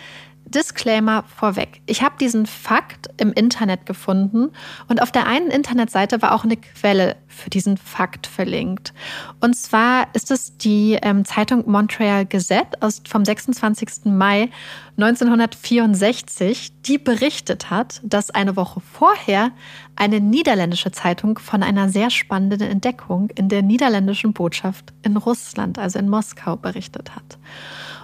[0.50, 1.82] Disclaimer vorweg.
[1.86, 4.52] Ich habe diesen Fakt im Internet gefunden
[4.88, 8.94] und auf der einen Internetseite war auch eine Quelle für diesen Fakt verlinkt.
[9.40, 14.06] Und zwar ist es die ähm, Zeitung Montreal Gazette aus, vom 26.
[14.06, 14.50] Mai
[14.98, 19.52] 1964, die berichtet hat, dass eine Woche vorher
[19.96, 26.00] eine niederländische Zeitung von einer sehr spannenden Entdeckung in der niederländischen Botschaft in Russland, also
[26.00, 27.38] in Moskau, berichtet hat.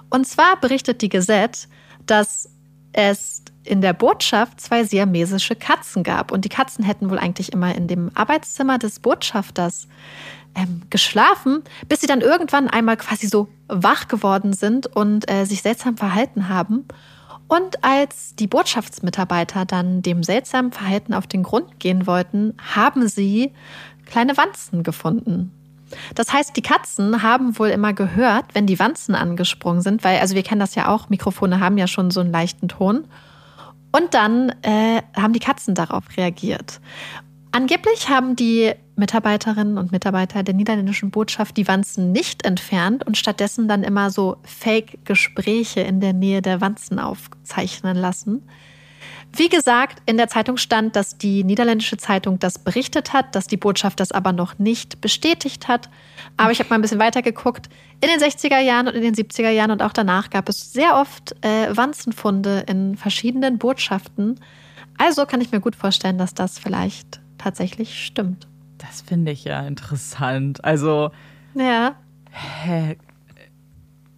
[0.09, 1.67] Und zwar berichtet die Gazette,
[2.06, 2.49] dass
[2.94, 6.32] es in der Botschaft zwei siamesische Katzen gab.
[6.32, 9.88] Und die Katzen hätten wohl eigentlich immer in dem Arbeitszimmer des Botschafters
[10.56, 15.61] ähm, geschlafen, bis sie dann irgendwann einmal quasi so wach geworden sind und äh, sich
[15.61, 16.86] seltsam verhalten haben.
[17.48, 23.52] Und als die Botschaftsmitarbeiter dann dem seltsamen Verhalten auf den Grund gehen wollten, haben sie
[24.06, 25.52] kleine Wanzen gefunden.
[26.13, 30.35] Das heißt, die Katzen haben wohl immer gehört, wenn die Wanzen angesprungen sind, weil, also
[30.35, 33.05] wir kennen das ja auch, Mikrofone haben ja schon so einen leichten Ton.
[33.91, 36.81] Und dann äh, haben die Katzen darauf reagiert.
[37.51, 43.69] Angeblich haben die Mitarbeiterinnen und Mitarbeiter der niederländischen Botschaft die Wanzen nicht entfernt und stattdessen
[43.69, 48.47] dann immer so Fake-Gespräche in der Nähe der Wanzen aufzeichnen lassen.
[49.34, 53.57] Wie gesagt, in der Zeitung stand, dass die niederländische Zeitung das berichtet hat, dass die
[53.57, 55.89] Botschaft das aber noch nicht bestätigt hat.
[56.38, 57.68] Aber ich habe mal ein bisschen weiter geguckt.
[58.02, 60.95] In den 60er Jahren und in den 70er Jahren und auch danach gab es sehr
[60.95, 64.39] oft äh, Wanzenfunde in verschiedenen Botschaften.
[64.97, 68.47] Also kann ich mir gut vorstellen, dass das vielleicht tatsächlich stimmt.
[68.77, 70.64] Das finde ich ja interessant.
[70.64, 71.11] Also.
[71.56, 71.95] Ja.
[72.31, 72.97] Hä?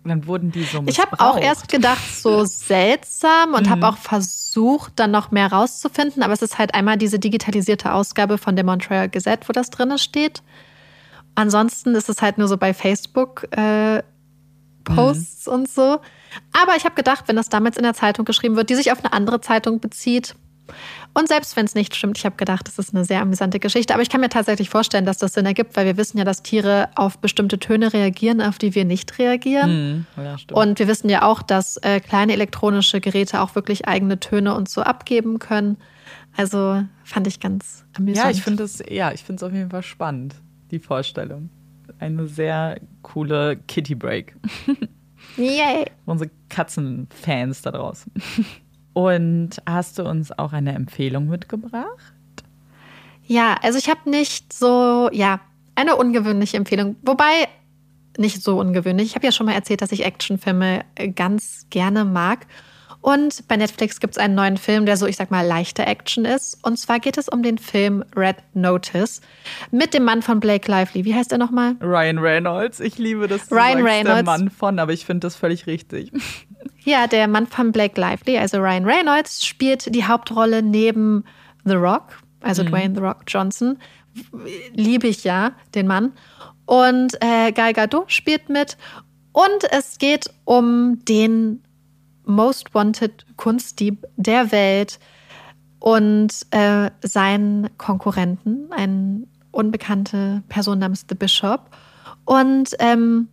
[0.07, 0.83] Dann wurden die so.
[0.85, 3.71] Ich habe auch erst gedacht, so seltsam und mhm.
[3.71, 6.23] habe auch versucht, dann noch mehr rauszufinden.
[6.23, 9.97] Aber es ist halt einmal diese digitalisierte Ausgabe von der Montreal Gazette, wo das drin
[9.97, 10.41] steht.
[11.35, 14.01] Ansonsten ist es halt nur so bei Facebook äh,
[14.83, 15.53] Posts mhm.
[15.53, 15.99] und so.
[16.53, 19.03] Aber ich habe gedacht, wenn das damals in der Zeitung geschrieben wird, die sich auf
[19.03, 20.35] eine andere Zeitung bezieht,
[21.17, 23.91] und selbst wenn es nicht stimmt, ich habe gedacht, das ist eine sehr amüsante Geschichte.
[23.95, 26.43] Aber ich kann mir tatsächlich vorstellen, dass das Sinn ergibt, weil wir wissen ja, dass
[26.43, 30.05] Tiere auf bestimmte Töne reagieren, auf die wir nicht reagieren.
[30.15, 34.19] Hm, ja, und wir wissen ja auch, dass äh, kleine elektronische Geräte auch wirklich eigene
[34.19, 35.77] Töne und so abgeben können.
[36.35, 38.23] Also fand ich ganz amüsant.
[38.23, 40.35] Ja, ich finde es ja, ich finde es auf jeden Fall spannend,
[40.69, 41.49] die Vorstellung.
[41.97, 44.35] Eine sehr coole Kitty Break.
[45.37, 45.85] Yay!
[46.05, 48.11] Unsere Katzenfans da draußen.
[48.97, 52.15] Und hast du uns auch eine Empfehlung mitgebracht?
[53.27, 55.39] Ja, also ich habe nicht so, ja,
[55.75, 56.95] eine ungewöhnliche Empfehlung.
[57.03, 57.47] Wobei,
[58.17, 59.09] nicht so ungewöhnlich.
[59.09, 62.47] Ich habe ja schon mal erzählt, dass ich Actionfilme äh, ganz gerne mag.
[63.01, 66.25] Und bei Netflix gibt es einen neuen Film, der so, ich sag mal, leichte Action
[66.25, 66.57] ist.
[66.63, 69.21] Und zwar geht es um den Film Red Notice
[69.69, 71.05] mit dem Mann von Blake Lively.
[71.05, 71.75] Wie heißt er nochmal?
[71.81, 72.79] Ryan Reynolds.
[72.79, 73.51] Ich liebe das.
[73.51, 74.15] Ryan Reynolds.
[74.15, 76.11] Der Mann von, aber ich finde das völlig richtig.
[76.87, 81.25] Ja, der Mann von Blake Lively, also Ryan Reynolds, spielt die Hauptrolle neben
[81.65, 82.67] The Rock, also mhm.
[82.69, 83.77] Dwayne The Rock Johnson.
[84.71, 86.13] Liebe ich ja, den Mann.
[86.65, 88.77] Und äh, Gal Gadot spielt mit.
[89.33, 91.61] Und es geht um den
[92.23, 94.97] Most Wanted Kunstdieb der Welt
[95.79, 101.69] und äh, seinen Konkurrenten, eine unbekannte Person namens The Bishop.
[102.23, 103.27] Und ähm,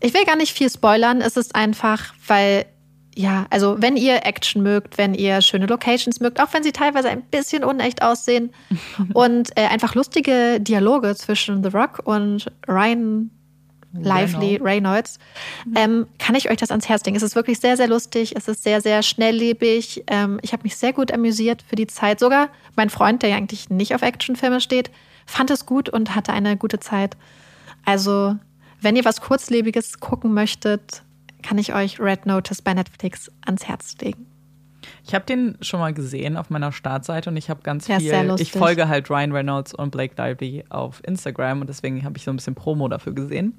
[0.00, 1.20] ich will gar nicht viel spoilern.
[1.20, 2.66] Es ist einfach, weil,
[3.14, 7.08] ja, also wenn ihr Action mögt, wenn ihr schöne Locations mögt, auch wenn sie teilweise
[7.08, 8.52] ein bisschen unecht aussehen
[9.14, 13.30] und äh, einfach lustige Dialoge zwischen The Rock und Ryan
[13.94, 15.18] Lively Reynolds,
[15.74, 17.16] ähm, kann ich euch das ans Herz legen.
[17.16, 18.36] Es ist wirklich sehr, sehr lustig.
[18.36, 20.04] Es ist sehr, sehr schnelllebig.
[20.08, 22.20] Ähm, ich habe mich sehr gut amüsiert für die Zeit.
[22.20, 24.90] Sogar mein Freund, der ja eigentlich nicht auf Actionfilme steht,
[25.26, 27.16] fand es gut und hatte eine gute Zeit.
[27.84, 28.36] Also
[28.80, 31.02] wenn ihr was Kurzlebiges gucken möchtet,
[31.42, 34.27] kann ich euch Red Notice bei Netflix ans Herz legen.
[35.08, 38.34] Ich habe den schon mal gesehen auf meiner Startseite und ich habe ganz ja, viel.
[38.38, 42.30] Ich folge halt Ryan Reynolds und Blake Lively auf Instagram und deswegen habe ich so
[42.30, 43.58] ein bisschen Promo dafür gesehen.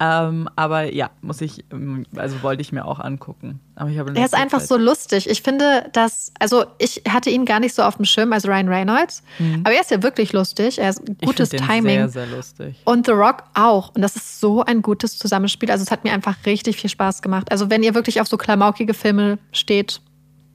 [0.00, 3.60] Ähm, aber ja, muss ich, ähm, also wollte ich mir auch angucken.
[3.74, 4.68] Aber ich er ist einfach Zeit.
[4.68, 5.28] so lustig.
[5.28, 8.68] Ich finde, dass, also ich hatte ihn gar nicht so auf dem Schirm, also Ryan
[8.68, 9.62] Reynolds, mhm.
[9.64, 10.78] aber er ist ja wirklich lustig.
[10.78, 12.08] Er ist gutes ich Timing.
[12.08, 12.76] Sehr, sehr lustig.
[12.84, 13.94] Und The Rock auch.
[13.94, 15.70] Und das ist so ein gutes Zusammenspiel.
[15.70, 17.50] Also es hat mir einfach richtig viel Spaß gemacht.
[17.50, 20.00] Also wenn ihr wirklich auf so klamaukige Filme steht,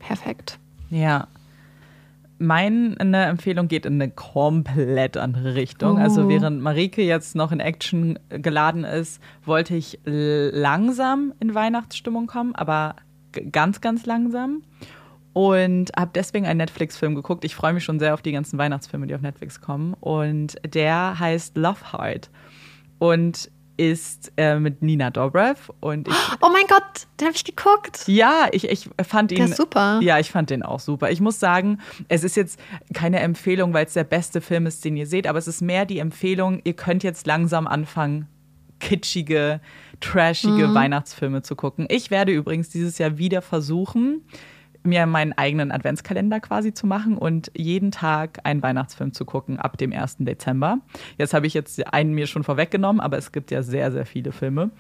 [0.06, 0.60] perfekt.
[0.90, 1.28] Ja.
[2.40, 5.98] Meine Empfehlung geht in eine komplett andere Richtung.
[5.98, 6.24] Also uh.
[6.26, 12.54] Also während Marike jetzt noch in Action geladen ist, wollte ich langsam in Weihnachtsstimmung kommen,
[12.56, 12.96] aber
[13.52, 14.64] ganz, ganz langsam.
[15.32, 17.44] Und habe deswegen einen Netflix-Film geguckt.
[17.44, 19.96] Ich freue mich schon sehr auf die ganzen Weihnachtsfilme, die auf Netflix kommen.
[19.96, 22.30] Und der heißt Love Heart.
[23.00, 28.08] Und ist äh, mit Nina Dobrev und ich, Oh mein Gott, den habe ich geguckt.
[28.08, 30.00] Ja, ich, ich fand ihn der ist super.
[30.02, 31.10] Ja, ich fand den auch super.
[31.12, 32.60] Ich muss sagen, es ist jetzt
[32.94, 35.86] keine Empfehlung, weil es der beste Film ist, den ihr seht, aber es ist mehr
[35.86, 38.28] die Empfehlung, ihr könnt jetzt langsam anfangen,
[38.80, 39.62] kitschige,
[40.00, 40.76] trashige mhm.
[40.76, 41.88] Weihnachtsfilme zu gucken.
[41.90, 44.22] Ich werde übrigens dieses Jahr wieder versuchen,
[44.84, 49.78] mir meinen eigenen Adventskalender quasi zu machen und jeden Tag einen Weihnachtsfilm zu gucken ab
[49.78, 50.18] dem 1.
[50.20, 50.80] Dezember.
[51.18, 54.32] Jetzt habe ich jetzt einen mir schon vorweggenommen, aber es gibt ja sehr, sehr viele
[54.32, 54.72] Filme.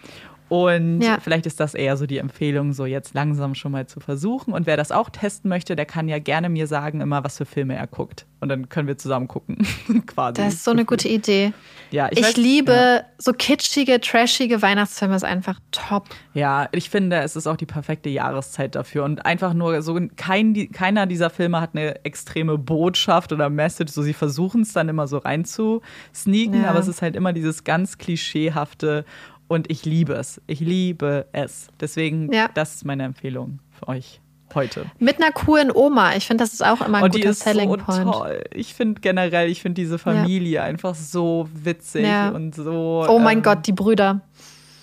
[0.53, 1.17] Und Ja.
[1.19, 4.53] vielleicht ist das eher so die Empfehlung, so jetzt langsam schon mal zu versuchen.
[4.53, 7.45] Und wer das auch testen möchte, der kann ja gerne mir sagen, immer, was für
[7.45, 8.27] Filme er guckt.
[8.39, 9.57] Und dann können wir zusammen gucken.
[10.05, 10.34] Quasi.
[10.41, 11.53] Das ist so eine gute Idee.
[11.89, 13.01] Ja, Ich, weiß- liebe Ja.
[13.17, 16.09] so kitschige, trashige Weihnachtsfilme, ist einfach top.
[16.35, 19.05] Ja, ich finde, es ist auch die perfekte Jahreszeit dafür.
[19.05, 23.91] Und einfach nur so, kein, keiner dieser Filme hat eine extreme Botschaft oder Message.
[23.91, 25.81] So, sie versuchen es dann immer so rein zu
[26.13, 26.69] sneaken, Ja.
[26.69, 29.05] aber es ist halt immer dieses ganz klischeehafte.
[29.53, 30.41] Und ich liebe es.
[30.47, 31.67] Ich liebe es.
[31.80, 32.49] Deswegen, Ja.
[32.53, 34.19] das ist meine Empfehlung für euch
[34.55, 34.85] heute.
[34.99, 36.15] Mit einer coolen Oma.
[36.15, 38.03] Ich finde, das ist auch immer ein Und die guter ist Selling so Point.
[38.11, 38.43] toll.
[38.53, 42.30] Ich finde generell, ich finde diese Familie einfach so witzig Ja.
[42.30, 43.05] und so.
[43.07, 44.21] Oh mein ähm, Gott, die Brüder.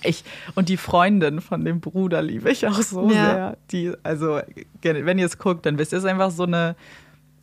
[0.02, 0.24] Ich,
[0.54, 3.14] und die Freundin von dem Bruder liebe ich auch so Ja.
[3.34, 3.56] sehr.
[3.70, 4.40] Die, also,
[4.82, 6.74] wenn ihr es guckt, dann wisst ihr, es ist einfach so eine.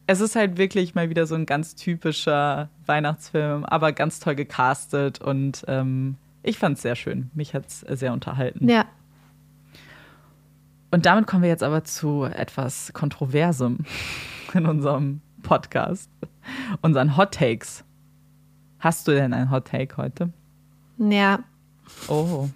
[0.10, 5.22] Es ist halt wirklich mal wieder so ein ganz typischer Weihnachtsfilm, aber ganz toll gecastet
[5.22, 6.16] und ähm,
[6.48, 7.30] ich fand es sehr schön.
[7.34, 8.69] Mich hat es sehr unterhalten.
[8.69, 8.86] Ja.
[10.91, 13.80] Und damit kommen wir jetzt aber zu etwas Kontroversem
[14.53, 16.10] in unserem Podcast.
[16.82, 17.84] Unseren Hot Takes.
[18.80, 20.32] Hast du denn ein Hot Take heute?
[20.98, 21.40] Ja.
[22.07, 22.48] Oh.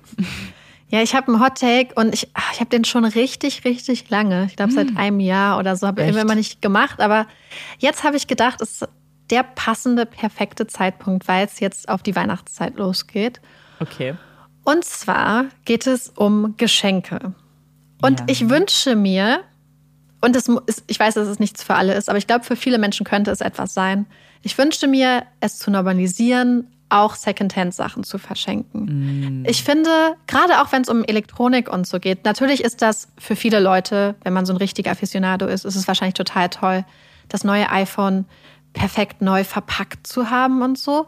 [0.88, 4.10] Ja, ich habe einen Hot Take und ich, ach, ich habe den schon richtig, richtig
[4.10, 4.46] lange.
[4.46, 6.18] Ich glaube, seit einem Jahr oder so habe ich Hm.
[6.18, 7.02] Immer nicht gemacht.
[7.02, 7.28] Aber
[7.80, 8.90] jetzt habe ich gedacht, es ist
[9.30, 13.42] der passende, perfekte Zeitpunkt, weil es jetzt auf die Weihnachtszeit losgeht.
[13.82, 14.16] Okay.
[14.64, 17.34] Und zwar geht es um Geschenke.
[18.02, 18.26] Und Ja.
[18.30, 19.42] ich wünsche mir,
[20.22, 22.56] und das ist, ich weiß, dass es nichts für alle ist, aber ich glaube, für
[22.56, 24.06] viele Menschen könnte es etwas sein.
[24.44, 29.46] Ich wünschte mir, es zu normalisieren, auch Secondhand-Sachen zu verschenken.
[29.48, 29.90] Ich finde,
[30.28, 34.16] gerade auch wenn es um Elektronik und so geht, natürlich ist das für viele Leute,
[34.24, 36.84] wenn man so ein richtiger Aficionado ist, ist es wahrscheinlich total toll,
[37.30, 38.26] das neue iPhone
[38.74, 41.08] perfekt neu verpackt zu haben und so.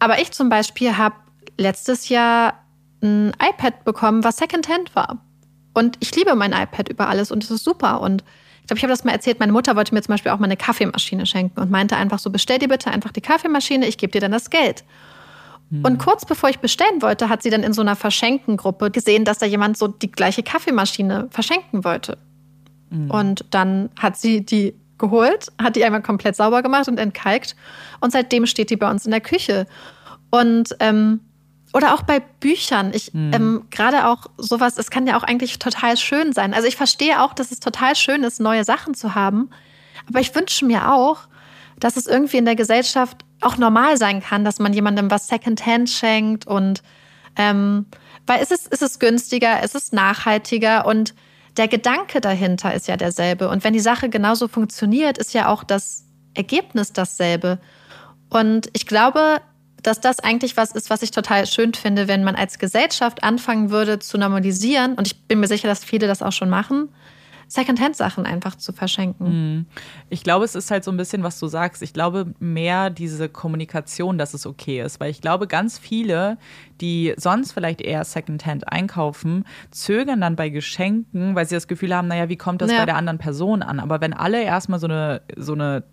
[0.00, 1.14] Aber ich zum Beispiel habe
[1.58, 2.64] letztes Jahr
[3.02, 5.24] ein iPad bekommen, was Secondhand war.
[5.74, 8.00] Und ich liebe mein iPad über alles und es ist super.
[8.00, 8.22] Und
[8.60, 10.44] ich glaube, ich habe das mal erzählt, meine Mutter wollte mir zum Beispiel auch mal
[10.44, 14.12] eine Kaffeemaschine schenken und meinte einfach so, bestell dir bitte einfach die Kaffeemaschine, ich gebe
[14.12, 14.84] dir dann das Geld.
[15.82, 19.38] Und kurz bevor ich bestellen wollte, hat sie dann in so einer Verschenkengruppe gesehen, dass
[19.38, 22.18] da jemand so die gleiche Kaffeemaschine verschenken wollte.
[23.08, 27.56] Und dann hat sie die geholt, hat die einmal komplett sauber gemacht und entkalkt.
[28.00, 29.66] Und seitdem steht die bei uns in der Küche.
[30.30, 31.20] Und ähm,
[31.72, 32.92] oder auch bei Büchern.
[32.92, 36.54] Ich ähm, gerade auch sowas, es kann ja auch eigentlich total schön sein.
[36.54, 39.50] Also ich verstehe auch, dass es total schön ist, neue Sachen zu haben.
[40.08, 41.20] Aber ich wünsche mir auch,
[41.78, 45.88] dass es irgendwie in der Gesellschaft auch normal sein kann, dass man jemandem was Secondhand
[45.88, 46.82] schenkt und
[47.36, 47.86] ähm,
[48.26, 51.14] weil es ist, es ist günstiger, es ist nachhaltiger und
[51.56, 53.48] der Gedanke dahinter ist ja derselbe.
[53.48, 56.04] Und wenn die Sache genauso funktioniert, ist ja auch das
[56.34, 57.58] Ergebnis dasselbe.
[58.30, 59.40] Und ich glaube,
[59.82, 63.70] dass das eigentlich was ist, was ich total schön finde, wenn man als Gesellschaft anfangen
[63.70, 64.94] würde zu normalisieren.
[64.94, 66.88] Und ich bin mir sicher, dass viele das auch schon machen.
[67.48, 69.66] Secondhand-Sachen einfach zu verschenken.
[70.08, 71.82] Ich glaube, es ist halt so ein bisschen, was du sagst.
[71.82, 75.00] Ich glaube mehr diese Kommunikation, dass es okay ist.
[75.00, 76.38] Weil ich glaube, ganz viele,
[76.80, 82.08] die sonst vielleicht eher Secondhand einkaufen, zögern dann bei Geschenken, weil sie das Gefühl haben,
[82.08, 82.78] naja, wie kommt das Ja.
[82.78, 83.80] bei der anderen Person an?
[83.80, 85.84] Aber wenn alle erstmal so eine, so eine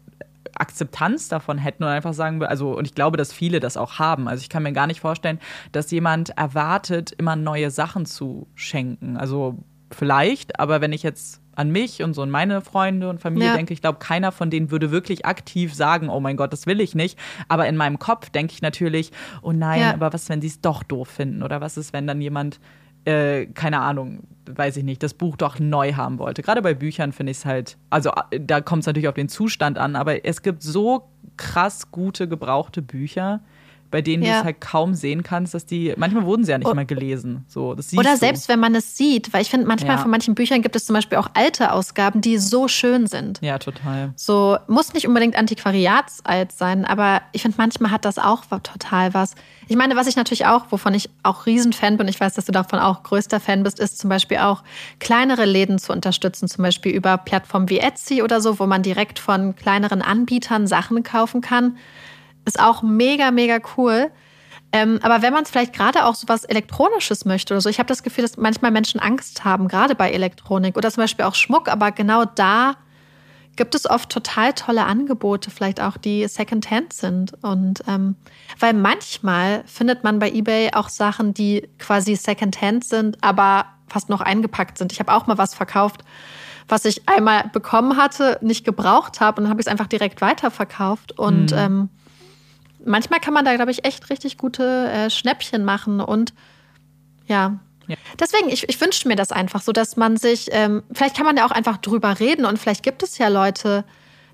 [0.60, 4.28] Akzeptanz davon hätten und einfach sagen, also, und ich glaube, dass viele das auch haben.
[4.28, 5.40] Also ich kann mir gar nicht vorstellen,
[5.72, 9.18] dass jemand erwartet, immer neue Sachen zu schenken.
[9.18, 9.58] Also
[9.92, 13.56] vielleicht, aber wenn ich jetzt an mich und so und meine Freunde und Familie Ja.
[13.56, 16.80] denke, ich glaube, keiner von denen würde wirklich aktiv sagen, oh mein Gott, das will
[16.80, 17.20] ich nicht.
[17.50, 19.12] Aber in meinem Kopf denke ich natürlich,
[19.42, 19.94] oh nein, Ja.
[19.94, 21.44] aber was, wenn sie es doch doof finden?
[21.44, 22.60] Oder was ist, wenn dann jemand,
[23.10, 26.42] äh, keine Ahnung, weiß ich nicht, das Buch doch neu haben wollte?
[26.42, 29.30] Gerade bei Büchern finde ich es halt, also äh, da kommt es natürlich auf den
[29.30, 33.42] Zustand an, aber es gibt so krass gute gebrauchte Bücher,
[33.92, 34.40] bei denen du Ja.
[34.40, 37.44] es halt kaum sehen kannst, dass die, manchmal wurden sie ja nicht O- mal gelesen.
[37.48, 38.18] So, Oder du.
[38.18, 40.02] selbst wenn man es sieht, weil ich finde, manchmal Ja.
[40.02, 43.40] von manchen Büchern gibt es zum Beispiel auch alte Ausgaben, die so schön sind.
[43.42, 44.14] Ja, total.
[44.16, 49.36] So, muss nicht unbedingt antiquariatsalt sein, aber ich finde, manchmal hat das auch total was.
[49.68, 52.52] Ich meine, was ich natürlich auch, wovon ich auch Riesenfan bin, ich weiß, dass du
[52.52, 54.64] davon auch größter Fan bist, ist zum Beispiel auch
[55.00, 59.20] kleinere Läden zu unterstützen, zum Beispiel über Plattformen wie Etsy oder so, wo man direkt
[59.20, 61.78] von kleineren Anbietern Sachen kaufen kann.
[62.46, 64.12] Ist auch mega, mega cool.
[64.72, 67.80] Ähm, aber wenn man es vielleicht gerade auch so was Elektronisches möchte oder so, ich
[67.80, 71.36] habe das Gefühl, dass manchmal Menschen Angst haben, gerade bei Elektronik oder zum Beispiel auch
[71.36, 72.76] Schmuck, aber genau da
[73.56, 77.34] gibt es oft total tolle Angebote, vielleicht auch die Secondhand sind.
[77.42, 78.16] Und ähm,
[78.60, 84.22] weil manchmal findet man bei eBay auch Sachen, die quasi Secondhand sind, aber fast noch
[84.22, 84.94] eingepackt sind.
[84.94, 86.06] Ich habe auch mal was verkauft,
[86.70, 90.22] was ich einmal bekommen hatte, nicht gebraucht habe und dann habe ich es einfach direkt
[90.22, 91.18] weiterverkauft.
[91.18, 91.90] Und ähm,
[92.86, 96.34] manchmal kann man da, glaube ich, echt richtig gute äh, Schnäppchen machen und
[97.28, 97.60] ja.
[97.88, 97.96] Ja.
[98.20, 101.38] Deswegen, ich, ich wünsche mir das einfach so, dass man sich, ähm, vielleicht kann man
[101.38, 103.84] ja auch einfach drüber reden und vielleicht gibt es ja Leute,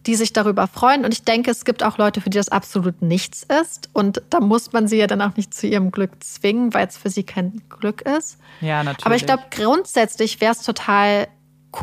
[0.05, 1.05] die sich darüber freuen.
[1.05, 3.89] Und ich denke, es gibt auch Leute, für die das absolut nichts ist.
[3.93, 6.97] Und da muss man sie ja dann auch nicht zu ihrem Glück zwingen, weil es
[6.97, 8.37] für sie kein Glück ist.
[8.61, 9.05] Ja, natürlich.
[9.05, 11.27] Aber ich glaube, grundsätzlich wäre es total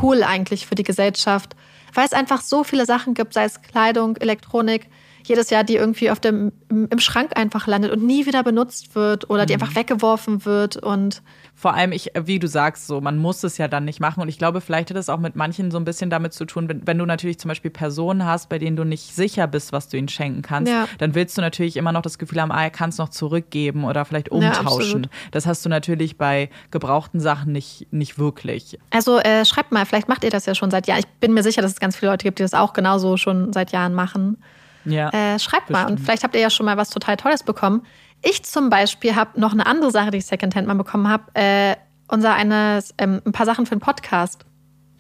[0.03, 1.57] cool eigentlich für die Gesellschaft,
[1.95, 4.89] weil es einfach so viele Sachen gibt, sei es Kleidung, Elektronik,
[5.25, 9.31] jedes Jahr, die irgendwie auf dem, im Schrank einfach landet und nie wieder benutzt wird
[9.31, 9.63] oder die mhm.
[9.63, 11.23] einfach weggeworfen wird und
[11.55, 14.21] vor allem, ich, wie du sagst, so, man muss es ja dann nicht machen.
[14.21, 16.69] Und ich glaube, vielleicht hat es auch mit manchen so ein bisschen damit zu tun,
[16.69, 19.89] wenn, wenn du natürlich zum Beispiel Personen hast, bei denen du nicht sicher bist, was
[19.89, 20.89] du ihnen schenken kannst, ja.
[20.99, 23.85] dann willst du natürlich immer noch das Gefühl haben, ah, er kann es noch zurückgeben
[23.85, 25.05] oder vielleicht umtauschen.
[25.05, 28.79] Ja, das hast du natürlich bei gebrauchten Sachen nicht, nicht wirklich.
[28.91, 31.01] Also äh, schreibt mal, vielleicht macht ihr das ja schon seit Jahren.
[31.01, 33.53] Ich bin mir sicher, dass es ganz viele Leute gibt, die das auch genauso schon
[33.53, 34.39] seit Jahren machen.
[34.85, 35.87] Ja, äh, schreibt bestimmt.
[35.87, 37.83] mal und vielleicht habt ihr ja schon mal was total Tolles bekommen.
[38.23, 41.25] Ich zum Beispiel habe noch eine andere Sache, die ich Secondhand mal bekommen habe.
[41.35, 41.77] Äh,
[42.09, 44.45] unser eines, ähm, ein paar Sachen für den Podcast,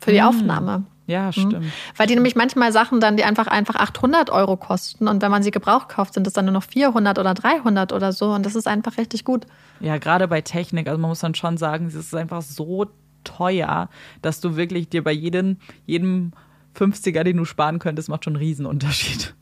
[0.01, 0.25] für die mm.
[0.25, 0.85] Aufnahme.
[1.07, 1.33] Ja, mhm.
[1.33, 1.61] stimmt.
[1.61, 1.73] Mhm.
[1.97, 5.43] Weil die nämlich manchmal Sachen dann, die einfach, einfach 800 Euro kosten und wenn man
[5.43, 8.55] sie gebraucht kauft, sind es dann nur noch 400 oder 300 oder so und das
[8.55, 9.47] ist einfach richtig gut.
[9.81, 12.87] Ja, gerade bei Technik, also man muss dann schon sagen, es ist einfach so
[13.25, 13.89] teuer,
[14.23, 16.33] dass du wirklich dir bei jedem, jedem
[16.77, 19.35] 50er, den du sparen könntest, macht schon einen Riesenunterschied.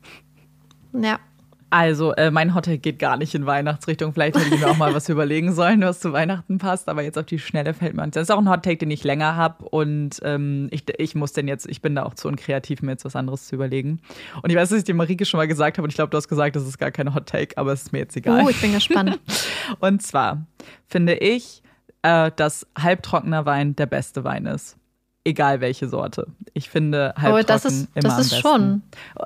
[0.92, 1.18] Ja.
[1.72, 4.12] Also, äh, mein Hotel geht gar nicht in Weihnachtsrichtung.
[4.12, 6.88] Vielleicht hätte ich mir auch mal was überlegen sollen, was zu Weihnachten passt.
[6.88, 8.08] Aber jetzt auf die Schnelle fällt mir.
[8.08, 9.64] Das ist auch ein Hot Take, den ich länger habe.
[9.66, 13.04] Und ähm, ich, ich muss denn jetzt, ich bin da auch zu unkreativ, mir jetzt
[13.04, 14.00] was anderes zu überlegen.
[14.42, 15.84] Und ich weiß, dass ich dir Marike schon mal gesagt habe.
[15.84, 17.92] Und ich glaube, du hast gesagt, das ist gar kein Hot Take, aber es ist
[17.92, 18.42] mir jetzt egal.
[18.44, 19.20] Oh, ich bin gespannt.
[19.78, 20.44] und zwar
[20.88, 21.62] finde ich,
[22.02, 24.76] äh, dass halbtrockener Wein der beste Wein ist
[25.24, 26.26] egal welche Sorte.
[26.54, 28.82] Ich finde halbtrocken oh, das ist, immer das ist schon.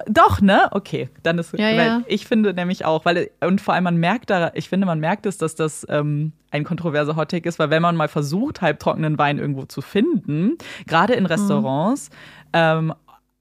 [0.06, 0.68] Doch, ne?
[0.72, 2.02] Okay, dann ist ja, ja.
[2.06, 5.26] ich finde nämlich auch, weil und vor allem man merkt da, ich finde man merkt
[5.26, 9.38] es, dass das ähm, ein kontroverser Hottake ist, weil wenn man mal versucht halbtrockenen Wein
[9.38, 11.28] irgendwo zu finden, gerade in mhm.
[11.28, 12.14] Restaurants, mhm.
[12.54, 12.94] ähm,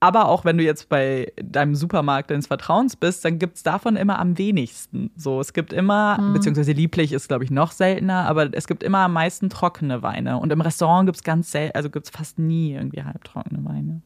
[0.04, 3.96] aber auch wenn du jetzt bei deinem Supermarkt deines Vertrauens bist, dann gibt es davon
[3.96, 5.10] immer am wenigsten.
[5.16, 6.34] So, es gibt immer, mhm.
[6.34, 10.36] beziehungsweise lieblich ist, glaube ich, noch seltener, aber es gibt immer am meisten trockene Weine.
[10.36, 14.02] Und im Restaurant gibt es ganz selten, also gibt es fast nie irgendwie halbtrockene Weine.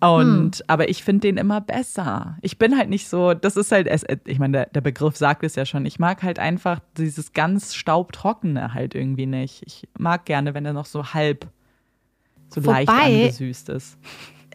[0.00, 0.64] Und, hm.
[0.66, 2.36] aber ich finde den immer besser.
[2.42, 3.88] Ich bin halt nicht so, das ist halt,
[4.26, 5.86] ich meine, der, der, Begriff sagt es ja schon.
[5.86, 9.62] Ich mag halt einfach dieses ganz staubtrockene halt irgendwie nicht.
[9.64, 11.46] Ich mag gerne, wenn er noch so halb,
[12.50, 13.96] so Wobei, leicht angesüßt ist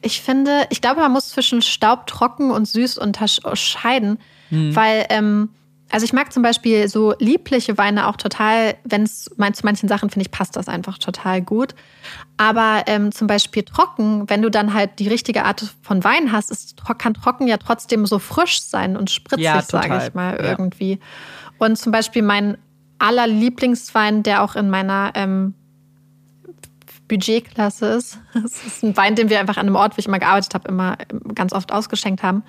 [0.01, 4.19] ich finde, ich glaube, man muss zwischen staubtrocken und süß unterscheiden,
[4.49, 4.75] hm.
[4.75, 5.49] weil, ähm,
[5.89, 10.09] also ich mag zum Beispiel so liebliche Weine auch total, wenn es zu manchen Sachen
[10.09, 11.75] finde ich, passt das einfach total gut.
[12.35, 16.51] Aber ähm, zum Beispiel trocken, wenn du dann halt die richtige Art von Wein hast,
[16.51, 20.49] ist, kann trocken ja trotzdem so frisch sein und spritzig, ja, sage ich mal, ja.
[20.49, 20.99] irgendwie.
[21.57, 22.57] Und zum Beispiel mein
[22.99, 25.53] aller Lieblingswein, der auch in meiner ähm,
[27.07, 28.19] Budgetklasse ist.
[28.33, 30.67] Das ist ein Wein, den wir einfach an einem Ort, wo ich immer gearbeitet habe,
[30.67, 32.43] immer ähm, ganz oft ausgeschenkt haben.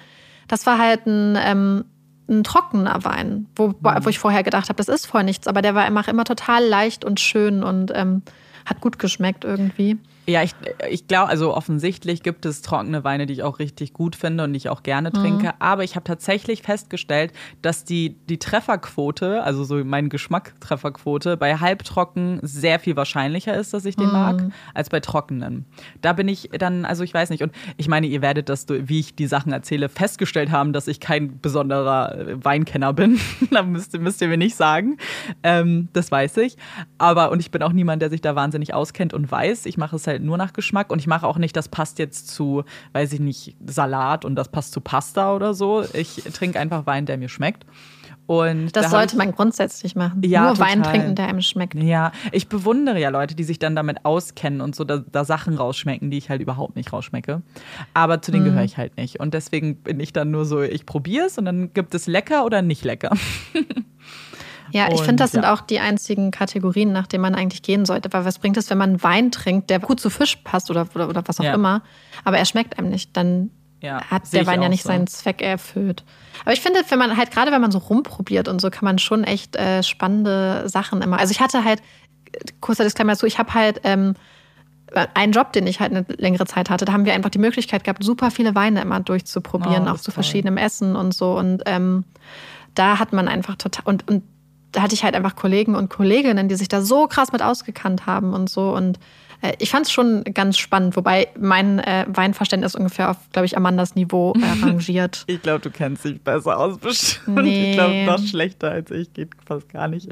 [0.49, 1.85] Das war halt ein, ähm,
[2.29, 5.75] ein trockener Wein, wo, wo ich vorher gedacht habe, das ist voll nichts, aber der
[5.75, 8.23] war immer, immer total leicht und schön und ähm,
[8.67, 9.99] hat gut geschmeckt irgendwie.
[10.29, 10.55] Ja, ich,
[10.91, 14.53] ich glaube, also offensichtlich gibt es trockene Weine, die ich auch richtig gut finde und
[14.53, 15.47] die ich auch gerne trinke.
[15.47, 15.53] Mhm.
[15.59, 17.33] Aber ich habe tatsächlich festgestellt,
[17.63, 23.87] dass die, die Trefferquote, also so mein Geschmacktrefferquote, bei halbtrocken sehr viel wahrscheinlicher ist, dass
[23.87, 24.13] ich den mhm.
[24.13, 24.43] mag,
[24.75, 25.65] als bei trockenen.
[26.03, 27.43] Da bin ich dann, also ich weiß nicht.
[27.43, 31.01] Und ich meine, ihr werdet das, wie ich die Sachen erzähle, festgestellt haben, dass ich
[31.01, 33.19] kein besonderer äh, Weinkenner bin.
[33.51, 34.99] da müsst, müsst ihr mir nicht sagen.
[35.43, 36.59] Ähm, das weiß ich.
[36.99, 39.65] Aber, und ich bin auch niemand, der sich da wahnsinnig auskennt und weiß.
[39.65, 41.99] Ich mache es halt halt nur nach Geschmack und ich mache auch nicht, das passt
[41.99, 45.85] jetzt zu, weiß ich nicht, Salat und das passt zu Pasta oder so.
[45.95, 47.65] Ich trinke einfach Wein, der mir schmeckt.
[48.27, 50.21] Und das da sollte man grundsätzlich machen.
[50.23, 50.69] Ja, Nur total.
[50.69, 51.75] Wein trinken, der einem schmeckt.
[51.77, 55.55] Ja, ich bewundere ja Leute, die sich dann damit auskennen und so da, da Sachen
[55.55, 57.41] rausschmecken, die ich halt überhaupt nicht rausschmecke.
[57.95, 58.49] Aber zu denen mhm.
[58.51, 59.19] gehöre ich halt nicht.
[59.19, 62.45] Und deswegen bin ich dann nur so, ich probiere es und dann gibt es lecker
[62.45, 63.17] oder nicht lecker.
[64.73, 65.41] Ja, ich finde, das ja.
[65.41, 68.13] sind auch die einzigen Kategorien, nach denen man eigentlich gehen sollte.
[68.13, 71.09] Weil was bringt es, wenn man Wein trinkt, der gut zu Fisch passt oder, oder,
[71.09, 71.55] oder was auch ja.
[71.55, 71.83] immer,
[72.25, 73.51] aber er schmeckt einem nicht, dann
[73.81, 74.89] ja, hat der Wein ja nicht so.
[74.89, 76.05] seinen Zweck erfüllt.
[76.43, 78.99] Aber ich finde, wenn man halt, gerade wenn man so rumprobiert und so, kann man
[78.99, 81.19] schon echt äh, spannende Sachen immer.
[81.19, 81.81] Also ich hatte halt,
[82.61, 84.15] kurzer Disclaimer dazu, ich habe halt ähm,
[85.15, 87.85] einen Job, den ich halt eine längere Zeit hatte, da haben wir einfach die Möglichkeit
[87.85, 90.15] gehabt, super viele Weine immer durchzuprobieren, oh, auch zu toll.
[90.15, 91.37] verschiedenem Essen und so.
[91.37, 92.05] Und ähm,
[92.75, 94.23] da hat man einfach total und, und
[94.73, 98.07] da hatte ich halt einfach Kollegen und Kolleginnen, die sich da so krass mit ausgekannt
[98.07, 98.75] haben und so.
[98.75, 98.99] Und
[99.41, 103.57] äh, ich fand es schon ganz spannend, wobei mein äh, Weinverständnis ungefähr auf, glaube ich,
[103.57, 105.25] Amandas Niveau äh, rangiert.
[105.27, 107.43] ich glaube, du kennst dich besser aus bestimmt.
[107.43, 107.71] Nee.
[107.71, 110.09] Ich glaube, noch schlechter als ich geht fast gar nicht.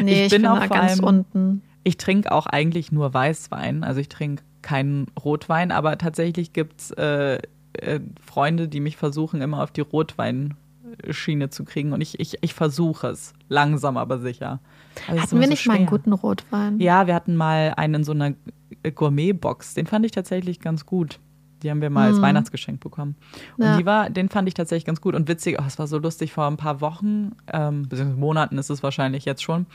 [0.00, 1.62] Nee, ich, bin, ich bin auch ganz unten.
[1.84, 6.90] Ich trinke auch eigentlich nur Weißwein, also ich trinke keinen Rotwein, aber tatsächlich gibt es
[6.92, 7.38] äh,
[7.74, 9.82] äh, Freunde, die mich versuchen, immer auf die
[10.94, 11.92] Rotweinschiene zu kriegen.
[11.92, 13.32] Und ich, ich, ich versuche es.
[13.48, 14.60] Langsam, aber sicher.
[15.08, 16.78] Also hatten wir nicht so mal einen guten Rotwein?
[16.80, 18.34] Ja, wir hatten mal einen in so einer
[18.94, 19.74] Gourmet-Box.
[19.74, 21.18] Den fand ich tatsächlich ganz gut.
[21.64, 22.22] Die haben wir mal als mhm.
[22.22, 23.16] Weihnachtsgeschenk bekommen.
[23.56, 23.78] Und ja.
[23.78, 25.14] die war, den fand ich tatsächlich ganz gut.
[25.14, 28.70] Und witzig, oh, es war so lustig, vor ein paar Wochen, ähm, beziehungsweise Monaten ist
[28.70, 29.66] es wahrscheinlich jetzt schon,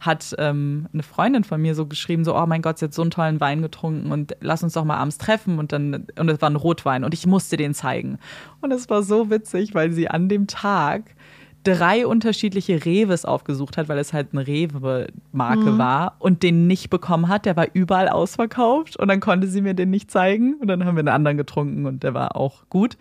[0.00, 3.02] hat ähm, eine Freundin von mir so geschrieben: so, oh mein Gott, sie hat so
[3.02, 5.58] einen tollen Wein getrunken und lass uns doch mal abends treffen.
[5.58, 8.18] Und dann, und es war ein Rotwein und ich musste den zeigen.
[8.60, 11.14] Und es war so witzig, weil sie an dem Tag
[11.64, 15.78] drei unterschiedliche Reves aufgesucht hat, weil es halt eine Rewe-Marke mhm.
[15.78, 17.46] war und den nicht bekommen hat.
[17.46, 20.54] Der war überall ausverkauft und dann konnte sie mir den nicht zeigen.
[20.54, 22.96] Und dann haben wir einen anderen getrunken und der war auch gut.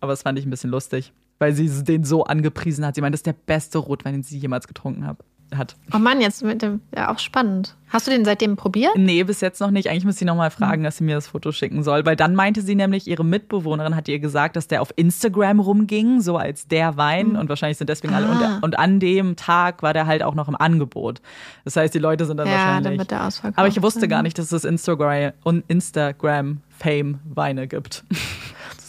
[0.00, 2.94] Aber das fand ich ein bisschen lustig, weil sie den so angepriesen hat.
[2.94, 5.18] Sie meint, das ist der beste Rotwein, den sie jemals getrunken hat
[5.56, 5.76] hat.
[5.94, 7.74] Oh Mann, jetzt mit dem, ja auch spannend.
[7.90, 8.96] Hast du den seitdem probiert?
[8.96, 9.88] Nee, bis jetzt noch nicht.
[9.88, 12.04] Eigentlich muss ich nochmal fragen, dass sie mir das Foto schicken soll.
[12.04, 16.20] Weil dann meinte sie nämlich, ihre Mitbewohnerin hat ihr gesagt, dass der auf Instagram rumging,
[16.20, 17.30] so als der Wein.
[17.30, 17.36] Mhm.
[17.36, 18.18] Und wahrscheinlich sind deswegen ah.
[18.18, 18.28] alle.
[18.28, 21.22] Und, und, an dem Tag war der halt auch noch im Angebot.
[21.64, 22.84] Das heißt, die Leute sind dann ja, wahrscheinlich.
[22.84, 23.58] Dann wird der ausverkauft.
[23.58, 28.04] Aber ich wusste gar nicht, dass es Instagram und Instagram Fame Weine gibt.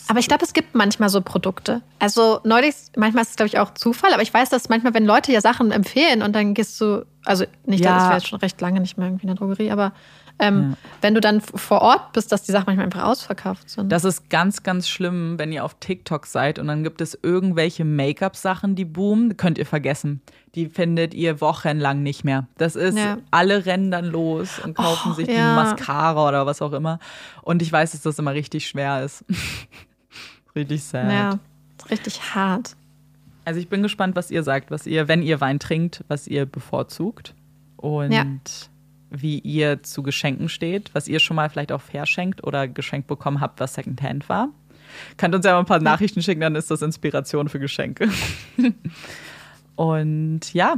[0.09, 1.83] Aber ich glaube, es gibt manchmal so Produkte.
[1.99, 5.05] Also neulich, manchmal ist es, glaube ich, auch Zufall, aber ich weiß, dass manchmal, wenn
[5.05, 7.93] Leute ja Sachen empfehlen und dann gehst du, also nicht, ja.
[7.93, 9.93] das wäre jetzt schon recht lange nicht mehr irgendwie in der Drogerie, aber
[10.39, 10.77] ähm, ja.
[11.01, 13.91] wenn du dann vor Ort bist, dass die Sachen manchmal einfach ausverkauft sind.
[13.91, 17.85] Das ist ganz, ganz schlimm, wenn ihr auf TikTok seid und dann gibt es irgendwelche
[17.85, 20.21] Make-up-Sachen, die boomen, könnt ihr vergessen.
[20.55, 22.47] Die findet ihr wochenlang nicht mehr.
[22.57, 23.19] Das ist, ja.
[23.29, 26.97] alle rennen dann los und kaufen oh, sich die Mascara oder was auch immer.
[27.43, 29.23] Und ich weiß, dass das immer richtig schwer ist.
[30.59, 31.11] Richtig sad.
[31.11, 31.39] Ja,
[31.89, 32.75] richtig hart.
[33.45, 36.45] Also ich bin gespannt, was ihr sagt, was ihr, wenn ihr Wein trinkt, was ihr
[36.45, 37.33] bevorzugt
[37.77, 38.25] und ja.
[39.09, 43.41] wie ihr zu Geschenken steht, was ihr schon mal vielleicht auch verschenkt oder geschenkt bekommen
[43.41, 44.49] habt, was Secondhand war.
[45.17, 48.09] Könnt uns ja mal ein paar Nachrichten schicken, dann ist das Inspiration für Geschenke.
[49.75, 50.75] und ja,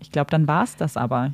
[0.00, 1.32] ich glaube, dann war es das aber.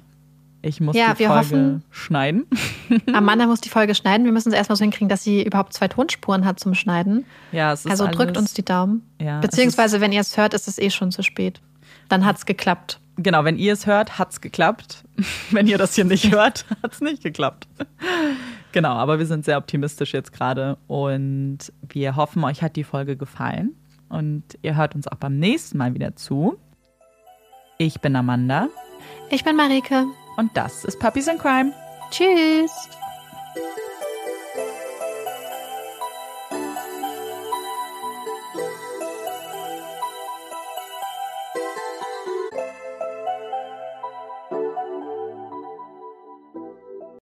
[0.60, 2.46] Ich muss ja, die Folge hoffen, schneiden.
[3.12, 4.24] Amanda muss die Folge schneiden.
[4.24, 7.24] Wir müssen es erstmal so hinkriegen, dass sie überhaupt zwei Tonspuren hat zum Schneiden.
[7.52, 9.02] Ja, es ist Also drückt alles, uns die Daumen.
[9.20, 11.60] Ja, Beziehungsweise, wenn ihr es hört, ist es eh schon zu spät.
[12.08, 12.98] Dann hat es geklappt.
[13.16, 15.04] Genau, wenn ihr es hört, hat es geklappt.
[15.50, 17.68] wenn ihr das hier nicht hört, hat es nicht geklappt.
[18.72, 21.58] genau, aber wir sind sehr optimistisch jetzt gerade und
[21.88, 23.74] wir hoffen, euch hat die Folge gefallen
[24.08, 26.58] und ihr hört uns auch beim nächsten Mal wieder zu.
[27.78, 28.68] Ich bin Amanda.
[29.30, 30.06] Ich bin Marike.
[30.38, 31.72] Und das ist Puppies in Crime.
[32.12, 32.70] Tschüss!